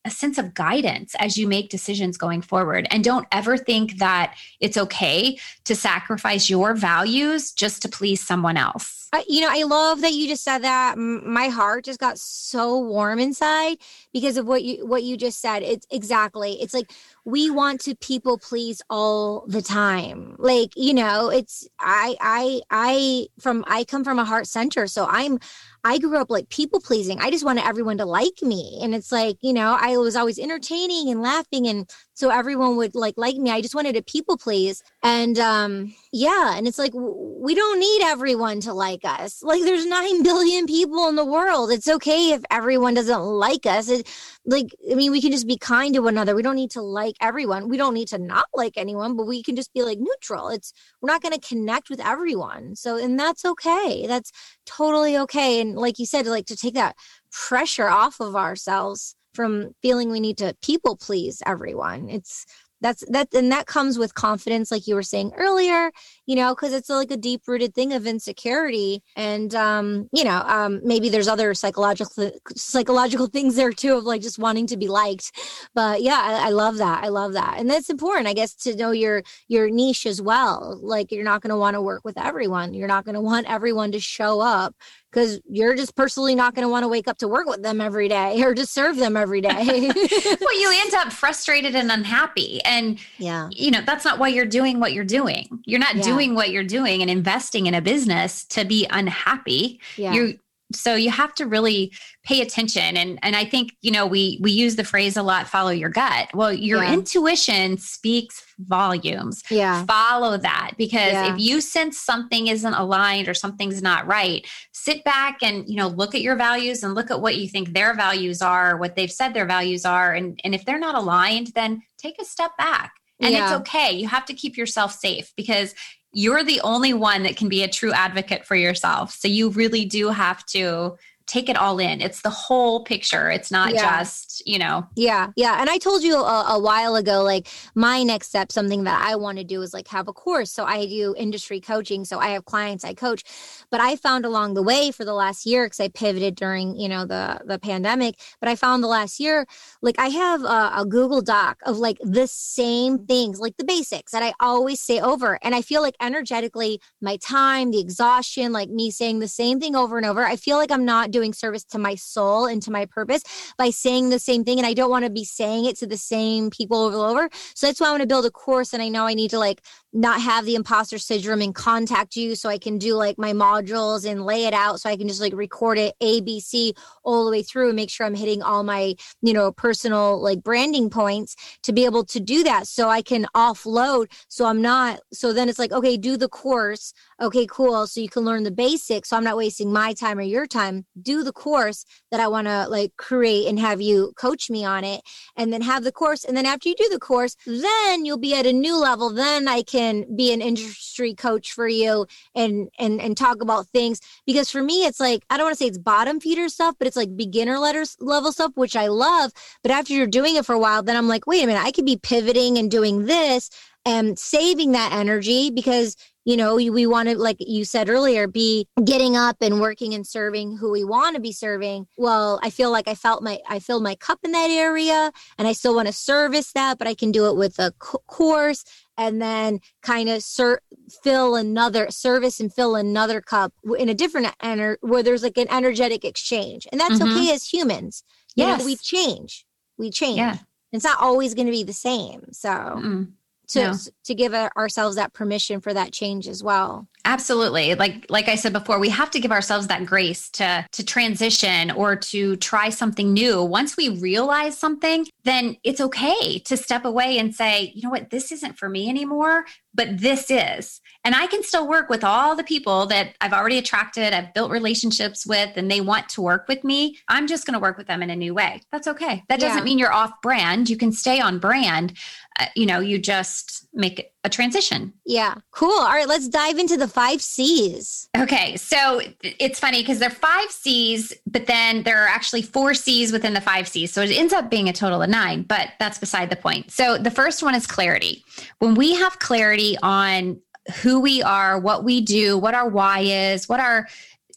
a 0.06 0.10
sense 0.10 0.38
of 0.38 0.54
guidance 0.54 1.14
as 1.18 1.36
you 1.36 1.48
make 1.48 1.68
decisions 1.68 2.16
going 2.16 2.40
forward. 2.40 2.86
And 2.90 3.02
don't 3.02 3.26
ever 3.32 3.56
think 3.56 3.98
that 3.98 4.36
it's 4.60 4.76
okay 4.76 5.38
to 5.64 5.74
sacrifice 5.74 6.48
your 6.48 6.74
values 6.74 7.50
just 7.52 7.82
to 7.82 7.88
please 7.88 8.24
someone 8.24 8.56
else. 8.56 9.05
You 9.28 9.40
know, 9.42 9.48
I 9.50 9.62
love 9.64 10.00
that 10.02 10.12
you 10.12 10.28
just 10.28 10.44
said 10.44 10.58
that. 10.58 10.96
My 10.98 11.48
heart 11.48 11.84
just 11.84 12.00
got 12.00 12.18
so 12.18 12.78
warm 12.78 13.18
inside 13.18 13.78
because 14.12 14.36
of 14.36 14.46
what 14.46 14.62
you 14.62 14.86
what 14.86 15.02
you 15.02 15.16
just 15.16 15.40
said. 15.40 15.62
It's 15.62 15.86
exactly. 15.90 16.54
It's 16.60 16.74
like 16.74 16.92
we 17.24 17.50
want 17.50 17.80
to 17.82 17.94
people 17.96 18.38
please 18.38 18.82
all 18.90 19.44
the 19.48 19.62
time. 19.62 20.36
Like, 20.38 20.70
you 20.76 20.94
know, 20.94 21.28
it's 21.30 21.68
I 21.78 22.16
I 22.20 22.60
I 22.70 23.26
from 23.40 23.64
I 23.66 23.84
come 23.84 24.04
from 24.04 24.18
a 24.18 24.24
heart 24.24 24.46
center, 24.46 24.86
so 24.86 25.06
I'm 25.08 25.38
I 25.84 25.98
grew 25.98 26.18
up 26.18 26.30
like 26.30 26.48
people 26.48 26.80
pleasing. 26.80 27.20
I 27.20 27.30
just 27.30 27.44
wanted 27.44 27.64
everyone 27.64 27.98
to 27.98 28.04
like 28.04 28.42
me. 28.42 28.80
And 28.82 28.94
it's 28.94 29.12
like, 29.12 29.36
you 29.40 29.52
know, 29.52 29.76
I 29.80 29.96
was 29.98 30.16
always 30.16 30.38
entertaining 30.38 31.10
and 31.10 31.22
laughing 31.22 31.68
and 31.68 31.88
so 32.16 32.30
everyone 32.30 32.78
would 32.78 32.94
like 32.94 33.14
like 33.18 33.36
me. 33.36 33.50
I 33.50 33.60
just 33.60 33.74
wanted 33.74 33.94
to 33.94 34.02
people 34.02 34.38
please. 34.38 34.82
And 35.02 35.38
um 35.38 35.94
yeah, 36.12 36.56
and 36.56 36.66
it's 36.66 36.78
like 36.78 36.92
we 36.94 37.54
don't 37.54 37.78
need 37.78 38.02
everyone 38.04 38.60
to 38.60 38.72
like 38.72 39.02
us. 39.04 39.42
Like 39.42 39.62
there's 39.62 39.84
9 39.84 40.22
billion 40.22 40.64
people 40.66 41.08
in 41.08 41.16
the 41.16 41.26
world. 41.26 41.70
It's 41.70 41.86
okay 41.86 42.30
if 42.32 42.42
everyone 42.50 42.94
doesn't 42.94 43.20
like 43.20 43.66
us. 43.66 43.90
It, 43.90 44.08
like 44.46 44.74
I 44.90 44.94
mean, 44.94 45.12
we 45.12 45.20
can 45.20 45.30
just 45.30 45.46
be 45.46 45.58
kind 45.58 45.92
to 45.92 46.00
one 46.00 46.14
another. 46.14 46.34
We 46.34 46.42
don't 46.42 46.56
need 46.56 46.70
to 46.70 46.80
like 46.80 47.16
everyone. 47.20 47.68
We 47.68 47.76
don't 47.76 47.92
need 47.92 48.08
to 48.08 48.18
not 48.18 48.46
like 48.54 48.78
anyone, 48.78 49.14
but 49.14 49.26
we 49.26 49.42
can 49.42 49.54
just 49.54 49.74
be 49.74 49.82
like 49.82 49.98
neutral. 49.98 50.48
It's 50.48 50.72
we're 51.02 51.12
not 51.12 51.20
going 51.22 51.38
to 51.38 51.48
connect 51.48 51.90
with 51.90 52.00
everyone. 52.00 52.76
So 52.76 52.96
and 52.96 53.20
that's 53.20 53.44
okay. 53.44 54.06
That's 54.06 54.32
totally 54.64 55.18
okay. 55.18 55.60
And 55.60 55.76
like 55.76 55.98
you 55.98 56.06
said, 56.06 56.26
like 56.26 56.46
to 56.46 56.56
take 56.56 56.74
that 56.74 56.96
pressure 57.30 57.88
off 57.88 58.20
of 58.20 58.34
ourselves 58.34 59.16
from 59.36 59.70
feeling 59.82 60.10
we 60.10 60.20
need 60.20 60.38
to 60.38 60.56
people 60.62 60.96
please 60.96 61.42
everyone. 61.46 62.08
It's 62.08 62.46
that's 62.80 63.04
that 63.08 63.28
and 63.34 63.52
that 63.52 63.66
comes 63.66 63.98
with 63.98 64.14
confidence 64.14 64.70
like 64.70 64.86
you 64.86 64.94
were 64.94 65.02
saying 65.02 65.32
earlier 65.36 65.90
you 66.26 66.34
know 66.36 66.54
because 66.54 66.72
it's 66.72 66.88
like 66.88 67.10
a 67.10 67.16
deep 67.16 67.42
rooted 67.46 67.74
thing 67.74 67.92
of 67.92 68.06
insecurity 68.06 69.02
and 69.14 69.54
um 69.54 70.08
you 70.12 70.24
know 70.24 70.42
um 70.46 70.80
maybe 70.84 71.08
there's 71.08 71.28
other 71.28 71.54
psychological 71.54 72.30
psychological 72.56 73.26
things 73.36 73.56
there 73.56 73.72
too 73.72 73.96
of 73.96 74.04
like 74.04 74.20
just 74.20 74.38
wanting 74.38 74.66
to 74.66 74.76
be 74.76 74.88
liked 74.88 75.32
but 75.74 76.02
yeah 76.02 76.20
I, 76.22 76.48
I 76.48 76.50
love 76.50 76.76
that 76.78 77.04
i 77.04 77.08
love 77.08 77.32
that 77.32 77.56
and 77.58 77.70
that's 77.70 77.90
important 77.90 78.26
i 78.26 78.34
guess 78.34 78.54
to 78.56 78.76
know 78.76 78.90
your 78.90 79.22
your 79.48 79.70
niche 79.70 80.06
as 80.06 80.20
well 80.20 80.78
like 80.82 81.10
you're 81.10 81.24
not 81.24 81.40
going 81.40 81.50
to 81.50 81.56
want 81.56 81.74
to 81.74 81.82
work 81.82 82.04
with 82.04 82.18
everyone 82.18 82.74
you're 82.74 82.88
not 82.88 83.04
going 83.04 83.14
to 83.14 83.20
want 83.20 83.48
everyone 83.48 83.92
to 83.92 84.00
show 84.00 84.40
up 84.40 84.74
because 85.16 85.40
you're 85.48 85.74
just 85.74 85.96
personally 85.96 86.34
not 86.34 86.54
going 86.54 86.62
to 86.62 86.68
want 86.68 86.82
to 86.82 86.88
wake 86.88 87.08
up 87.08 87.16
to 87.16 87.26
work 87.26 87.46
with 87.46 87.62
them 87.62 87.80
every 87.80 88.06
day 88.06 88.42
or 88.42 88.54
to 88.54 88.66
serve 88.66 88.96
them 88.96 89.16
every 89.16 89.40
day. 89.40 89.48
well, 89.54 90.60
you 90.60 90.80
end 90.84 90.94
up 90.94 91.10
frustrated 91.10 91.74
and 91.74 91.90
unhappy. 91.90 92.60
And, 92.64 92.98
yeah, 93.16 93.48
you 93.50 93.70
know, 93.70 93.80
that's 93.80 94.04
not 94.04 94.18
why 94.18 94.28
you're 94.28 94.44
doing 94.44 94.78
what 94.78 94.92
you're 94.92 95.04
doing. 95.04 95.48
You're 95.64 95.80
not 95.80 95.96
yeah. 95.96 96.02
doing 96.02 96.15
what 96.34 96.50
you're 96.50 96.64
doing 96.64 97.02
and 97.02 97.10
investing 97.10 97.66
in 97.66 97.74
a 97.74 97.80
business 97.80 98.44
to 98.46 98.64
be 98.64 98.86
unhappy. 98.90 99.80
Yeah. 99.96 100.12
You're, 100.12 100.32
so 100.72 100.94
you 100.94 101.10
have 101.10 101.34
to 101.34 101.46
really 101.46 101.92
pay 102.24 102.40
attention 102.40 102.96
and 102.96 103.18
and 103.22 103.36
i 103.36 103.44
think 103.44 103.76
you 103.82 103.90
know 103.90 104.04
we 104.04 104.38
we 104.42 104.50
use 104.50 104.74
the 104.76 104.84
phrase 104.84 105.16
a 105.16 105.22
lot 105.22 105.46
follow 105.46 105.70
your 105.70 105.88
gut 105.88 106.28
well 106.34 106.52
your 106.52 106.82
yeah. 106.82 106.92
intuition 106.92 107.78
speaks 107.78 108.42
volumes 108.58 109.42
yeah 109.50 109.84
follow 109.84 110.36
that 110.36 110.72
because 110.76 111.12
yeah. 111.12 111.32
if 111.32 111.38
you 111.38 111.60
sense 111.60 112.00
something 112.00 112.48
isn't 112.48 112.74
aligned 112.74 113.28
or 113.28 113.34
something's 113.34 113.80
not 113.80 114.06
right 114.06 114.46
sit 114.72 115.04
back 115.04 115.38
and 115.42 115.68
you 115.68 115.76
know 115.76 115.88
look 115.88 116.14
at 116.14 116.20
your 116.20 116.36
values 116.36 116.82
and 116.82 116.94
look 116.94 117.10
at 117.10 117.20
what 117.20 117.36
you 117.36 117.48
think 117.48 117.72
their 117.72 117.94
values 117.94 118.42
are 118.42 118.76
what 118.76 118.96
they've 118.96 119.12
said 119.12 119.34
their 119.34 119.46
values 119.46 119.84
are 119.84 120.12
and 120.12 120.40
and 120.42 120.54
if 120.54 120.64
they're 120.64 120.78
not 120.78 120.96
aligned 120.96 121.48
then 121.54 121.80
take 121.98 122.20
a 122.20 122.24
step 122.24 122.50
back 122.58 122.92
and 123.20 123.32
yeah. 123.32 123.44
it's 123.44 123.60
okay 123.60 123.92
you 123.92 124.06
have 124.06 124.24
to 124.24 124.34
keep 124.34 124.56
yourself 124.56 124.92
safe 124.92 125.32
because 125.36 125.74
you're 126.16 126.42
the 126.42 126.62
only 126.62 126.94
one 126.94 127.24
that 127.24 127.36
can 127.36 127.46
be 127.46 127.62
a 127.62 127.68
true 127.68 127.92
advocate 127.92 128.46
for 128.46 128.56
yourself. 128.56 129.12
So 129.12 129.28
you 129.28 129.50
really 129.50 129.84
do 129.84 130.08
have 130.08 130.46
to 130.46 130.96
take 131.26 131.48
it 131.48 131.56
all 131.56 131.78
in. 131.78 132.00
It's 132.00 132.22
the 132.22 132.30
whole 132.30 132.84
picture. 132.84 133.30
It's 133.30 133.50
not 133.50 133.74
yeah. 133.74 133.98
just, 133.98 134.46
you 134.46 134.58
know. 134.58 134.86
Yeah. 134.94 135.32
Yeah. 135.36 135.60
And 135.60 135.68
I 135.68 135.78
told 135.78 136.02
you 136.02 136.16
a, 136.16 136.44
a, 136.50 136.60
while 136.60 136.94
ago, 136.94 137.22
like 137.24 137.48
my 137.74 138.04
next 138.04 138.28
step, 138.28 138.52
something 138.52 138.84
that 138.84 139.04
I 139.04 139.16
want 139.16 139.38
to 139.38 139.44
do 139.44 139.60
is 139.62 139.74
like 139.74 139.88
have 139.88 140.06
a 140.06 140.12
course. 140.12 140.52
So 140.52 140.64
I 140.64 140.86
do 140.86 141.14
industry 141.18 141.60
coaching. 141.60 142.04
So 142.04 142.20
I 142.20 142.28
have 142.28 142.44
clients 142.44 142.84
I 142.84 142.94
coach. 142.94 143.24
But 143.70 143.80
I 143.80 143.96
found 143.96 144.24
along 144.24 144.54
the 144.54 144.62
way 144.62 144.92
for 144.92 145.04
the 145.04 145.14
last 145.14 145.46
year, 145.46 145.66
because 145.66 145.80
I 145.80 145.88
pivoted 145.88 146.36
during, 146.36 146.76
you 146.76 146.88
know, 146.88 147.04
the 147.04 147.40
the 147.44 147.58
pandemic. 147.58 148.20
But 148.40 148.48
I 148.48 148.54
found 148.54 148.82
the 148.82 148.88
last 148.88 149.18
year, 149.18 149.46
like 149.82 149.98
I 149.98 150.08
have 150.08 150.42
a, 150.44 150.72
a 150.76 150.86
Google 150.88 151.22
Doc 151.22 151.58
of 151.64 151.78
like 151.78 151.98
the 152.02 152.28
same 152.28 152.98
mm-hmm. 152.98 153.06
things, 153.06 153.40
like 153.40 153.56
the 153.56 153.64
basics 153.64 154.12
that 154.12 154.22
I 154.22 154.32
always 154.38 154.80
say 154.80 155.00
over. 155.00 155.38
And 155.42 155.54
I 155.54 155.62
feel 155.62 155.82
like 155.82 155.96
energetically, 156.00 156.80
my 157.00 157.16
time, 157.16 157.72
the 157.72 157.80
exhaustion, 157.80 158.52
like 158.52 158.70
me 158.70 158.90
saying 158.90 159.18
the 159.18 159.28
same 159.28 159.58
thing 159.58 159.74
over 159.74 159.96
and 159.96 160.06
over, 160.06 160.24
I 160.24 160.36
feel 160.36 160.56
like 160.56 160.70
I'm 160.70 160.84
not 160.84 161.10
doing 161.16 161.32
service 161.32 161.64
to 161.64 161.78
my 161.78 161.94
soul 161.94 162.46
and 162.46 162.62
to 162.62 162.70
my 162.70 162.84
purpose 162.84 163.22
by 163.56 163.70
saying 163.70 164.10
the 164.10 164.18
same 164.18 164.44
thing. 164.44 164.58
And 164.58 164.66
I 164.66 164.74
don't 164.74 164.90
want 164.90 165.04
to 165.04 165.10
be 165.10 165.24
saying 165.24 165.64
it 165.64 165.76
to 165.78 165.86
the 165.86 165.96
same 165.96 166.50
people 166.50 166.78
over 166.78 166.96
and 166.96 167.10
over. 167.10 167.28
So 167.54 167.66
that's 167.66 167.80
why 167.80 167.88
I 167.88 167.90
want 167.90 168.02
to 168.02 168.06
build 168.06 168.26
a 168.26 168.30
course. 168.30 168.72
And 168.74 168.82
I 168.82 168.88
know 168.88 169.04
I 169.06 169.14
need 169.14 169.30
to 169.30 169.38
like 169.38 169.62
not 169.96 170.20
have 170.20 170.44
the 170.44 170.54
imposter 170.54 170.98
syndrome 170.98 171.40
and 171.40 171.54
contact 171.54 172.16
you 172.16 172.34
so 172.34 172.50
I 172.50 172.58
can 172.58 172.76
do 172.76 172.94
like 172.94 173.16
my 173.16 173.32
modules 173.32 174.08
and 174.08 174.26
lay 174.26 174.44
it 174.44 174.52
out 174.52 174.78
so 174.80 174.90
I 174.90 174.96
can 174.96 175.08
just 175.08 175.22
like 175.22 175.32
record 175.34 175.78
it 175.78 175.94
A, 176.02 176.20
B, 176.20 176.38
C 176.38 176.74
all 177.02 177.24
the 177.24 177.30
way 177.30 177.42
through 177.42 177.68
and 177.68 177.76
make 177.76 177.88
sure 177.88 178.04
I'm 178.04 178.14
hitting 178.14 178.42
all 178.42 178.62
my, 178.62 178.94
you 179.22 179.32
know, 179.32 179.52
personal 179.52 180.20
like 180.20 180.42
branding 180.42 180.90
points 180.90 181.34
to 181.62 181.72
be 181.72 181.86
able 181.86 182.04
to 182.04 182.20
do 182.20 182.44
that 182.44 182.66
so 182.66 182.90
I 182.90 183.00
can 183.00 183.26
offload. 183.34 184.12
So 184.28 184.44
I'm 184.44 184.60
not, 184.60 185.00
so 185.14 185.32
then 185.32 185.48
it's 185.48 185.58
like, 185.58 185.72
okay, 185.72 185.96
do 185.96 186.18
the 186.18 186.28
course. 186.28 186.92
Okay, 187.20 187.46
cool. 187.50 187.86
So 187.86 188.00
you 188.00 188.10
can 188.10 188.24
learn 188.24 188.42
the 188.42 188.50
basics. 188.50 189.08
So 189.08 189.16
I'm 189.16 189.24
not 189.24 189.38
wasting 189.38 189.72
my 189.72 189.94
time 189.94 190.18
or 190.18 190.22
your 190.22 190.46
time. 190.46 190.84
Do 191.00 191.22
the 191.22 191.32
course 191.32 191.86
that 192.10 192.20
I 192.20 192.28
want 192.28 192.48
to 192.48 192.68
like 192.68 192.92
create 192.98 193.48
and 193.48 193.58
have 193.58 193.80
you 193.80 194.12
coach 194.16 194.50
me 194.50 194.62
on 194.62 194.84
it 194.84 195.00
and 195.36 195.52
then 195.52 195.62
have 195.62 195.84
the 195.84 195.92
course. 195.92 196.24
And 196.24 196.36
then 196.36 196.44
after 196.44 196.68
you 196.68 196.74
do 196.76 196.90
the 196.90 196.98
course, 196.98 197.34
then 197.46 198.04
you'll 198.04 198.18
be 198.18 198.34
at 198.34 198.44
a 198.44 198.52
new 198.52 198.76
level. 198.76 199.08
Then 199.08 199.48
I 199.48 199.62
can 199.62 199.85
can 199.86 200.16
be 200.16 200.32
an 200.32 200.42
industry 200.42 201.14
coach 201.14 201.52
for 201.52 201.68
you 201.68 202.06
and 202.34 202.68
and 202.78 203.00
and 203.00 203.16
talk 203.16 203.42
about 203.42 203.66
things. 203.68 204.00
Because 204.26 204.50
for 204.50 204.62
me 204.62 204.84
it's 204.84 205.00
like 205.00 205.24
I 205.30 205.36
don't 205.36 205.46
want 205.46 205.56
to 205.56 205.64
say 205.64 205.68
it's 205.68 205.78
bottom 205.78 206.20
feeder 206.20 206.48
stuff 206.48 206.74
but 206.78 206.86
it's 206.86 206.96
like 206.96 207.16
beginner 207.16 207.58
letters 207.58 207.96
level 208.00 208.32
stuff 208.32 208.52
which 208.54 208.76
I 208.76 208.88
love. 208.88 209.32
But 209.62 209.72
after 209.72 209.92
you're 209.92 210.06
doing 210.06 210.36
it 210.36 210.46
for 210.46 210.54
a 210.54 210.58
while 210.58 210.82
then 210.82 210.96
I'm 210.96 211.08
like 211.08 211.26
wait 211.26 211.42
a 211.42 211.46
minute 211.46 211.64
I 211.64 211.72
could 211.72 211.86
be 211.86 211.96
pivoting 211.96 212.58
and 212.58 212.70
doing 212.70 213.06
this 213.06 213.50
and 213.84 214.18
saving 214.18 214.72
that 214.72 214.92
energy 214.92 215.50
because 215.50 215.96
you 216.24 216.36
know 216.36 216.56
we 216.56 216.86
want 216.86 217.08
to 217.08 217.16
like 217.16 217.36
you 217.38 217.64
said 217.64 217.88
earlier 217.88 218.26
be 218.26 218.66
getting 218.84 219.16
up 219.16 219.36
and 219.40 219.60
working 219.60 219.94
and 219.94 220.04
serving 220.04 220.56
who 220.56 220.72
we 220.72 220.82
want 220.82 221.14
to 221.14 221.20
be 221.20 221.32
serving. 221.32 221.86
Well 221.96 222.40
i 222.42 222.50
feel 222.50 222.72
like 222.72 222.88
i 222.88 222.96
felt 222.96 223.22
my 223.22 223.38
i 223.48 223.60
filled 223.60 223.84
my 223.84 223.94
cup 223.94 224.18
in 224.24 224.32
that 224.32 224.50
area 224.50 225.12
and 225.38 225.46
i 225.46 225.52
still 225.52 225.74
want 225.74 225.86
to 225.86 225.92
service 225.92 226.52
that 226.52 226.78
but 226.78 226.88
i 226.88 226.94
can 226.94 227.12
do 227.12 227.26
it 227.26 227.36
with 227.36 227.60
a 227.60 227.70
course 227.78 228.64
and 228.98 229.20
then 229.20 229.60
kind 229.82 230.08
of 230.08 230.22
ser- 230.22 230.60
fill 231.02 231.36
another 231.36 231.90
service 231.90 232.40
and 232.40 232.52
fill 232.52 232.76
another 232.76 233.20
cup 233.20 233.52
in 233.78 233.88
a 233.88 233.94
different 233.94 234.26
ener- 234.42 234.76
where 234.80 235.02
there's 235.02 235.22
like 235.22 235.38
an 235.38 235.50
energetic 235.50 236.04
exchange 236.04 236.66
and 236.70 236.80
that's 236.80 236.98
mm-hmm. 236.98 237.16
okay 237.16 237.32
as 237.32 237.46
humans. 237.46 238.02
Yeah 238.34 238.62
we 238.64 238.76
change. 238.76 239.44
We 239.78 239.90
change. 239.90 240.18
Yeah. 240.18 240.38
it's 240.72 240.84
not 240.84 241.00
always 241.00 241.34
going 241.34 241.46
to 241.46 241.52
be 241.52 241.64
the 241.64 241.72
same 241.72 242.26
so 242.32 242.50
Mm-mm 242.50 243.12
to 243.48 243.78
to 244.04 244.14
give 244.14 244.34
ourselves 244.34 244.96
that 244.96 245.12
permission 245.12 245.60
for 245.60 245.72
that 245.74 245.92
change 245.92 246.28
as 246.28 246.42
well. 246.42 246.86
Absolutely. 247.04 247.74
Like 247.76 248.06
like 248.08 248.28
i 248.28 248.34
said 248.34 248.52
before 248.52 248.80
we 248.80 248.88
have 248.88 249.10
to 249.12 249.20
give 249.20 249.30
ourselves 249.30 249.68
that 249.68 249.86
grace 249.86 250.28
to 250.30 250.66
to 250.72 250.84
transition 250.84 251.70
or 251.70 251.96
to 251.96 252.36
try 252.36 252.68
something 252.68 253.12
new. 253.12 253.42
Once 253.42 253.76
we 253.76 253.88
realize 253.88 254.58
something 254.58 255.06
then 255.24 255.56
it's 255.62 255.80
okay 255.80 256.38
to 256.40 256.56
step 256.56 256.84
away 256.84 257.18
and 257.18 257.34
say 257.34 257.72
you 257.74 257.82
know 257.82 257.90
what? 257.90 258.10
This 258.10 258.32
isn't 258.32 258.58
for 258.58 258.68
me 258.68 258.88
anymore 258.88 259.44
but 259.76 259.98
this 259.98 260.30
is. 260.30 260.80
And 261.04 261.14
i 261.14 261.28
can 261.28 261.44
still 261.44 261.68
work 261.68 261.88
with 261.88 262.02
all 262.02 262.34
the 262.34 262.42
people 262.42 262.86
that 262.86 263.14
i've 263.20 263.32
already 263.32 263.58
attracted 263.58 264.12
i've 264.12 264.34
built 264.34 264.50
relationships 264.50 265.24
with 265.24 265.50
and 265.56 265.70
they 265.70 265.80
want 265.80 266.08
to 266.10 266.22
work 266.22 266.48
with 266.48 266.64
me. 266.64 266.98
I'm 267.08 267.28
just 267.28 267.46
going 267.46 267.54
to 267.54 267.60
work 267.60 267.78
with 267.78 267.86
them 267.86 268.02
in 268.02 268.10
a 268.10 268.16
new 268.16 268.34
way. 268.34 268.62
That's 268.72 268.88
okay. 268.88 269.22
That 269.28 269.38
doesn't 269.38 269.64
mean 269.64 269.78
you're 269.78 269.92
off 269.92 270.20
brand. 270.22 270.68
You 270.68 270.76
can 270.76 270.90
stay 270.90 271.20
on 271.20 271.38
brand. 271.38 271.96
Uh, 272.40 272.46
you 272.56 272.66
know 272.66 272.80
you 272.80 272.98
just 272.98 273.68
make 273.72 274.10
a 274.26 274.28
transition. 274.28 274.92
Yeah. 275.06 275.36
Cool. 275.52 275.70
All 275.70 275.86
right 275.86 276.06
let's 276.08 276.28
dive 276.28 276.58
into 276.58 276.76
the 276.76 276.88
five 276.88 277.22
c's. 277.22 278.08
Okay 278.16 278.56
so 278.56 279.00
it's 279.22 279.58
funny 279.58 279.80
because 279.80 279.98
there 279.98 280.10
are 280.10 280.14
five 280.14 280.50
c's 280.50 281.14
but 281.26 281.46
then 281.46 281.84
there 281.84 282.04
are 282.04 282.08
actually 282.08 282.42
four 282.42 282.74
c's 282.74 283.12
within 283.12 283.32
the 283.32 283.40
five 283.40 283.68
c's. 283.68 283.92
So 283.92 284.02
it 284.02 284.10
ends 284.10 284.32
up 284.32 284.50
being 284.50 284.68
a 284.68 284.72
total 284.72 285.00
of 285.02 285.08
nine 285.08 285.42
but 285.42 285.70
that's 285.78 285.98
beside 285.98 286.28
the 286.28 286.36
point. 286.36 286.70
So 286.70 286.98
the 286.98 287.10
first 287.10 287.42
one 287.42 287.54
is 287.54 287.66
clarity. 287.66 288.24
When 288.58 288.74
we 288.74 288.94
have 288.96 289.18
clarity 289.18 289.78
on 289.82 290.40
who 290.82 291.00
we 291.00 291.22
are 291.22 291.60
what 291.60 291.84
we 291.84 292.00
do 292.00 292.36
what 292.36 292.52
our 292.52 292.68
why 292.68 292.98
is 292.98 293.48
what 293.48 293.60
our 293.60 293.86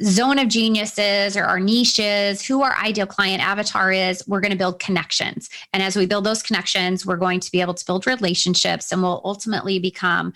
zone 0.04 0.39
of 0.39 0.47
geniuses 0.47 1.36
or 1.36 1.43
our 1.43 1.60
niches, 1.60 2.45
who 2.45 2.64
our 2.64 2.76
ideal 2.78 3.06
client 3.06 3.45
avatar 3.45 3.91
is, 3.91 4.24
we're 4.28 4.39
going 4.39 4.52
to 4.52 4.58
build 4.58 4.80
connections. 4.80 5.50
And 5.74 5.84
as 5.84 5.95
we 5.95 6.06
build 6.06 6.24
those 6.24 6.41
connections, 6.41 7.06
we're 7.06 7.18
going 7.18 7.39
to 7.41 7.52
be 7.52 7.62
able 7.62 7.74
to 7.74 7.86
build 7.86 8.08
relationships 8.08 8.91
and 8.91 9.02
we'll 9.02 9.22
ultimately 9.26 9.80
become 9.80 10.34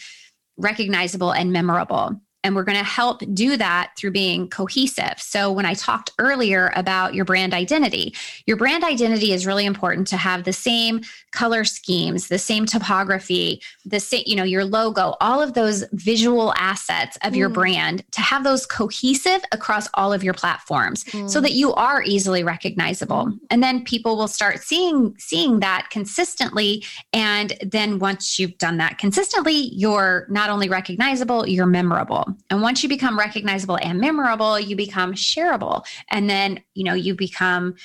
recognizable 0.57 1.31
and 1.31 1.51
memorable. 1.51 2.19
And 2.43 2.55
we're 2.55 2.63
going 2.63 2.77
to 2.77 2.83
help 2.83 3.21
do 3.33 3.57
that 3.57 3.91
through 3.97 4.11
being 4.11 4.49
cohesive. 4.49 5.15
So, 5.17 5.51
when 5.51 5.65
I 5.65 5.73
talked 5.73 6.11
earlier 6.19 6.71
about 6.75 7.13
your 7.13 7.25
brand 7.25 7.53
identity, 7.53 8.13
your 8.45 8.57
brand 8.57 8.83
identity 8.83 9.33
is 9.33 9.45
really 9.45 9.65
important 9.65 10.07
to 10.07 10.17
have 10.17 10.43
the 10.43 10.53
same 10.53 11.01
color 11.31 11.63
schemes, 11.63 12.27
the 12.27 12.37
same 12.37 12.65
topography, 12.65 13.61
the 13.85 13.99
same, 13.99 14.23
you 14.25 14.35
know, 14.35 14.43
your 14.43 14.65
logo, 14.65 15.15
all 15.19 15.41
of 15.41 15.53
those 15.53 15.83
visual 15.93 16.53
assets 16.57 17.17
of 17.23 17.33
mm. 17.33 17.37
your 17.37 17.49
brand 17.49 18.03
to 18.11 18.21
have 18.21 18.43
those 18.43 18.65
cohesive 18.65 19.41
across 19.51 19.87
all 19.95 20.13
of 20.13 20.23
your 20.23 20.33
platforms 20.33 21.03
mm. 21.05 21.29
so 21.29 21.41
that 21.41 21.53
you 21.53 21.73
are 21.73 22.03
easily 22.03 22.43
recognizable. 22.43 23.31
And 23.49 23.63
then 23.63 23.83
people 23.83 24.15
will 24.15 24.27
start 24.27 24.59
seeing 24.59 25.15
seeing 25.17 25.59
that 25.59 25.89
consistently 25.89 26.83
and 27.11 27.53
then 27.61 27.99
once 27.99 28.39
you've 28.39 28.57
done 28.57 28.77
that 28.77 28.97
consistently, 28.97 29.69
you're 29.73 30.25
not 30.29 30.49
only 30.49 30.69
recognizable, 30.69 31.47
you're 31.47 31.65
memorable. 31.65 32.32
And 32.49 32.61
once 32.61 32.83
you 32.83 32.89
become 32.89 33.17
recognizable 33.17 33.77
and 33.81 33.99
memorable, 33.99 34.59
you 34.59 34.75
become 34.75 35.13
shareable. 35.13 35.85
And 36.09 36.29
then, 36.29 36.61
you 36.73 36.83
know, 36.83 36.93
you 36.93 37.15
become 37.15 37.75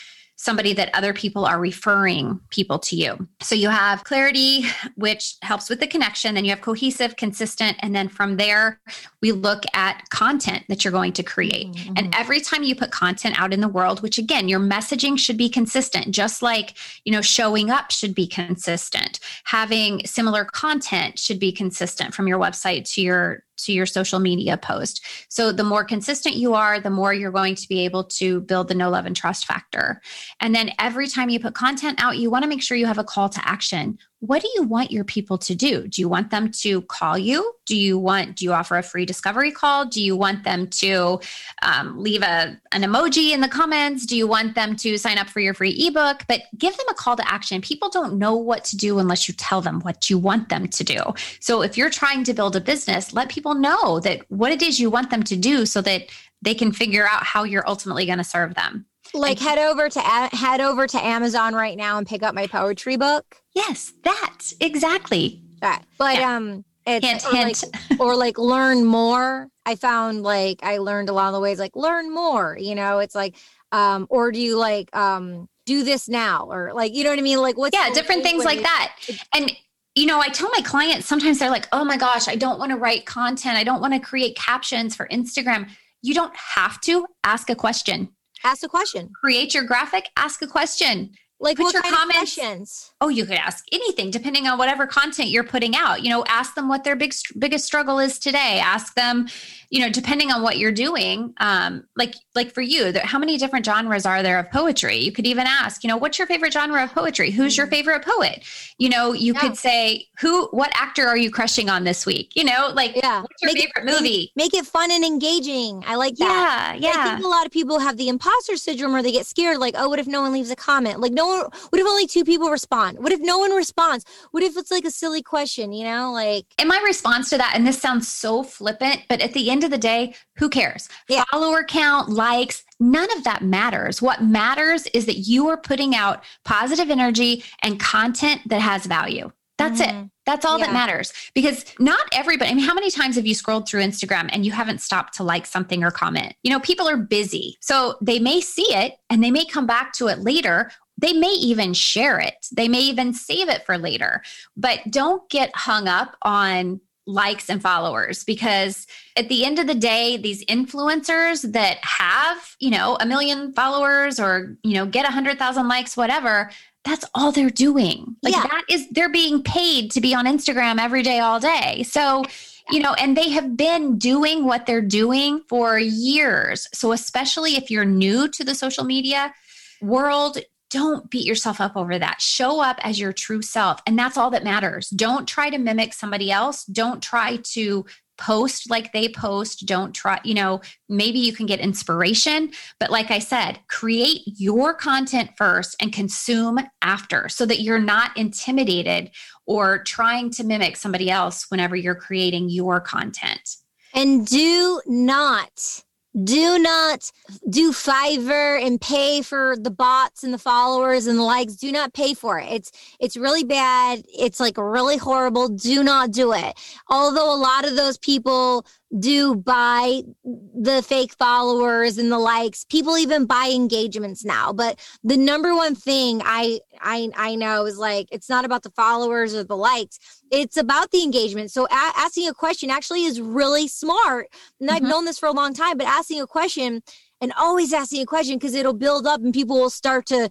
somebody 0.40 0.72
that 0.72 0.94
other 0.94 1.12
people 1.12 1.44
are 1.44 1.58
referring 1.58 2.40
people 2.50 2.78
to 2.78 2.94
you. 2.94 3.28
So 3.40 3.56
you 3.56 3.68
have 3.70 4.04
clarity, 4.04 4.66
which 4.94 5.34
helps 5.42 5.68
with 5.68 5.80
the 5.80 5.86
connection. 5.88 6.36
Then 6.36 6.44
you 6.44 6.50
have 6.50 6.60
cohesive, 6.60 7.16
consistent. 7.16 7.76
And 7.80 7.94
then 7.94 8.08
from 8.08 8.36
there, 8.36 8.80
we 9.20 9.32
look 9.32 9.64
at 9.74 10.08
content 10.10 10.62
that 10.68 10.84
you're 10.84 10.92
going 10.92 11.12
to 11.14 11.24
create. 11.24 11.72
Mm-hmm. 11.72 11.94
And 11.96 12.14
every 12.14 12.40
time 12.40 12.62
you 12.62 12.76
put 12.76 12.92
content 12.92 13.38
out 13.38 13.52
in 13.52 13.60
the 13.60 13.66
world, 13.66 14.00
which 14.00 14.16
again, 14.16 14.48
your 14.48 14.60
messaging 14.60 15.18
should 15.18 15.36
be 15.36 15.48
consistent, 15.48 16.14
just 16.14 16.40
like, 16.40 16.74
you 17.04 17.10
know, 17.10 17.20
showing 17.20 17.68
up 17.68 17.90
should 17.90 18.14
be 18.14 18.28
consistent. 18.28 19.18
Having 19.42 20.06
similar 20.06 20.44
content 20.44 21.18
should 21.18 21.40
be 21.40 21.50
consistent 21.50 22.14
from 22.14 22.28
your 22.28 22.38
website 22.38 22.88
to 22.94 23.02
your 23.02 23.42
to 23.58 23.72
your 23.72 23.86
social 23.86 24.18
media 24.18 24.56
post. 24.56 25.04
So 25.28 25.52
the 25.52 25.64
more 25.64 25.84
consistent 25.84 26.36
you 26.36 26.54
are, 26.54 26.80
the 26.80 26.90
more 26.90 27.12
you're 27.12 27.30
going 27.30 27.54
to 27.54 27.68
be 27.68 27.84
able 27.84 28.04
to 28.04 28.40
build 28.42 28.68
the 28.68 28.74
know 28.74 28.90
love 28.90 29.06
and 29.06 29.16
trust 29.16 29.46
factor. 29.46 30.00
And 30.40 30.54
then 30.54 30.70
every 30.78 31.06
time 31.06 31.28
you 31.28 31.40
put 31.40 31.54
content 31.54 32.02
out, 32.02 32.18
you 32.18 32.30
want 32.30 32.44
to 32.44 32.48
make 32.48 32.62
sure 32.62 32.76
you 32.76 32.86
have 32.86 32.98
a 32.98 33.04
call 33.04 33.28
to 33.28 33.48
action 33.48 33.98
what 34.20 34.42
do 34.42 34.48
you 34.56 34.64
want 34.64 34.90
your 34.90 35.04
people 35.04 35.38
to 35.38 35.54
do? 35.54 35.86
Do 35.86 36.00
you 36.00 36.08
want 36.08 36.30
them 36.30 36.50
to 36.50 36.82
call 36.82 37.16
you? 37.16 37.54
Do 37.66 37.76
you 37.76 37.98
want, 37.98 38.36
do 38.36 38.44
you 38.44 38.52
offer 38.52 38.76
a 38.76 38.82
free 38.82 39.06
discovery 39.06 39.52
call? 39.52 39.86
Do 39.86 40.02
you 40.02 40.16
want 40.16 40.42
them 40.42 40.66
to 40.68 41.20
um, 41.62 41.98
leave 41.98 42.22
a, 42.22 42.58
an 42.72 42.82
emoji 42.82 43.30
in 43.30 43.40
the 43.40 43.48
comments? 43.48 44.06
Do 44.06 44.16
you 44.16 44.26
want 44.26 44.56
them 44.56 44.74
to 44.76 44.98
sign 44.98 45.18
up 45.18 45.28
for 45.28 45.38
your 45.38 45.54
free 45.54 45.70
ebook? 45.70 46.22
But 46.26 46.42
give 46.56 46.76
them 46.76 46.86
a 46.90 46.94
call 46.94 47.14
to 47.16 47.32
action. 47.32 47.60
People 47.60 47.90
don't 47.90 48.18
know 48.18 48.34
what 48.34 48.64
to 48.64 48.76
do 48.76 48.98
unless 48.98 49.28
you 49.28 49.34
tell 49.34 49.60
them 49.60 49.80
what 49.80 50.10
you 50.10 50.18
want 50.18 50.48
them 50.48 50.66
to 50.66 50.82
do. 50.82 51.00
So 51.38 51.62
if 51.62 51.76
you're 51.76 51.90
trying 51.90 52.24
to 52.24 52.34
build 52.34 52.56
a 52.56 52.60
business, 52.60 53.12
let 53.12 53.28
people 53.28 53.54
know 53.54 54.00
that 54.00 54.22
what 54.30 54.50
it 54.50 54.62
is 54.62 54.80
you 54.80 54.90
want 54.90 55.10
them 55.10 55.22
to 55.24 55.36
do 55.36 55.64
so 55.64 55.80
that 55.82 56.08
they 56.42 56.54
can 56.54 56.72
figure 56.72 57.06
out 57.06 57.24
how 57.24 57.44
you're 57.44 57.68
ultimately 57.68 58.06
going 58.06 58.18
to 58.18 58.24
serve 58.24 58.54
them 58.54 58.86
like 59.14 59.38
head 59.38 59.58
over 59.58 59.88
to 59.88 60.00
head 60.00 60.60
over 60.60 60.86
to 60.86 61.04
Amazon 61.04 61.54
right 61.54 61.76
now 61.76 61.98
and 61.98 62.06
pick 62.06 62.22
up 62.22 62.34
my 62.34 62.46
poetry 62.46 62.96
book. 62.96 63.36
Yes, 63.54 63.92
that 64.04 64.52
exactly. 64.60 65.42
That, 65.60 65.84
but 65.98 66.16
yeah. 66.16 66.36
um, 66.36 66.64
it's 66.86 67.04
hint, 67.04 67.26
or, 67.26 67.36
hint. 67.36 67.64
Like, 67.90 68.00
or 68.00 68.16
like 68.16 68.38
learn 68.38 68.84
more. 68.84 69.48
I 69.66 69.74
found 69.74 70.22
like 70.22 70.60
I 70.62 70.78
learned 70.78 71.08
along 71.08 71.32
the 71.32 71.40
ways 71.40 71.58
like 71.58 71.76
learn 71.76 72.12
more. 72.12 72.56
You 72.58 72.74
know, 72.74 72.98
it's 72.98 73.14
like 73.14 73.36
um, 73.72 74.06
or 74.10 74.32
do 74.32 74.40
you 74.40 74.56
like 74.58 74.94
um 74.96 75.48
do 75.66 75.82
this 75.82 76.08
now 76.08 76.46
or 76.50 76.72
like 76.72 76.94
you 76.94 77.04
know 77.04 77.10
what 77.10 77.18
I 77.18 77.22
mean? 77.22 77.40
Like 77.40 77.58
what's 77.58 77.76
yeah, 77.76 77.90
different 77.92 78.22
things 78.22 78.44
like 78.44 78.62
that. 78.62 78.96
And 79.34 79.52
you 79.94 80.06
know, 80.06 80.20
I 80.20 80.28
tell 80.28 80.48
my 80.50 80.60
clients 80.62 81.06
sometimes 81.06 81.40
they're 81.40 81.50
like, 81.50 81.66
oh 81.72 81.84
my 81.84 81.96
gosh, 81.96 82.28
I 82.28 82.36
don't 82.36 82.58
want 82.58 82.70
to 82.70 82.76
write 82.76 83.04
content. 83.04 83.56
I 83.56 83.64
don't 83.64 83.80
want 83.80 83.94
to 83.94 84.00
create 84.00 84.36
captions 84.36 84.94
for 84.94 85.08
Instagram. 85.08 85.68
You 86.02 86.14
don't 86.14 86.34
have 86.36 86.80
to 86.82 87.06
ask 87.24 87.50
a 87.50 87.54
question 87.56 88.08
Ask 88.44 88.62
a 88.62 88.68
question. 88.68 89.10
Create 89.20 89.54
your 89.54 89.64
graphic, 89.64 90.08
ask 90.16 90.42
a 90.42 90.46
question. 90.46 91.10
Like 91.40 91.56
Put 91.56 91.64
what 91.64 91.74
your 91.74 91.82
kind 91.82 91.94
comments, 91.94 92.36
of 92.36 92.42
questions? 92.44 92.90
Oh, 93.00 93.08
you 93.08 93.24
could 93.26 93.36
ask 93.36 93.64
anything 93.70 94.10
depending 94.10 94.48
on 94.48 94.58
whatever 94.58 94.86
content 94.86 95.28
you're 95.28 95.44
putting 95.44 95.76
out. 95.76 96.02
You 96.02 96.10
know, 96.10 96.24
ask 96.28 96.54
them 96.54 96.68
what 96.68 96.82
their 96.82 96.96
big 96.96 97.14
biggest 97.38 97.64
struggle 97.64 97.98
is 98.00 98.18
today. 98.18 98.60
Ask 98.60 98.94
them, 98.94 99.28
you 99.70 99.80
know, 99.80 99.88
depending 99.88 100.32
on 100.32 100.42
what 100.42 100.58
you're 100.58 100.72
doing. 100.72 101.32
Um, 101.38 101.84
like 101.96 102.14
like 102.34 102.52
for 102.52 102.60
you, 102.60 102.90
there, 102.90 103.04
how 103.04 103.18
many 103.18 103.38
different 103.38 103.64
genres 103.64 104.04
are 104.04 104.22
there 104.22 104.38
of 104.40 104.50
poetry? 104.50 104.96
You 104.96 105.12
could 105.12 105.26
even 105.26 105.46
ask, 105.46 105.84
you 105.84 105.88
know, 105.88 105.96
what's 105.96 106.18
your 106.18 106.26
favorite 106.26 106.52
genre 106.52 106.82
of 106.82 106.92
poetry? 106.92 107.30
Who's 107.30 107.56
your 107.56 107.66
mm-hmm. 107.66 107.74
favorite 107.74 108.04
poet? 108.04 108.44
You 108.78 108.88
know, 108.88 109.12
you 109.12 109.32
yeah. 109.34 109.40
could 109.40 109.56
say, 109.56 110.06
who, 110.20 110.46
what 110.48 110.70
actor 110.74 111.06
are 111.06 111.16
you 111.16 111.30
crushing 111.30 111.68
on 111.68 111.84
this 111.84 112.06
week? 112.06 112.32
You 112.34 112.44
know, 112.44 112.70
like, 112.74 112.96
yeah. 112.96 113.20
what's 113.20 113.42
your 113.42 113.52
make 113.52 113.62
favorite 113.62 113.90
it, 113.90 113.94
movie? 113.94 114.32
Make, 114.36 114.52
make, 114.52 114.54
it 114.54 114.66
fun 114.66 114.90
and 114.90 115.04
engaging. 115.04 115.84
I 115.86 115.96
like 115.96 116.16
that. 116.16 116.78
Yeah, 116.80 116.92
yeah. 116.92 117.00
I 117.00 117.14
think 117.14 117.24
a 117.24 117.28
lot 117.28 117.46
of 117.46 117.52
people 117.52 117.78
have 117.78 117.96
the 117.96 118.08
imposter 118.08 118.56
syndrome 118.56 118.94
or 118.94 119.02
they 119.02 119.12
get 119.12 119.26
scared, 119.26 119.58
like, 119.58 119.74
oh, 119.76 119.88
what 119.88 119.98
if 119.98 120.06
no 120.06 120.22
one 120.22 120.32
leaves 120.32 120.50
a 120.50 120.56
comment? 120.56 121.00
Like, 121.00 121.12
no 121.12 121.26
one, 121.26 121.40
what 121.70 121.80
if 121.80 121.86
only 121.86 122.06
two 122.06 122.24
people 122.24 122.50
respond? 122.50 122.87
What 122.96 123.12
if 123.12 123.20
no 123.20 123.38
one 123.38 123.52
responds? 123.52 124.04
What 124.30 124.42
if 124.42 124.56
it's 124.56 124.70
like 124.70 124.84
a 124.84 124.90
silly 124.90 125.22
question, 125.22 125.72
you 125.72 125.84
know? 125.84 126.12
Like, 126.12 126.46
and 126.58 126.68
my 126.68 126.80
response 126.84 127.30
to 127.30 127.38
that, 127.38 127.52
and 127.54 127.66
this 127.66 127.80
sounds 127.80 128.08
so 128.08 128.42
flippant, 128.42 129.02
but 129.08 129.20
at 129.20 129.34
the 129.34 129.50
end 129.50 129.64
of 129.64 129.70
the 129.70 129.78
day, 129.78 130.14
who 130.36 130.48
cares? 130.48 130.88
Yeah. 131.08 131.24
Follower 131.30 131.64
count, 131.64 132.08
likes, 132.08 132.64
none 132.80 133.10
of 133.16 133.24
that 133.24 133.42
matters. 133.42 134.00
What 134.00 134.22
matters 134.22 134.86
is 134.88 135.06
that 135.06 135.18
you 135.18 135.48
are 135.48 135.56
putting 135.56 135.94
out 135.94 136.22
positive 136.44 136.90
energy 136.90 137.44
and 137.62 137.80
content 137.80 138.42
that 138.46 138.60
has 138.60 138.86
value. 138.86 139.30
That's 139.58 139.80
mm-hmm. 139.82 140.04
it. 140.04 140.10
That's 140.24 140.44
all 140.44 140.58
yeah. 140.58 140.66
that 140.66 140.72
matters 140.72 141.12
because 141.34 141.64
not 141.78 142.00
everybody, 142.12 142.50
I 142.50 142.54
mean, 142.54 142.64
how 142.64 142.74
many 142.74 142.90
times 142.90 143.16
have 143.16 143.26
you 143.26 143.34
scrolled 143.34 143.66
through 143.66 143.82
Instagram 143.82 144.28
and 144.32 144.44
you 144.46 144.52
haven't 144.52 144.80
stopped 144.80 145.14
to 145.14 145.24
like 145.24 145.46
something 145.46 145.82
or 145.82 145.90
comment? 145.90 146.34
You 146.42 146.50
know, 146.52 146.60
people 146.60 146.88
are 146.88 146.98
busy. 146.98 147.56
So 147.60 147.96
they 148.00 148.18
may 148.18 148.40
see 148.40 148.74
it 148.74 148.98
and 149.10 149.24
they 149.24 149.30
may 149.30 149.44
come 149.44 149.66
back 149.66 149.92
to 149.94 150.08
it 150.08 150.20
later. 150.20 150.70
They 150.98 151.12
may 151.12 151.32
even 151.32 151.72
share 151.72 152.18
it. 152.18 152.46
They 152.52 152.68
may 152.68 152.80
even 152.80 153.14
save 153.14 153.48
it 153.48 153.64
for 153.64 153.78
later. 153.78 154.22
But 154.56 154.80
don't 154.90 155.28
get 155.30 155.54
hung 155.54 155.88
up 155.88 156.16
on 156.22 156.80
likes 157.08 157.48
and 157.48 157.62
followers 157.62 158.22
because 158.22 158.86
at 159.16 159.30
the 159.30 159.46
end 159.46 159.58
of 159.58 159.66
the 159.66 159.74
day 159.74 160.18
these 160.18 160.44
influencers 160.44 161.52
that 161.52 161.78
have 161.82 162.54
you 162.60 162.68
know 162.68 162.98
a 163.00 163.06
million 163.06 163.50
followers 163.54 164.20
or 164.20 164.58
you 164.62 164.74
know 164.74 164.84
get 164.84 165.08
a 165.08 165.10
hundred 165.10 165.38
thousand 165.38 165.68
likes 165.68 165.96
whatever 165.96 166.50
that's 166.84 167.06
all 167.14 167.32
they're 167.32 167.48
doing 167.48 168.14
like 168.22 168.34
yeah. 168.34 168.42
that 168.42 168.62
is 168.68 168.86
they're 168.90 169.08
being 169.08 169.42
paid 169.42 169.90
to 169.90 170.02
be 170.02 170.14
on 170.14 170.26
instagram 170.26 170.78
every 170.78 171.02
day 171.02 171.18
all 171.18 171.40
day 171.40 171.82
so 171.82 172.22
you 172.70 172.78
know 172.78 172.92
and 172.98 173.16
they 173.16 173.30
have 173.30 173.56
been 173.56 173.96
doing 173.96 174.44
what 174.44 174.66
they're 174.66 174.82
doing 174.82 175.40
for 175.48 175.78
years 175.78 176.68
so 176.74 176.92
especially 176.92 177.56
if 177.56 177.70
you're 177.70 177.86
new 177.86 178.28
to 178.28 178.44
the 178.44 178.54
social 178.54 178.84
media 178.84 179.32
world 179.80 180.36
don't 180.70 181.10
beat 181.10 181.26
yourself 181.26 181.60
up 181.60 181.76
over 181.76 181.98
that. 181.98 182.20
Show 182.20 182.60
up 182.60 182.78
as 182.82 183.00
your 183.00 183.12
true 183.12 183.42
self. 183.42 183.80
And 183.86 183.98
that's 183.98 184.16
all 184.16 184.30
that 184.30 184.44
matters. 184.44 184.88
Don't 184.90 185.26
try 185.26 185.50
to 185.50 185.58
mimic 185.58 185.94
somebody 185.94 186.30
else. 186.30 186.64
Don't 186.64 187.02
try 187.02 187.36
to 187.36 187.86
post 188.18 188.68
like 188.68 188.92
they 188.92 189.08
post. 189.08 189.64
Don't 189.64 189.94
try, 189.94 190.20
you 190.24 190.34
know, 190.34 190.60
maybe 190.88 191.18
you 191.18 191.32
can 191.32 191.46
get 191.46 191.60
inspiration. 191.60 192.50
But 192.80 192.90
like 192.90 193.10
I 193.10 193.20
said, 193.20 193.60
create 193.68 194.22
your 194.24 194.74
content 194.74 195.30
first 195.38 195.76
and 195.80 195.92
consume 195.92 196.58
after 196.82 197.28
so 197.28 197.46
that 197.46 197.60
you're 197.60 197.78
not 197.78 198.16
intimidated 198.16 199.10
or 199.46 199.82
trying 199.84 200.30
to 200.32 200.44
mimic 200.44 200.76
somebody 200.76 201.10
else 201.10 201.46
whenever 201.50 201.76
you're 201.76 201.94
creating 201.94 202.50
your 202.50 202.80
content. 202.80 203.56
And 203.94 204.26
do 204.26 204.82
not 204.86 205.82
do 206.24 206.58
not 206.58 207.10
do 207.48 207.72
Fiverr 207.72 208.64
and 208.64 208.80
pay 208.80 209.22
for 209.22 209.56
the 209.56 209.70
bots 209.70 210.24
and 210.24 210.32
the 210.32 210.38
followers 210.38 211.06
and 211.06 211.18
the 211.18 211.22
likes. 211.22 211.54
Do 211.54 211.70
not 211.70 211.92
pay 211.92 212.14
for 212.14 212.38
it. 212.38 212.50
It's 212.50 212.72
it's 212.98 213.16
really 213.16 213.44
bad. 213.44 214.02
It's 214.08 214.40
like 214.40 214.56
really 214.56 214.96
horrible. 214.96 215.48
Do 215.48 215.82
not 215.82 216.10
do 216.10 216.32
it. 216.32 216.58
Although 216.88 217.34
a 217.34 217.36
lot 217.36 217.66
of 217.66 217.76
those 217.76 217.98
people 217.98 218.66
do 218.96 219.36
buy 219.36 220.02
the 220.24 220.82
fake 220.82 221.12
followers 221.12 221.98
and 221.98 222.10
the 222.10 222.18
likes. 222.18 222.64
People 222.64 222.96
even 222.96 223.26
buy 223.26 223.50
engagements 223.54 224.24
now. 224.24 224.52
But 224.52 224.78
the 225.04 225.16
number 225.16 225.54
one 225.54 225.74
thing 225.74 226.22
I 226.24 226.60
I 226.80 227.10
I 227.14 227.34
know 227.34 227.66
is 227.66 227.76
like 227.76 228.08
it's 228.10 228.28
not 228.28 228.44
about 228.44 228.62
the 228.62 228.70
followers 228.70 229.34
or 229.34 229.44
the 229.44 229.56
likes. 229.56 229.98
It's 230.30 230.56
about 230.56 230.90
the 230.90 231.02
engagement. 231.02 231.50
So 231.50 231.66
a- 231.66 231.92
asking 231.96 232.28
a 232.28 232.34
question 232.34 232.70
actually 232.70 233.04
is 233.04 233.20
really 233.20 233.68
smart. 233.68 234.28
And 234.60 234.68
mm-hmm. 234.68 234.76
I've 234.76 234.90
known 234.90 235.04
this 235.04 235.18
for 235.18 235.26
a 235.26 235.32
long 235.32 235.52
time, 235.52 235.76
but 235.76 235.86
asking 235.86 236.20
a 236.22 236.26
question 236.26 236.82
and 237.20 237.32
always 237.38 237.72
asking 237.72 238.02
a 238.02 238.06
question 238.06 238.36
because 238.36 238.54
it'll 238.54 238.72
build 238.72 239.06
up 239.06 239.20
and 239.20 239.34
people 239.34 239.58
will 239.58 239.70
start 239.70 240.06
to 240.06 240.30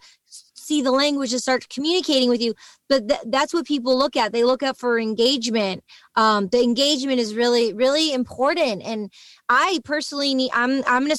see 0.68 0.82
the 0.82 0.92
language 0.92 1.32
and 1.32 1.42
start 1.42 1.70
communicating 1.70 2.30
with 2.30 2.42
you 2.42 2.54
but 2.90 3.08
th- 3.08 3.22
that's 3.26 3.54
what 3.54 3.66
people 3.66 3.98
look 3.98 4.16
at. 4.16 4.32
They 4.32 4.44
look 4.44 4.64
up 4.64 4.78
for 4.78 5.00
engagement. 5.00 5.84
Um, 6.16 6.48
the 6.48 6.62
engagement 6.62 7.20
is 7.20 7.36
really 7.36 7.74
really 7.74 8.14
important. 8.14 8.84
And 8.84 9.12
i 9.50 9.80
personally 9.86 10.36
need 10.36 10.52
i'm 10.54 10.84
i'm 10.88 11.04
gonna 11.04 11.16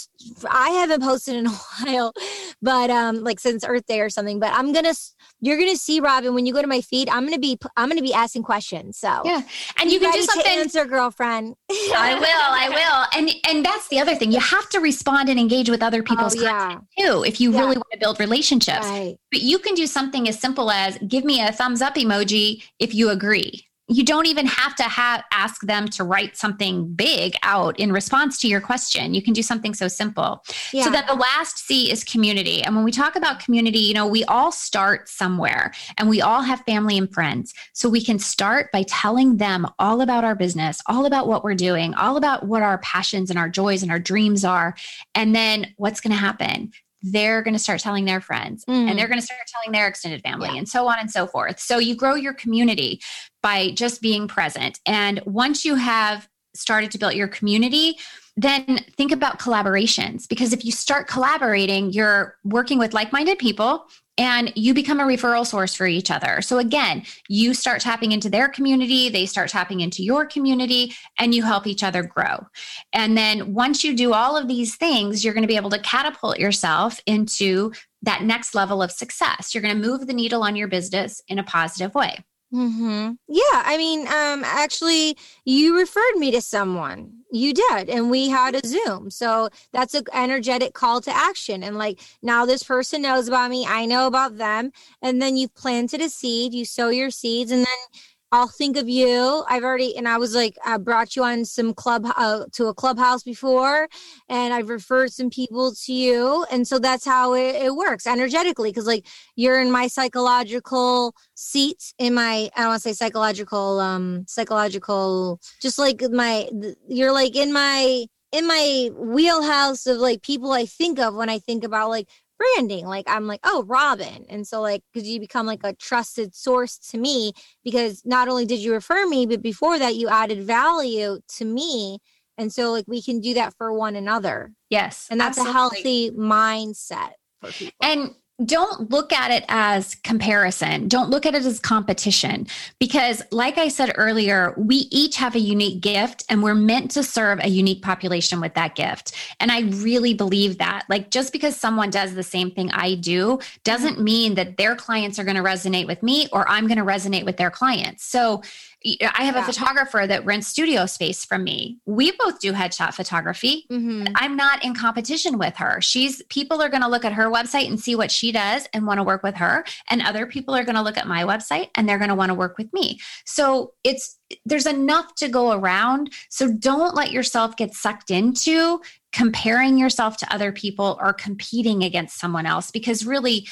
i 0.51 0.69
haven't 0.69 1.03
posted 1.03 1.35
in 1.35 1.47
a 1.47 1.51
while 1.87 2.13
but 2.61 2.91
um 2.91 3.25
like 3.25 3.41
since 3.41 3.65
earth 3.67 3.87
day 3.87 4.03
or 4.03 4.11
something 4.11 4.39
but 4.39 4.53
i'm 4.53 4.71
gonna 4.71 4.93
you're 5.41 5.57
gonna 5.57 5.75
see 5.75 5.99
robyn 5.99 6.35
when 6.35 6.45
you 6.45 6.53
go 6.53 6.61
to 6.61 6.69
my 6.69 6.83
feed 6.83 7.09
i'm 7.09 7.25
gonna 7.25 7.39
be 7.39 7.57
i'm 7.79 7.89
gonna 7.89 8.03
be 8.03 8.13
asking 8.13 8.43
questions 8.43 8.99
so. 8.99 9.23
Yeah. 9.25 9.43
And 9.81 9.91
you 9.91 10.01
can 10.01 10.13
do 10.13 10.23
something 10.23 10.59
answer 10.59 10.85
girlfriend. 10.85 11.55
I 11.71 12.15
will 12.15 12.25
i 12.25 12.69
will. 12.69 13.19
And 13.19 13.31
and 13.49 13.65
that's 13.65 13.89
the 13.89 14.01
other 14.01 14.15
thing. 14.15 14.33
You 14.33 14.41
have 14.41 14.69
to 14.71 14.81
respond 14.81 15.29
and 15.29 15.39
engage 15.39 15.71
with 15.71 15.83
other 15.83 16.03
people's 16.03 16.37
oh, 16.37 16.43
yeah. 16.43 16.59
content 16.59 16.85
too 16.99 17.25
if 17.25 17.41
you 17.41 17.53
yeah. 17.53 17.61
really 17.61 17.77
want 17.77 17.93
to 17.93 17.99
build 17.99 18.21
relationships. 18.21 18.87
Right. 18.87 19.17
but 19.31 19.43
you 19.43 19.59
can 19.59 19.75
do 19.75 19.87
something 19.87 20.29
as 20.29 20.39
simple 20.39 20.71
as 20.71 20.99
give 21.07 21.25
me 21.25 21.41
a 21.41 21.53
thumbs 21.59 21.83
up 21.83 21.97
emoji 21.97 22.63
if 22.79 22.95
you 22.95 23.11
agree. 23.11 23.65
You 23.91 24.05
don't 24.05 24.27
even 24.27 24.45
have 24.45 24.77
to 24.77 24.83
have 24.83 25.25
ask 25.33 25.63
them 25.63 25.89
to 25.89 26.05
write 26.05 26.37
something 26.37 26.93
big 26.93 27.35
out 27.43 27.81
in 27.81 27.91
response 27.91 28.39
to 28.41 28.49
your 28.49 28.61
question. 28.61 29.15
You 29.15 29.23
can 29.23 29.33
do 29.33 29.43
something 29.43 29.73
so 29.73 29.89
simple. 29.89 30.45
Yeah. 30.75 30.85
so 30.85 30.91
that 30.91 31.07
the 31.07 31.15
last 31.15 31.59
c 31.59 31.91
is 31.91 32.05
community. 32.05 32.63
And 32.63 32.77
when 32.77 32.85
we 32.85 32.93
talk 32.93 33.17
about 33.17 33.41
community 33.41 33.79
you 33.79 33.95
know 33.95 34.07
we 34.07 34.25
all 34.25 34.53
start 34.53 35.09
somewhere 35.09 35.73
and 35.97 36.09
we 36.09 36.21
all 36.21 36.43
have 36.43 36.61
family 36.67 36.99
and 36.99 37.13
friends. 37.13 37.55
So 37.73 37.89
we 37.89 38.05
can 38.05 38.19
start 38.19 38.71
by 38.73 38.83
telling 38.83 39.39
them 39.39 39.67
all 39.79 40.03
about 40.03 40.23
our 40.23 40.35
business 40.35 40.83
all 40.87 41.07
about 41.07 41.27
what 41.27 41.43
we're 41.43 41.55
doing 41.55 41.95
all 41.95 42.19
about 42.19 42.47
what 42.47 42.63
our 42.63 42.79
passions 42.79 43.31
and 43.31 43.39
our 43.39 43.49
joys 43.49 43.83
and 43.83 43.91
our 43.91 43.99
dreams 43.99 44.45
are 44.45 44.77
and 45.15 45.35
then 45.35 45.73
what's 45.77 46.01
going 46.01 46.13
to 46.13 46.19
happen 46.19 46.73
they're 47.03 47.43
going 47.43 47.55
to 47.55 47.61
start 47.61 47.81
telling 47.81 48.05
their 48.05 48.21
friends 48.21 48.65
mm. 48.65 48.73
and 48.73 48.99
they're 48.99 49.09
going 49.09 49.21
to 49.21 49.25
start 49.25 49.41
telling 49.47 49.73
their 49.73 49.87
extended 49.87 50.23
family 50.23 50.49
yeah. 50.49 50.59
and 50.59 50.69
so 50.69 50.89
on 50.89 50.99
and 50.99 51.11
so 51.11 51.27
forth. 51.27 51.61
So 51.61 51.79
you 51.79 51.95
grow 51.95 52.15
your 52.15 52.35
community 52.35 53.01
by 53.43 53.71
just 53.71 54.03
being 54.03 54.29
present. 54.29 54.81
And 54.85 55.21
once 55.25 55.65
you 55.65 55.77
have 55.77 56.29
started 56.55 56.91
to 56.93 56.99
build 56.99 57.15
your 57.15 57.29
community, 57.29 57.99
then 58.37 58.79
think 58.97 59.13
about 59.13 59.39
collaborations 59.39 60.29
because 60.29 60.53
if 60.53 60.65
you 60.65 60.73
start 60.73 61.09
collaborating, 61.09 61.91
you're 61.91 62.37
working 62.45 62.79
with 62.79 62.95
like 62.95 63.13
minded 63.13 63.39
people 63.39 63.87
and 64.19 64.53
you 64.57 64.75
become 64.75 65.01
a 65.01 65.05
referral 65.05 65.47
source 65.47 65.75
for 65.75 65.87
each 65.87 66.11
other. 66.11 66.43
So 66.43 66.59
again, 66.59 67.05
you 67.29 67.55
start 67.55 67.81
tapping 67.81 68.13
into 68.13 68.29
their 68.29 68.49
community, 68.49 69.09
they 69.09 69.25
start 69.25 69.49
tapping 69.49 69.81
into 69.81 70.03
your 70.03 70.27
community, 70.27 70.93
and 71.19 71.35
you 71.35 71.45
help 71.45 71.67
each 71.67 71.85
other 71.85 72.03
grow. 72.03 72.47
And 72.93 73.17
then 73.17 73.55
once 73.55 73.85
you 73.85 73.97
do 73.97 74.13
all 74.13 74.37
of 74.37 74.49
these 74.49 74.77
things, 74.77 75.25
you're 75.25 75.35
going 75.35 75.43
to 75.43 75.49
be 75.49 75.57
able 75.57 75.71
to 75.71 75.79
catapult 75.79 76.39
yourself 76.39 77.01
into 77.07 77.73
that 78.03 78.23
next 78.23 78.55
level 78.55 78.83
of 78.83 78.91
success. 78.91 79.55
You're 79.55 79.63
going 79.63 79.81
to 79.81 79.89
move 79.89 80.07
the 80.07 80.13
needle 80.13 80.43
on 80.43 80.57
your 80.57 80.69
business 80.69 81.23
in 81.29 81.39
a 81.39 81.45
positive 81.45 81.95
way. 81.95 82.25
Mm-hmm. 82.53 83.13
Yeah, 83.29 83.63
I 83.65 83.77
mean, 83.77 84.09
um, 84.09 84.43
actually, 84.43 85.19
you 85.45 85.79
referred 85.79 86.17
me 86.17 86.31
to 86.31 86.41
someone. 86.41 87.13
You 87.31 87.53
did, 87.53 87.91
and 87.91 88.11
we 88.11 88.31
had 88.31 88.55
a 88.55 88.67
Zoom. 88.67 89.11
So 89.11 89.51
that's 89.71 89.93
an 89.93 90.05
energetic 90.15 90.73
call 90.73 91.03
to 91.03 91.15
action. 91.15 91.63
And 91.63 91.77
like 91.77 92.01
now, 92.23 92.47
this 92.47 92.63
person 92.63 93.03
knows 93.03 93.29
about 93.29 93.51
me. 93.51 93.67
I 93.69 93.85
know 93.85 94.07
about 94.07 94.39
them. 94.39 94.73
And 95.03 95.21
then 95.21 95.37
you've 95.37 95.55
planted 95.55 96.01
a 96.01 96.09
seed. 96.09 96.55
You 96.55 96.65
sow 96.65 96.89
your 96.89 97.11
seeds, 97.11 97.51
and 97.51 97.61
then 97.67 98.01
I'll 98.31 98.49
think 98.49 98.77
of 98.77 98.89
you. 98.89 99.45
I've 99.49 99.65
already, 99.65 99.97
and 99.97 100.07
I 100.07 100.19
was 100.19 100.35
like, 100.35 100.57
I 100.65 100.77
brought 100.77 101.17
you 101.17 101.25
on 101.25 101.45
some 101.47 101.73
club 101.73 102.07
uh, 102.17 102.45
to 102.53 102.67
a 102.67 102.75
clubhouse 102.75 103.23
before, 103.23 103.89
and 104.29 104.53
I've 104.53 104.69
referred 104.69 105.13
some 105.13 105.31
people 105.31 105.75
to 105.87 105.93
you, 105.93 106.45
and 106.51 106.69
so 106.69 106.79
that's 106.79 107.07
how 107.07 107.33
it, 107.33 107.57
it 107.57 107.75
works 107.75 108.07
energetically. 108.07 108.71
Because 108.71 108.87
like 108.87 109.07
you're 109.37 109.61
in 109.61 109.71
my 109.71 109.87
psychological 109.87 111.15
seat, 111.35 111.95
in 111.99 112.13
my 112.15 112.51
I 112.55 112.61
don't 112.61 112.69
want 112.69 112.83
to 112.83 112.89
say 112.89 112.93
psychological, 112.93 113.81
um, 113.81 114.25
psychological, 114.29 115.41
just 115.63 115.79
like 115.79 116.03
my, 116.11 116.51
you're 116.87 117.13
like 117.13 117.35
in 117.35 117.53
my 117.53 118.07
in 118.31 118.47
my 118.47 118.91
wheelhouse 118.95 119.87
of 119.87 119.97
like 119.99 120.23
people 120.23 120.53
I 120.53 120.67
think 120.67 120.99
of 120.99 121.15
when 121.15 121.31
I 121.31 121.39
think 121.39 121.65
about 121.65 121.89
like 121.89 122.09
branding. 122.39 122.87
Like 122.87 123.05
I'm 123.09 123.27
like, 123.27 123.41
oh, 123.45 123.65
Robyn. 123.67 124.27
And 124.29 124.47
so 124.47 124.61
like 124.61 124.83
because 124.93 125.09
you 125.09 125.21
become 125.21 125.47
like 125.47 125.61
a 125.65 125.75
trusted 125.75 126.35
source 126.35 126.79
to 126.91 126.99
me 126.99 127.33
because 127.65 128.03
not 128.05 128.29
only 128.29 128.47
did 128.47 128.61
you 128.61 128.73
refer 128.73 129.07
me, 129.07 129.27
but 129.27 129.43
before 129.43 129.79
that 129.79 129.97
you 129.97 130.09
added 130.09 130.45
value 130.45 131.19
to 131.37 131.45
me. 131.45 131.99
And 132.37 132.53
so 132.53 132.71
like 132.73 132.85
we 132.87 133.03
can 133.03 133.21
do 133.21 133.35
that 133.35 133.55
for 133.59 133.73
one 133.73 133.97
another. 133.97 134.53
Yes. 134.71 135.09
And 135.11 135.21
that's 135.21 135.39
absolutely. 135.39 135.51
a 135.51 135.53
healthy 135.53 136.11
mindset 136.13 137.13
for 137.41 137.51
people. 137.51 137.75
And 137.83 138.15
don't 138.45 138.89
look 138.91 139.13
at 139.13 139.33
it 139.33 139.45
as 139.49 139.97
comparison. 139.97 140.87
Don't 140.87 141.11
look 141.11 141.27
at 141.27 141.35
it 141.35 141.45
as 141.45 141.59
competition 141.59 142.47
because, 142.79 143.21
like 143.33 143.59
I 143.59 143.67
said 143.67 143.93
earlier, 143.97 144.55
we 144.57 144.87
each 144.91 145.17
have 145.17 145.35
a 145.35 145.41
unique 145.41 145.81
gift 145.81 146.25
and 146.29 146.41
we're 146.41 146.55
meant 146.55 146.93
to 146.93 147.03
serve 147.03 147.41
a 147.43 147.49
unique 147.49 147.83
population 147.83 148.41
with 148.41 148.55
that 148.55 148.77
gift. 148.77 149.13
And 149.41 149.51
I 149.51 149.63
really 149.63 150.15
believe 150.15 150.59
that. 150.59 150.85
Like, 150.89 151.11
just 151.11 151.33
because 151.33 151.57
someone 151.57 151.91
does 151.91 152.15
the 152.15 152.23
same 152.23 152.53
thing 152.53 152.71
I 152.71 152.95
do 152.95 153.41
doesn't 153.65 154.01
mean 154.01 154.35
that 154.35 154.57
their 154.57 154.77
clients 154.77 155.19
are 155.19 155.25
going 155.25 155.37
to 155.37 155.43
resonate 155.43 155.89
with 155.89 156.03
me 156.05 156.29
or 156.33 156.49
I'm 156.49 156.69
going 156.69 156.79
to 156.79 156.85
resonate 156.85 157.25
with 157.25 157.39
their 157.39 157.51
clients. 157.51 158.05
So, 158.05 158.43
I 158.85 159.25
have 159.25 159.35
yeah. 159.35 159.43
a 159.43 159.45
photographer 159.45 160.07
that 160.07 160.25
rents 160.25 160.47
studio 160.47 160.87
space 160.87 161.25
from 161.25 161.43
me. 161.43 161.79
We 161.85 162.13
both 162.13 162.39
do 162.39 162.53
headshot 162.53 162.95
photography. 162.95 163.67
Mm-hmm. 163.71 164.13
I'm 164.15 164.37
not 164.37 164.65
in 164.65 164.75
competition 164.75 165.37
with 165.37 165.57
her. 165.57 165.81
She's 165.81 166.23
people 166.25 166.63
are 166.63 166.69
going 166.69 166.83
to 166.83 166.89
look 166.89 167.05
at 167.05 167.13
her 167.13 167.29
website 167.29 167.67
and 167.67 167.81
see 167.81 167.97
what 167.97 168.13
she 168.13 168.31
does 168.31 168.69
and 168.73 168.87
want 168.87 168.99
to 168.99 169.05
work 169.05 169.25
with 169.25 169.35
her, 169.37 169.65
and 169.91 170.01
other 170.03 170.27
people 170.27 170.55
are 170.55 170.65
going 170.65 170.77
to 170.77 170.83
look 170.83 170.97
at 170.97 171.09
my 171.09 171.25
website 171.25 171.71
and 171.75 171.89
they're 171.89 171.99
going 171.99 172.11
to 172.11 172.15
want 172.15 172.31
to 172.31 172.35
work 172.35 172.57
with 172.57 172.73
me. 172.73 173.01
So 173.25 173.73
it's 173.83 174.17
there's 174.45 174.67
enough 174.67 175.15
to 175.17 175.29
go 175.29 175.53
around. 175.53 176.13
So 176.29 176.53
don't 176.53 176.95
let 176.95 177.11
yourself 177.11 177.57
get 177.57 177.75
sucked 177.75 178.11
into 178.11 178.81
comparing 179.13 179.79
yourself 179.79 180.19
to 180.19 180.33
other 180.33 180.53
people 180.53 180.99
or 181.01 181.13
competing 181.13 181.83
against 181.83 182.21
someone 182.21 182.47
else 182.47 182.71
because 182.71 183.07
really 183.07 183.49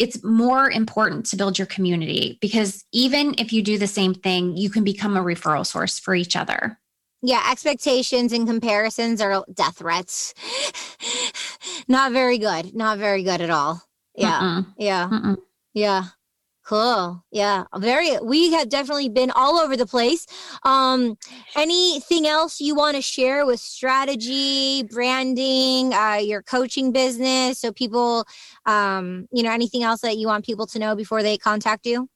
it's 0.00 0.24
more 0.24 0.70
important 0.70 1.26
to 1.26 1.36
build 1.36 1.58
your 1.58 1.66
community 1.66 2.38
because 2.40 2.84
even 2.90 3.34
if 3.38 3.52
you 3.52 3.62
do 3.62 3.76
the 3.76 3.86
same 3.86 4.14
thing, 4.14 4.56
you 4.56 4.70
can 4.70 4.82
become 4.82 5.14
a 5.14 5.20
referral 5.20 5.66
source 5.66 5.98
for 5.98 6.14
each 6.14 6.36
other. 6.36 6.80
Yeah, 7.22 7.46
expectations 7.52 8.32
and 8.32 8.48
comparisons 8.48 9.20
are 9.20 9.44
death 9.52 9.76
threats. 9.76 10.32
Not 11.88 12.12
very 12.12 12.38
good. 12.38 12.74
Not 12.74 12.98
very 12.98 13.22
good 13.22 13.42
at 13.42 13.50
all. 13.50 13.82
Yeah. 14.16 14.40
Mm-mm. 14.40 14.66
Yeah. 14.78 15.08
Mm-mm. 15.12 15.36
Yeah. 15.74 16.04
Cool. 16.70 17.24
Yeah. 17.32 17.64
Very 17.78 18.16
we 18.22 18.52
have 18.52 18.68
definitely 18.68 19.08
been 19.08 19.32
all 19.32 19.58
over 19.58 19.76
the 19.76 19.86
place. 19.86 20.24
Um 20.62 21.16
anything 21.56 22.28
else 22.28 22.60
you 22.60 22.76
want 22.76 22.94
to 22.94 23.02
share 23.02 23.44
with 23.44 23.58
strategy, 23.58 24.84
branding, 24.84 25.92
uh 25.92 26.20
your 26.22 26.42
coaching 26.42 26.92
business 26.92 27.58
so 27.58 27.72
people 27.72 28.24
um 28.66 29.26
you 29.32 29.42
know 29.42 29.50
anything 29.50 29.82
else 29.82 30.02
that 30.02 30.16
you 30.16 30.28
want 30.28 30.44
people 30.44 30.64
to 30.68 30.78
know 30.78 30.94
before 30.94 31.24
they 31.24 31.36
contact 31.36 31.86
you? 31.86 32.08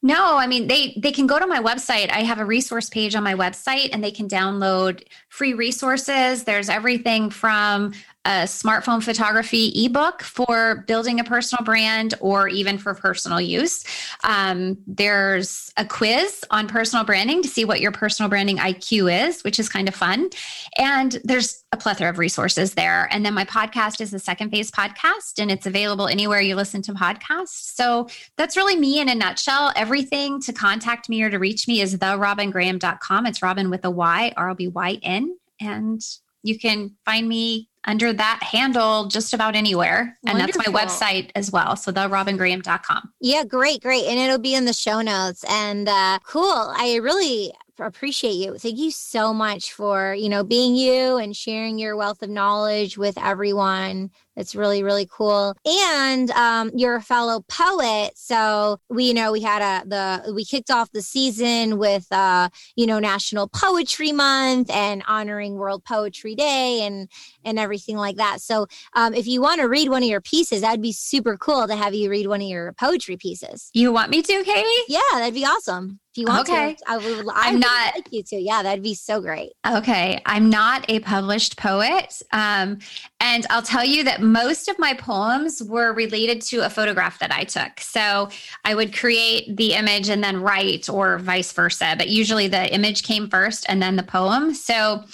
No, 0.00 0.36
I 0.36 0.46
mean 0.46 0.68
they 0.68 0.96
they 1.02 1.10
can 1.10 1.26
go 1.26 1.40
to 1.40 1.46
my 1.48 1.60
website. 1.60 2.12
I 2.12 2.22
have 2.22 2.38
a 2.38 2.44
resource 2.44 2.88
page 2.88 3.16
on 3.16 3.24
my 3.24 3.34
website 3.34 3.88
and 3.92 4.02
they 4.02 4.12
can 4.12 4.28
download 4.28 5.02
free 5.28 5.54
resources. 5.54 6.44
There's 6.44 6.68
everything 6.68 7.30
from 7.30 7.94
a 8.26 8.42
smartphone 8.42 9.00
photography 9.00 9.72
ebook 9.84 10.20
for 10.20 10.84
building 10.88 11.20
a 11.20 11.24
personal 11.24 11.64
brand 11.64 12.14
or 12.20 12.48
even 12.48 12.76
for 12.76 12.92
personal 12.92 13.40
use. 13.40 13.84
Um, 14.24 14.78
there's 14.84 15.72
a 15.76 15.84
quiz 15.84 16.44
on 16.50 16.66
personal 16.66 17.04
branding 17.04 17.40
to 17.42 17.48
see 17.48 17.64
what 17.64 17.80
your 17.80 17.92
personal 17.92 18.28
branding 18.28 18.56
IQ 18.56 19.28
is, 19.28 19.44
which 19.44 19.60
is 19.60 19.68
kind 19.68 19.86
of 19.86 19.94
fun. 19.94 20.28
And 20.76 21.20
there's 21.22 21.62
a 21.70 21.76
plethora 21.76 22.10
of 22.10 22.18
resources 22.18 22.74
there. 22.74 23.08
And 23.12 23.24
then 23.24 23.32
my 23.32 23.44
podcast 23.44 24.00
is 24.00 24.10
the 24.10 24.18
Second 24.18 24.50
Phase 24.50 24.72
podcast, 24.72 25.38
and 25.38 25.48
it's 25.48 25.66
available 25.66 26.08
anywhere 26.08 26.40
you 26.40 26.56
listen 26.56 26.82
to 26.82 26.94
podcasts. 26.94 27.74
So 27.76 28.08
that's 28.36 28.56
really 28.56 28.76
me 28.76 28.98
in 28.98 29.08
a 29.08 29.14
nutshell. 29.14 29.72
Everything 29.76 30.40
to 30.40 30.52
contact 30.52 31.08
me 31.08 31.22
or 31.22 31.30
to 31.30 31.38
reach 31.38 31.68
me 31.68 31.80
is 31.80 31.96
therobyngraham.com. 31.96 33.26
It's 33.26 33.40
Robyn 33.40 33.70
with 33.70 33.84
a 33.84 33.90
Y, 33.90 34.32
R 34.36 34.50
O 34.50 34.54
B 34.56 34.66
Y 34.66 34.98
N. 35.04 35.36
And 35.60 36.02
you 36.42 36.58
can 36.58 36.96
find 37.04 37.28
me 37.28 37.68
under 37.86 38.12
that 38.12 38.42
handle 38.42 39.06
just 39.06 39.32
about 39.32 39.54
anywhere. 39.54 40.18
Wonderful. 40.22 40.30
And 40.30 40.40
that's 40.40 40.68
my 40.68 40.72
website 40.72 41.30
as 41.34 41.50
well. 41.50 41.76
So 41.76 41.90
the 41.90 42.00
therobyngraham.com. 42.00 43.12
Yeah, 43.20 43.44
great, 43.44 43.82
great. 43.82 44.04
And 44.04 44.18
it'll 44.18 44.38
be 44.38 44.54
in 44.54 44.64
the 44.64 44.72
show 44.72 45.00
notes. 45.00 45.44
And 45.48 45.88
uh, 45.88 46.18
cool. 46.24 46.72
I 46.76 46.98
really 47.02 47.52
appreciate 47.78 48.32
you. 48.32 48.58
Thank 48.58 48.78
you 48.78 48.90
so 48.90 49.32
much 49.32 49.72
for, 49.72 50.14
you 50.14 50.28
know, 50.28 50.44
being 50.44 50.74
you 50.74 51.16
and 51.16 51.36
sharing 51.36 51.78
your 51.78 51.96
wealth 51.96 52.22
of 52.22 52.30
knowledge 52.30 52.96
with 52.96 53.18
everyone. 53.18 54.10
It's 54.36 54.54
really, 54.54 54.82
really 54.82 55.08
cool. 55.10 55.54
And 55.64 56.30
um, 56.32 56.70
you're 56.74 56.96
a 56.96 57.02
fellow 57.02 57.44
poet. 57.48 58.12
So 58.16 58.78
we, 58.88 59.04
you 59.04 59.14
know, 59.14 59.32
we 59.32 59.40
had 59.40 59.62
a, 59.62 59.88
the, 59.88 60.32
we 60.34 60.44
kicked 60.44 60.70
off 60.70 60.92
the 60.92 61.02
season 61.02 61.78
with, 61.78 62.06
uh, 62.10 62.50
you 62.76 62.86
know, 62.86 62.98
National 62.98 63.48
Poetry 63.48 64.12
Month 64.12 64.70
and 64.70 65.02
honoring 65.08 65.54
World 65.54 65.84
Poetry 65.84 66.34
Day 66.34 66.82
and, 66.82 67.08
and 67.44 67.58
everything 67.58 67.96
like 67.96 68.16
that. 68.16 68.40
So 68.40 68.66
um, 68.94 69.14
if 69.14 69.26
you 69.26 69.40
want 69.40 69.60
to 69.60 69.68
read 69.68 69.88
one 69.88 70.02
of 70.02 70.08
your 70.08 70.20
pieces, 70.20 70.60
that'd 70.60 70.82
be 70.82 70.92
super 70.92 71.36
cool 71.36 71.66
to 71.66 71.74
have 71.74 71.94
you 71.94 72.10
read 72.10 72.26
one 72.26 72.42
of 72.42 72.48
your 72.48 72.72
poetry 72.74 73.16
pieces. 73.16 73.70
You 73.72 73.92
want 73.92 74.10
me 74.10 74.22
to, 74.22 74.44
Katie? 74.44 74.68
Yeah, 74.88 75.00
that'd 75.14 75.34
be 75.34 75.44
awesome. 75.44 76.00
If 76.12 76.20
you 76.20 76.26
want 76.28 76.48
okay. 76.48 76.74
to, 76.74 76.84
I 76.86 76.96
would, 76.96 77.26
I 77.34 77.48
am 77.48 77.60
not 77.60 77.94
like 77.94 78.08
you 78.10 78.22
to. 78.22 78.36
Yeah, 78.36 78.62
that'd 78.62 78.82
be 78.82 78.94
so 78.94 79.20
great. 79.20 79.52
Okay. 79.66 80.22
I'm 80.24 80.48
not 80.48 80.86
a 80.88 81.00
published 81.00 81.58
poet. 81.58 82.22
Um, 82.32 82.78
and 83.20 83.46
I'll 83.50 83.62
tell 83.62 83.84
you 83.84 84.04
that 84.04 84.20
most 84.20 84.68
of 84.68 84.78
my 84.78 84.94
poems 84.94 85.62
were 85.62 85.92
related 85.92 86.42
to 86.42 86.66
a 86.66 86.70
photograph 86.70 87.18
that 87.20 87.32
I 87.32 87.44
took. 87.44 87.80
So 87.80 88.28
I 88.64 88.74
would 88.74 88.94
create 88.94 89.56
the 89.56 89.72
image 89.72 90.08
and 90.08 90.22
then 90.22 90.42
write, 90.42 90.88
or 90.88 91.18
vice 91.18 91.52
versa. 91.52 91.94
But 91.96 92.08
usually 92.08 92.46
the 92.46 92.72
image 92.74 93.02
came 93.02 93.28
first 93.28 93.64
and 93.68 93.82
then 93.82 93.96
the 93.96 94.02
poem. 94.02 94.54
So 94.54 95.04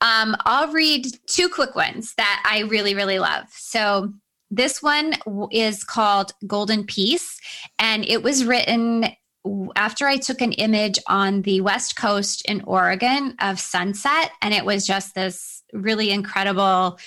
um, 0.00 0.36
I'll 0.44 0.72
read 0.72 1.06
two 1.26 1.48
quick 1.48 1.76
ones 1.76 2.14
that 2.16 2.42
I 2.48 2.60
really, 2.60 2.94
really 2.94 3.20
love. 3.20 3.44
So 3.50 4.12
this 4.50 4.82
one 4.82 5.14
is 5.50 5.84
called 5.84 6.32
Golden 6.46 6.84
Peace, 6.84 7.40
and 7.78 8.04
it 8.04 8.22
was 8.22 8.44
written 8.44 9.06
after 9.76 10.06
I 10.06 10.18
took 10.18 10.40
an 10.40 10.52
image 10.52 10.98
on 11.08 11.42
the 11.42 11.62
West 11.62 11.96
Coast 11.96 12.44
in 12.48 12.60
Oregon 12.62 13.34
of 13.40 13.58
sunset, 13.58 14.30
and 14.42 14.52
it 14.52 14.64
was 14.64 14.86
just 14.86 15.14
this 15.14 15.62
really 15.72 16.10
incredible 16.10 16.98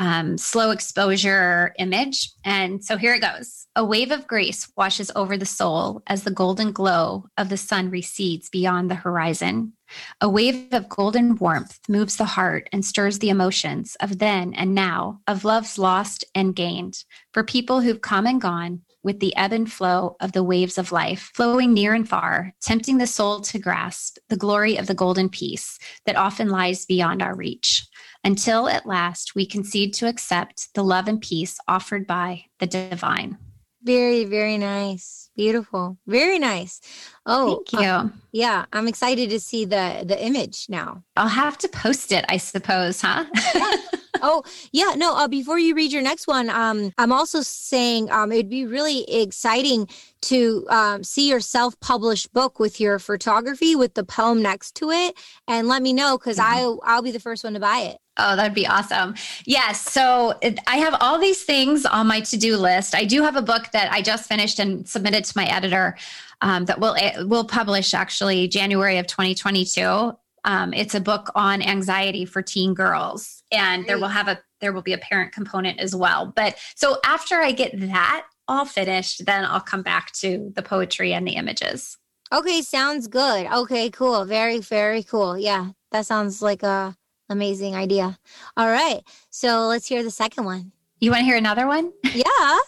um, 0.00 0.38
slow 0.38 0.70
exposure 0.70 1.74
image. 1.78 2.32
And 2.44 2.82
so 2.82 2.96
here 2.96 3.14
it 3.14 3.20
goes. 3.20 3.66
A 3.76 3.84
wave 3.84 4.10
of 4.10 4.26
grace 4.26 4.66
washes 4.76 5.12
over 5.14 5.36
the 5.36 5.46
soul 5.46 6.02
as 6.06 6.24
the 6.24 6.30
golden 6.30 6.72
glow 6.72 7.26
of 7.36 7.50
the 7.50 7.58
sun 7.58 7.90
recedes 7.90 8.48
beyond 8.48 8.90
the 8.90 8.96
horizon. 8.96 9.74
A 10.20 10.28
wave 10.28 10.72
of 10.72 10.88
golden 10.88 11.36
warmth 11.36 11.78
moves 11.88 12.16
the 12.16 12.24
heart 12.24 12.68
and 12.72 12.84
stirs 12.84 13.18
the 13.18 13.28
emotions 13.28 13.96
of 14.00 14.18
then 14.18 14.54
and 14.54 14.74
now, 14.74 15.20
of 15.26 15.44
loves 15.44 15.78
lost 15.78 16.24
and 16.34 16.56
gained, 16.56 17.04
for 17.34 17.44
people 17.44 17.80
who've 17.80 18.00
come 18.00 18.26
and 18.26 18.40
gone 18.40 18.80
with 19.02 19.20
the 19.20 19.34
ebb 19.36 19.52
and 19.52 19.70
flow 19.70 20.16
of 20.20 20.32
the 20.32 20.44
waves 20.44 20.78
of 20.78 20.92
life, 20.92 21.30
flowing 21.34 21.72
near 21.72 21.94
and 21.94 22.08
far, 22.08 22.54
tempting 22.60 22.98
the 22.98 23.06
soul 23.06 23.40
to 23.40 23.58
grasp 23.58 24.18
the 24.28 24.36
glory 24.36 24.76
of 24.76 24.86
the 24.86 24.94
golden 24.94 25.28
peace 25.28 25.78
that 26.06 26.16
often 26.16 26.48
lies 26.48 26.86
beyond 26.86 27.22
our 27.22 27.34
reach 27.34 27.86
until 28.24 28.68
at 28.68 28.86
last 28.86 29.34
we 29.34 29.46
concede 29.46 29.94
to 29.94 30.08
accept 30.08 30.68
the 30.74 30.84
love 30.84 31.08
and 31.08 31.20
peace 31.20 31.58
offered 31.66 32.06
by 32.06 32.44
the 32.58 32.66
divine. 32.66 33.38
Very, 33.82 34.24
very 34.24 34.58
nice. 34.58 35.30
Beautiful. 35.36 35.96
Very 36.06 36.38
nice. 36.38 36.80
Oh, 37.24 37.62
thank 37.70 37.82
you. 37.82 37.88
Uh, 37.88 38.08
yeah, 38.30 38.66
I'm 38.72 38.88
excited 38.88 39.30
to 39.30 39.40
see 39.40 39.64
the 39.64 40.04
the 40.04 40.22
image 40.22 40.66
now. 40.68 41.02
I'll 41.16 41.28
have 41.28 41.56
to 41.58 41.68
post 41.68 42.12
it, 42.12 42.24
I 42.28 42.36
suppose, 42.36 43.00
huh? 43.00 43.24
oh, 44.22 44.42
yeah. 44.72 44.94
No, 44.96 45.16
uh, 45.16 45.28
before 45.28 45.58
you 45.58 45.74
read 45.74 45.92
your 45.92 46.02
next 46.02 46.26
one, 46.26 46.50
um, 46.50 46.92
I'm 46.98 47.12
also 47.12 47.42
saying 47.42 48.10
um, 48.10 48.32
it'd 48.32 48.48
be 48.48 48.66
really 48.66 49.10
exciting 49.10 49.88
to 50.22 50.66
um, 50.68 51.02
see 51.04 51.28
your 51.28 51.40
self-published 51.40 52.32
book 52.32 52.58
with 52.58 52.80
your 52.80 52.98
photography 52.98 53.74
with 53.74 53.94
the 53.94 54.04
poem 54.04 54.42
next 54.42 54.74
to 54.76 54.90
it, 54.90 55.16
and 55.48 55.68
let 55.68 55.82
me 55.82 55.92
know 55.92 56.18
because 56.18 56.38
I 56.38 56.60
I'll 56.84 57.02
be 57.02 57.10
the 57.10 57.20
first 57.20 57.44
one 57.44 57.54
to 57.54 57.60
buy 57.60 57.80
it. 57.80 57.98
Oh, 58.22 58.36
that'd 58.36 58.54
be 58.54 58.66
awesome. 58.66 59.14
Yes. 59.46 59.80
So 59.90 60.38
it, 60.42 60.58
I 60.66 60.76
have 60.76 60.94
all 61.00 61.18
these 61.18 61.42
things 61.42 61.86
on 61.86 62.06
my 62.06 62.20
to 62.20 62.36
do 62.36 62.56
list. 62.56 62.94
I 62.94 63.04
do 63.04 63.22
have 63.22 63.36
a 63.36 63.42
book 63.42 63.70
that 63.72 63.90
I 63.90 64.02
just 64.02 64.28
finished 64.28 64.58
and 64.58 64.86
submitted 64.86 65.24
to 65.24 65.32
my 65.36 65.46
editor 65.46 65.96
um, 66.42 66.66
that 66.66 66.80
will 66.80 66.96
will 67.26 67.44
publish 67.44 67.94
actually 67.94 68.48
January 68.48 68.98
of 68.98 69.06
2022. 69.06 70.14
Um, 70.44 70.72
it's 70.74 70.94
a 70.94 71.00
book 71.00 71.30
on 71.34 71.62
anxiety 71.62 72.24
for 72.24 72.42
teen 72.42 72.74
girls, 72.74 73.39
and 73.52 73.86
there 73.86 73.98
will 73.98 74.08
have 74.08 74.28
a 74.28 74.40
there 74.60 74.72
will 74.72 74.82
be 74.82 74.92
a 74.92 74.98
parent 74.98 75.32
component 75.32 75.80
as 75.80 75.94
well. 75.94 76.32
But 76.34 76.56
so 76.74 76.98
after 77.04 77.36
I 77.40 77.52
get 77.52 77.78
that 77.80 78.26
all 78.46 78.64
finished, 78.64 79.24
then 79.26 79.44
I'll 79.44 79.60
come 79.60 79.82
back 79.82 80.12
to 80.12 80.52
the 80.54 80.62
poetry 80.62 81.12
and 81.12 81.26
the 81.26 81.32
images. 81.32 81.96
Okay, 82.32 82.62
sounds 82.62 83.08
good. 83.08 83.46
Okay, 83.46 83.90
cool. 83.90 84.24
Very, 84.24 84.60
very 84.60 85.02
cool. 85.02 85.36
Yeah, 85.36 85.70
that 85.90 86.06
sounds 86.06 86.42
like 86.42 86.62
a 86.62 86.96
Amazing 87.30 87.76
idea. 87.76 88.18
All 88.56 88.66
right. 88.66 89.02
So 89.30 89.68
let's 89.68 89.86
hear 89.86 90.02
the 90.02 90.10
second 90.10 90.44
one. 90.44 90.72
You 90.98 91.12
want 91.12 91.20
to 91.20 91.24
hear 91.24 91.36
another 91.36 91.68
one? 91.68 91.92
Yeah. 92.02 92.24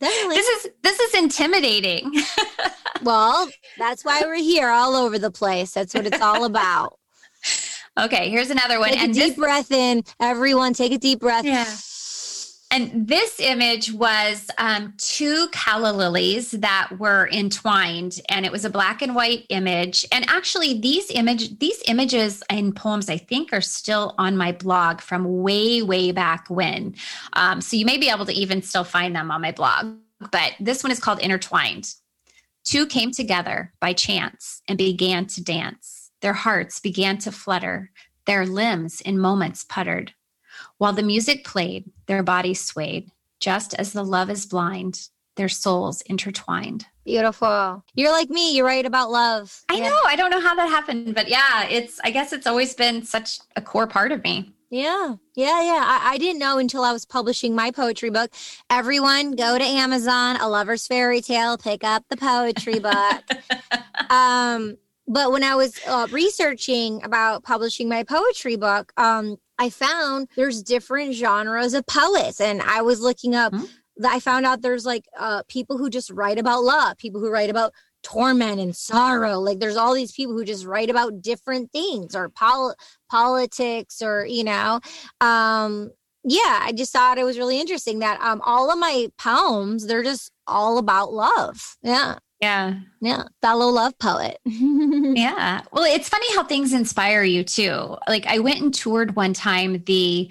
Definitely. 0.00 0.36
This 0.36 0.46
is 0.46 0.70
this 0.82 1.00
is 1.00 1.14
intimidating. 1.14 2.12
well, 3.02 3.48
that's 3.78 4.04
why 4.04 4.22
we're 4.24 4.36
here 4.36 4.68
all 4.68 4.94
over 4.94 5.18
the 5.18 5.32
place. 5.32 5.72
That's 5.72 5.94
what 5.94 6.06
it's 6.06 6.20
all 6.20 6.44
about. 6.44 6.96
Okay, 7.98 8.30
here's 8.30 8.50
another 8.50 8.78
one. 8.78 8.90
Take 8.90 9.00
and 9.00 9.10
a 9.10 9.14
deep 9.14 9.22
this... 9.28 9.36
breath 9.36 9.70
in. 9.70 10.02
Everyone 10.20 10.72
take 10.72 10.92
a 10.92 10.98
deep 10.98 11.20
breath. 11.20 11.44
Yeah. 11.44 11.66
And 12.72 13.06
this 13.06 13.38
image 13.38 13.92
was 13.92 14.50
um, 14.56 14.94
two 14.96 15.46
calla 15.52 15.92
lilies 15.92 16.52
that 16.52 16.88
were 16.98 17.28
entwined, 17.30 18.18
and 18.30 18.46
it 18.46 18.52
was 18.52 18.64
a 18.64 18.70
black 18.70 19.02
and 19.02 19.14
white 19.14 19.44
image. 19.50 20.06
And 20.10 20.24
actually, 20.30 20.80
these 20.80 21.10
image 21.10 21.58
these 21.58 21.82
images 21.86 22.42
and 22.48 22.74
poems, 22.74 23.10
I 23.10 23.18
think, 23.18 23.52
are 23.52 23.60
still 23.60 24.14
on 24.16 24.38
my 24.38 24.52
blog 24.52 25.02
from 25.02 25.42
way 25.42 25.82
way 25.82 26.12
back 26.12 26.48
when. 26.48 26.94
Um, 27.34 27.60
so 27.60 27.76
you 27.76 27.84
may 27.84 27.98
be 27.98 28.08
able 28.08 28.24
to 28.24 28.32
even 28.32 28.62
still 28.62 28.84
find 28.84 29.14
them 29.14 29.30
on 29.30 29.42
my 29.42 29.52
blog. 29.52 29.98
But 30.30 30.54
this 30.58 30.82
one 30.82 30.92
is 30.92 30.98
called 30.98 31.20
Intertwined. 31.20 31.92
Two 32.64 32.86
came 32.86 33.10
together 33.10 33.74
by 33.80 33.92
chance 33.92 34.62
and 34.66 34.78
began 34.78 35.26
to 35.26 35.44
dance. 35.44 35.91
Their 36.22 36.32
hearts 36.32 36.80
began 36.80 37.18
to 37.18 37.32
flutter. 37.32 37.90
Their 38.26 38.46
limbs 38.46 39.00
in 39.00 39.18
moments 39.18 39.64
puttered. 39.64 40.14
While 40.78 40.92
the 40.92 41.02
music 41.02 41.44
played, 41.44 41.90
their 42.06 42.22
bodies 42.22 42.64
swayed. 42.64 43.10
Just 43.40 43.74
as 43.74 43.92
the 43.92 44.04
love 44.04 44.30
is 44.30 44.46
blind, 44.46 45.08
their 45.36 45.48
souls 45.48 46.00
intertwined. 46.02 46.86
Beautiful. 47.04 47.84
You're 47.94 48.12
like 48.12 48.30
me. 48.30 48.54
You 48.56 48.64
write 48.64 48.86
about 48.86 49.10
love. 49.10 49.64
I 49.68 49.74
yeah. 49.74 49.88
know. 49.88 49.98
I 50.06 50.14
don't 50.14 50.30
know 50.30 50.40
how 50.40 50.54
that 50.54 50.68
happened, 50.68 51.14
but 51.16 51.28
yeah, 51.28 51.66
it's, 51.68 51.98
I 52.04 52.10
guess 52.10 52.32
it's 52.32 52.46
always 52.46 52.74
been 52.74 53.02
such 53.02 53.40
a 53.56 53.62
core 53.62 53.88
part 53.88 54.12
of 54.12 54.22
me. 54.22 54.54
Yeah, 54.70 55.16
yeah, 55.34 55.62
yeah. 55.62 55.82
I, 55.84 56.12
I, 56.14 56.18
didn't 56.18 56.38
know 56.38 56.56
until 56.56 56.82
I 56.82 56.92
was 56.92 57.04
publishing 57.04 57.54
my 57.54 57.70
poetry 57.70 58.08
book. 58.08 58.32
Everyone, 58.70 59.32
go 59.32 59.58
to 59.58 59.64
Amazon, 59.64 60.36
A 60.36 60.48
Lover's 60.48 60.86
Fairy 60.86 61.20
Tale, 61.20 61.58
pick 61.58 61.84
up 61.84 62.04
the 62.08 62.16
poetry 62.16 62.78
book. 62.78 63.22
um, 64.10 64.78
but 65.12 65.30
when 65.30 65.44
I 65.44 65.54
was 65.54 65.78
uh, 65.86 66.06
researching 66.10 67.02
about 67.04 67.42
publishing 67.42 67.88
my 67.88 68.02
poetry 68.02 68.56
book, 68.56 68.92
um, 68.96 69.36
I 69.58 69.68
found 69.68 70.28
there's 70.36 70.62
different 70.62 71.14
genres 71.14 71.74
of 71.74 71.86
poets, 71.86 72.40
and 72.40 72.62
I 72.62 72.82
was 72.82 73.00
looking 73.00 73.34
up. 73.34 73.52
Mm-hmm. 73.52 74.06
I 74.06 74.20
found 74.20 74.46
out 74.46 74.62
there's 74.62 74.86
like 74.86 75.04
uh, 75.18 75.42
people 75.48 75.76
who 75.76 75.90
just 75.90 76.10
write 76.10 76.38
about 76.38 76.64
love, 76.64 76.96
people 76.96 77.20
who 77.20 77.30
write 77.30 77.50
about 77.50 77.74
torment 78.02 78.58
and 78.58 78.74
sorrow. 78.74 79.38
Like 79.38 79.60
there's 79.60 79.76
all 79.76 79.94
these 79.94 80.12
people 80.12 80.32
who 80.32 80.44
just 80.44 80.64
write 80.64 80.88
about 80.88 81.20
different 81.20 81.70
things 81.72 82.14
or 82.14 82.30
pol- 82.30 82.74
politics 83.10 84.00
or, 84.02 84.26
you 84.26 84.44
know, 84.44 84.80
um, 85.20 85.90
yeah, 86.24 86.60
I 86.62 86.72
just 86.72 86.92
thought 86.92 87.18
it 87.18 87.24
was 87.24 87.38
really 87.38 87.60
interesting 87.60 87.98
that 87.98 88.20
um, 88.20 88.40
all 88.44 88.70
of 88.72 88.78
my 88.78 89.08
poems, 89.18 89.86
they're 89.86 90.02
just 90.02 90.32
all 90.46 90.78
about 90.78 91.12
love. 91.12 91.76
Yeah. 91.82 92.18
Yeah. 92.42 92.74
Yeah. 93.00 93.22
Fellow 93.40 93.68
love 93.68 93.96
poet. 94.00 94.38
yeah. 94.44 95.62
Well, 95.72 95.84
it's 95.84 96.08
funny 96.08 96.34
how 96.34 96.42
things 96.42 96.72
inspire 96.72 97.22
you 97.22 97.44
too. 97.44 97.96
Like 98.08 98.26
I 98.26 98.40
went 98.40 98.60
and 98.60 98.74
toured 98.74 99.14
one 99.14 99.32
time 99.32 99.82
the 99.84 100.28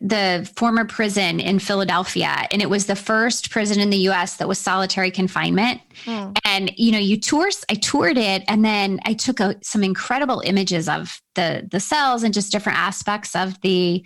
the 0.00 0.50
former 0.56 0.84
prison 0.84 1.38
in 1.38 1.58
Philadelphia, 1.60 2.48
and 2.50 2.60
it 2.60 2.70
was 2.70 2.86
the 2.86 2.96
first 2.96 3.50
prison 3.50 3.78
in 3.78 3.90
the 3.90 3.98
US 4.08 4.38
that 4.38 4.48
was 4.48 4.58
solitary 4.58 5.10
confinement. 5.10 5.82
Mm. 6.06 6.36
And 6.46 6.72
you 6.78 6.90
know, 6.90 6.98
you 6.98 7.20
tour 7.20 7.50
I 7.68 7.74
toured 7.74 8.16
it 8.16 8.42
and 8.48 8.64
then 8.64 8.98
I 9.04 9.12
took 9.12 9.38
a, 9.38 9.54
some 9.62 9.84
incredible 9.84 10.40
images 10.46 10.88
of 10.88 11.20
the 11.34 11.68
the 11.70 11.80
cells 11.80 12.22
and 12.22 12.32
just 12.32 12.50
different 12.50 12.78
aspects 12.78 13.36
of 13.36 13.60
the 13.60 14.04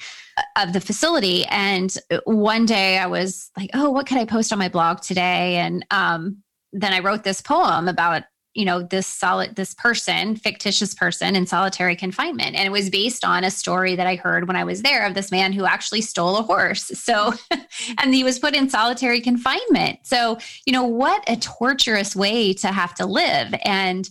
of 0.59 0.73
the 0.73 0.81
facility. 0.81 1.45
And 1.47 1.97
one 2.25 2.67
day 2.67 2.99
I 2.99 3.07
was 3.07 3.53
like, 3.57 3.71
"Oh, 3.73 3.91
what 3.91 4.09
could 4.09 4.19
I 4.19 4.25
post 4.25 4.53
on 4.53 4.59
my 4.59 4.69
blog 4.69 5.01
today?" 5.01 5.57
And 5.59 5.87
um, 5.93 6.43
then 6.77 6.93
I 6.93 7.01
wrote 7.01 7.25
this 7.25 7.41
poem 7.41 7.89
about 7.89 8.25
you 8.55 8.65
know 8.65 8.83
this 8.83 9.07
solid 9.07 9.55
this 9.55 9.75
person 9.75 10.35
fictitious 10.35 10.95
person 10.95 11.37
in 11.37 11.47
solitary 11.47 11.95
confinement. 11.95 12.57
And 12.57 12.67
it 12.67 12.71
was 12.71 12.89
based 12.89 13.25
on 13.25 13.45
a 13.45 13.51
story 13.51 13.95
that 13.97 14.07
i 14.07 14.17
heard 14.17 14.49
when 14.49 14.57
i 14.57 14.65
was 14.65 14.81
there 14.81 15.05
of 15.05 15.13
this 15.13 15.31
man 15.31 15.53
who 15.53 15.67
actually 15.67 16.01
stole 16.01 16.39
a 16.39 16.43
horse. 16.43 16.85
So 16.85 17.35
and 17.99 18.15
he 18.15 18.25
was 18.25 18.39
put 18.39 18.57
in 18.57 18.71
solitary 18.71 19.21
confinement. 19.21 20.01
So 20.05 20.39
you 20.65 20.73
know 20.73 20.85
what 20.85 21.23
a 21.29 21.37
torturous 21.37 22.17
way 22.17 22.55
to 22.55 22.69
have 22.69 22.95
to 22.95 23.05
live. 23.05 23.55
And 23.63 24.09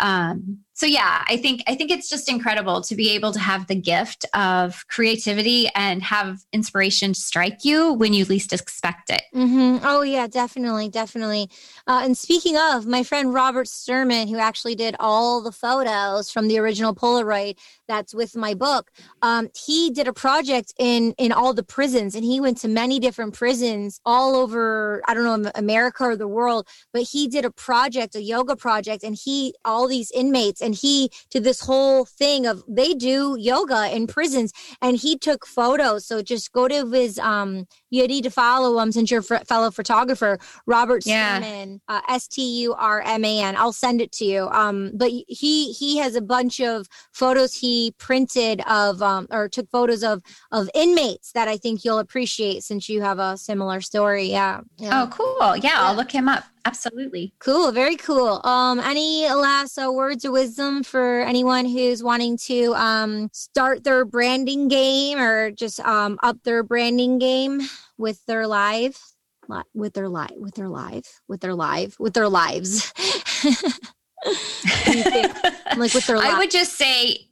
um, 0.00 0.63
so 0.84 0.88
yeah 0.88 1.24
i 1.28 1.36
think 1.38 1.62
i 1.66 1.74
think 1.74 1.90
it's 1.90 2.10
just 2.10 2.28
incredible 2.28 2.82
to 2.82 2.94
be 2.94 3.08
able 3.08 3.32
to 3.32 3.38
have 3.38 3.66
the 3.68 3.74
gift 3.74 4.26
of 4.34 4.86
creativity 4.88 5.66
and 5.74 6.02
have 6.02 6.40
inspiration 6.52 7.14
strike 7.14 7.64
you 7.64 7.94
when 7.94 8.12
you 8.12 8.26
least 8.26 8.52
expect 8.52 9.08
it 9.08 9.22
mm-hmm. 9.34 9.82
oh 9.82 10.02
yeah 10.02 10.26
definitely 10.26 10.90
definitely 10.90 11.48
uh, 11.86 12.02
and 12.04 12.18
speaking 12.18 12.54
of 12.58 12.86
my 12.86 13.02
friend 13.02 13.32
robert 13.32 13.66
sturman 13.66 14.28
who 14.28 14.36
actually 14.36 14.74
did 14.74 14.94
all 15.00 15.40
the 15.40 15.52
photos 15.52 16.30
from 16.30 16.48
the 16.48 16.58
original 16.58 16.94
polaroid 16.94 17.56
that's 17.88 18.14
with 18.14 18.36
my 18.36 18.54
book. 18.54 18.90
Um, 19.22 19.48
he 19.66 19.90
did 19.90 20.08
a 20.08 20.12
project 20.12 20.72
in 20.78 21.14
in 21.18 21.32
all 21.32 21.52
the 21.54 21.62
prisons 21.62 22.14
and 22.14 22.24
he 22.24 22.40
went 22.40 22.58
to 22.58 22.68
many 22.68 22.98
different 22.98 23.34
prisons 23.34 24.00
all 24.04 24.34
over 24.36 25.02
i 25.06 25.14
don't 25.14 25.24
know 25.42 25.50
america 25.54 26.04
or 26.04 26.16
the 26.16 26.28
world 26.28 26.66
but 26.92 27.02
he 27.02 27.28
did 27.28 27.44
a 27.44 27.50
project 27.50 28.14
a 28.14 28.22
yoga 28.22 28.56
project 28.56 29.02
and 29.02 29.16
he 29.24 29.54
all 29.64 29.86
these 29.86 30.10
inmates 30.12 30.60
and 30.60 30.74
he 30.74 31.10
did 31.30 31.44
this 31.44 31.60
whole 31.60 32.04
thing 32.04 32.46
of 32.46 32.62
they 32.68 32.92
do 32.94 33.36
yoga 33.38 33.94
in 33.94 34.06
prisons 34.06 34.52
and 34.80 34.96
he 34.96 35.16
took 35.16 35.46
photos. 35.46 36.06
So 36.06 36.22
just 36.22 36.52
go 36.52 36.68
to 36.68 36.90
his 36.90 37.18
um 37.18 37.66
you 37.90 38.06
need 38.06 38.24
to 38.24 38.30
follow 38.30 38.78
him 38.80 38.90
since 38.92 39.10
you're 39.10 39.24
a 39.30 39.44
fellow 39.44 39.70
photographer 39.70 40.38
robert 40.66 41.02
yeah. 41.06 41.40
Sturman, 41.40 41.80
uh, 41.88 42.00
s-t-u-r-m-a-n 42.08 43.56
i'll 43.56 43.72
send 43.72 44.00
it 44.00 44.12
to 44.12 44.24
you. 44.24 44.48
Um 44.48 44.92
but 44.94 45.10
he 45.28 45.72
he 45.72 45.98
has 45.98 46.14
a 46.14 46.22
bunch 46.22 46.60
of 46.60 46.86
photos 47.12 47.54
he 47.54 47.73
printed 47.98 48.60
of 48.68 49.02
um 49.02 49.26
or 49.30 49.48
took 49.48 49.68
photos 49.70 50.02
of 50.02 50.22
of 50.52 50.68
inmates 50.74 51.32
that 51.32 51.48
i 51.48 51.56
think 51.56 51.84
you'll 51.84 51.98
appreciate 51.98 52.62
since 52.62 52.88
you 52.88 53.02
have 53.02 53.18
a 53.18 53.36
similar 53.36 53.80
story 53.80 54.26
yeah, 54.26 54.60
yeah. 54.78 55.02
oh 55.02 55.06
cool 55.08 55.56
yeah, 55.56 55.70
yeah 55.70 55.76
i'll 55.78 55.94
look 55.94 56.10
him 56.10 56.28
up 56.28 56.44
Absolutely. 56.66 57.34
Cool. 57.40 57.72
Very 57.72 57.96
cool. 57.96 58.40
Um, 58.42 58.80
any 58.80 59.28
last 59.28 59.78
uh, 59.78 59.92
words 59.92 60.24
of 60.24 60.32
wisdom 60.32 60.82
for 60.82 61.20
anyone 61.20 61.66
who's 61.66 62.02
wanting 62.02 62.38
to 62.38 62.74
um, 62.74 63.28
start 63.34 63.84
their 63.84 64.06
branding 64.06 64.68
game 64.68 65.18
or 65.18 65.50
just 65.50 65.78
um, 65.80 66.18
up 66.22 66.42
their 66.42 66.62
branding 66.62 67.18
game 67.18 67.60
with 67.98 68.24
their 68.24 68.46
live, 68.46 68.96
with 69.74 69.92
their 69.92 70.08
live, 70.08 70.32
with 70.36 70.54
their 70.54 70.70
live, 70.70 71.04
with 71.28 71.42
their 71.42 71.54
live, 71.54 71.96
with 71.98 72.14
their 72.14 72.30
lives? 72.30 72.92
like 75.76 75.92
with 75.92 76.06
their. 76.06 76.16
I 76.16 76.38
would 76.38 76.50
just 76.50 76.76
say 76.76 77.28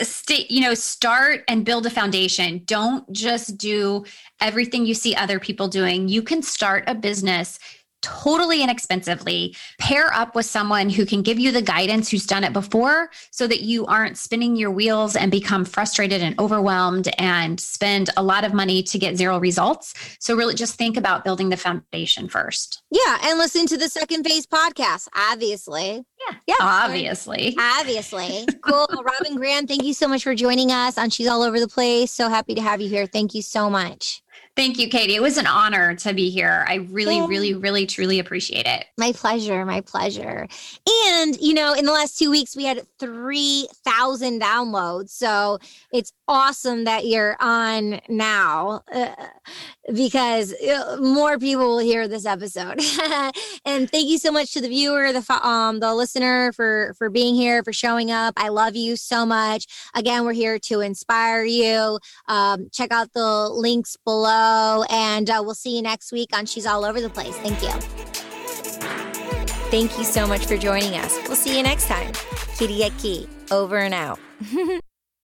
stay 0.00 0.46
you 0.48 0.60
know 0.60 0.74
start 0.74 1.42
and 1.48 1.64
build 1.64 1.86
a 1.86 1.90
foundation. 1.90 2.62
Don't 2.66 3.10
just 3.12 3.58
do 3.58 4.04
everything 4.40 4.86
you 4.86 4.94
see 4.94 5.14
other 5.14 5.38
people 5.40 5.68
doing. 5.68 6.08
You 6.08 6.22
can 6.22 6.42
start 6.42 6.84
a 6.86 6.94
business 6.94 7.58
totally 8.06 8.62
inexpensively. 8.62 9.56
Pair 9.78 10.12
up 10.14 10.36
with 10.36 10.46
someone 10.46 10.88
who 10.88 11.04
can 11.04 11.22
give 11.22 11.40
you 11.40 11.50
the 11.50 11.62
guidance 11.62 12.08
who's 12.08 12.24
done 12.24 12.44
it 12.44 12.52
before 12.52 13.10
so 13.32 13.48
that 13.48 13.62
you 13.62 13.84
aren't 13.86 14.16
spinning 14.16 14.54
your 14.54 14.70
wheels 14.70 15.16
and 15.16 15.30
become 15.30 15.64
frustrated 15.64 16.22
and 16.22 16.38
overwhelmed 16.38 17.08
and 17.18 17.58
spend 17.58 18.10
a 18.16 18.22
lot 18.22 18.44
of 18.44 18.54
money 18.54 18.82
to 18.84 18.98
get 18.98 19.16
zero 19.16 19.40
results. 19.40 19.94
So, 20.20 20.36
really 20.36 20.54
just 20.54 20.76
think 20.76 20.96
about 20.96 21.24
building 21.24 21.48
the 21.48 21.56
foundation 21.56 22.28
first. 22.28 22.82
Yeah. 22.90 23.18
And 23.24 23.38
listen 23.38 23.66
to 23.66 23.76
the 23.76 23.88
Second 23.88 24.24
Phase 24.24 24.46
podcast, 24.46 25.08
obviously. 25.14 26.04
Yeah. 26.28 26.36
Yeah. 26.46 26.54
Obviously. 26.60 27.56
Obviously. 27.58 28.46
cool. 28.62 28.86
Robyn 29.04 29.36
Graham, 29.36 29.66
thank 29.66 29.82
you 29.82 29.94
so 29.94 30.06
much 30.06 30.22
for 30.22 30.34
joining 30.34 30.70
us 30.70 30.96
on 30.96 31.10
She's 31.10 31.26
All 31.26 31.42
Over 31.42 31.58
the 31.58 31.68
Place. 31.68 32.12
So 32.12 32.28
happy 32.28 32.54
to 32.54 32.62
have 32.62 32.80
you 32.80 32.88
here. 32.88 33.06
Thank 33.06 33.34
you 33.34 33.42
so 33.42 33.68
much. 33.68 34.22
Thank 34.56 34.78
you, 34.78 34.88
Katie. 34.88 35.14
It 35.14 35.20
was 35.20 35.36
an 35.36 35.46
honor 35.46 35.94
to 35.96 36.14
be 36.14 36.30
here. 36.30 36.64
I 36.66 36.76
really, 36.90 37.20
really, 37.20 37.52
really, 37.52 37.84
truly 37.84 38.18
appreciate 38.18 38.66
it. 38.66 38.86
My 38.96 39.12
pleasure. 39.12 39.66
My 39.66 39.82
pleasure. 39.82 40.48
And, 40.88 41.38
you 41.42 41.52
know, 41.52 41.74
in 41.74 41.84
the 41.84 41.92
last 41.92 42.18
two 42.18 42.30
weeks, 42.30 42.56
we 42.56 42.64
had 42.64 42.86
3,000 42.98 44.40
downloads. 44.40 45.10
So 45.10 45.58
it's 45.92 46.10
awesome 46.26 46.84
that 46.84 47.06
you're 47.06 47.36
on 47.38 48.00
now 48.08 48.82
uh, 48.90 49.14
because 49.92 50.52
uh, 50.54 50.98
more 51.00 51.38
people 51.38 51.68
will 51.68 51.78
hear 51.78 52.08
this 52.08 52.26
episode. 52.26 52.80
and 53.64 53.90
thank 53.90 54.08
you 54.08 54.18
so 54.18 54.32
much 54.32 54.52
to 54.52 54.60
the 54.60 54.68
viewer, 54.68 55.12
the 55.12 55.46
um, 55.46 55.80
the 55.80 55.94
listener 55.94 56.52
for 56.52 56.94
for 56.98 57.10
being 57.10 57.34
here, 57.34 57.62
for 57.62 57.72
showing 57.72 58.10
up. 58.10 58.34
I 58.36 58.48
love 58.48 58.76
you 58.76 58.96
so 58.96 59.24
much. 59.26 59.66
Again, 59.94 60.24
we're 60.24 60.32
here 60.32 60.58
to 60.60 60.80
inspire 60.80 61.44
you. 61.44 61.98
Um, 62.28 62.68
check 62.72 62.92
out 62.92 63.12
the 63.12 63.48
links 63.48 63.96
below, 64.04 64.84
and 64.90 65.28
uh, 65.30 65.40
we'll 65.44 65.54
see 65.54 65.76
you 65.76 65.82
next 65.82 66.12
week 66.12 66.30
on 66.32 66.46
She's 66.46 66.66
All 66.66 66.84
Over 66.84 67.00
the 67.00 67.10
Place. 67.10 67.36
Thank 67.38 67.62
you. 67.62 67.72
Thank 69.70 69.98
you 69.98 70.04
so 70.04 70.26
much 70.26 70.46
for 70.46 70.56
joining 70.56 70.94
us. 70.96 71.12
We'll 71.26 71.36
see 71.36 71.56
you 71.56 71.62
next 71.62 71.88
time. 71.88 72.12
At 72.58 73.26
over 73.50 73.78
and 73.78 73.94
out. 73.94 74.18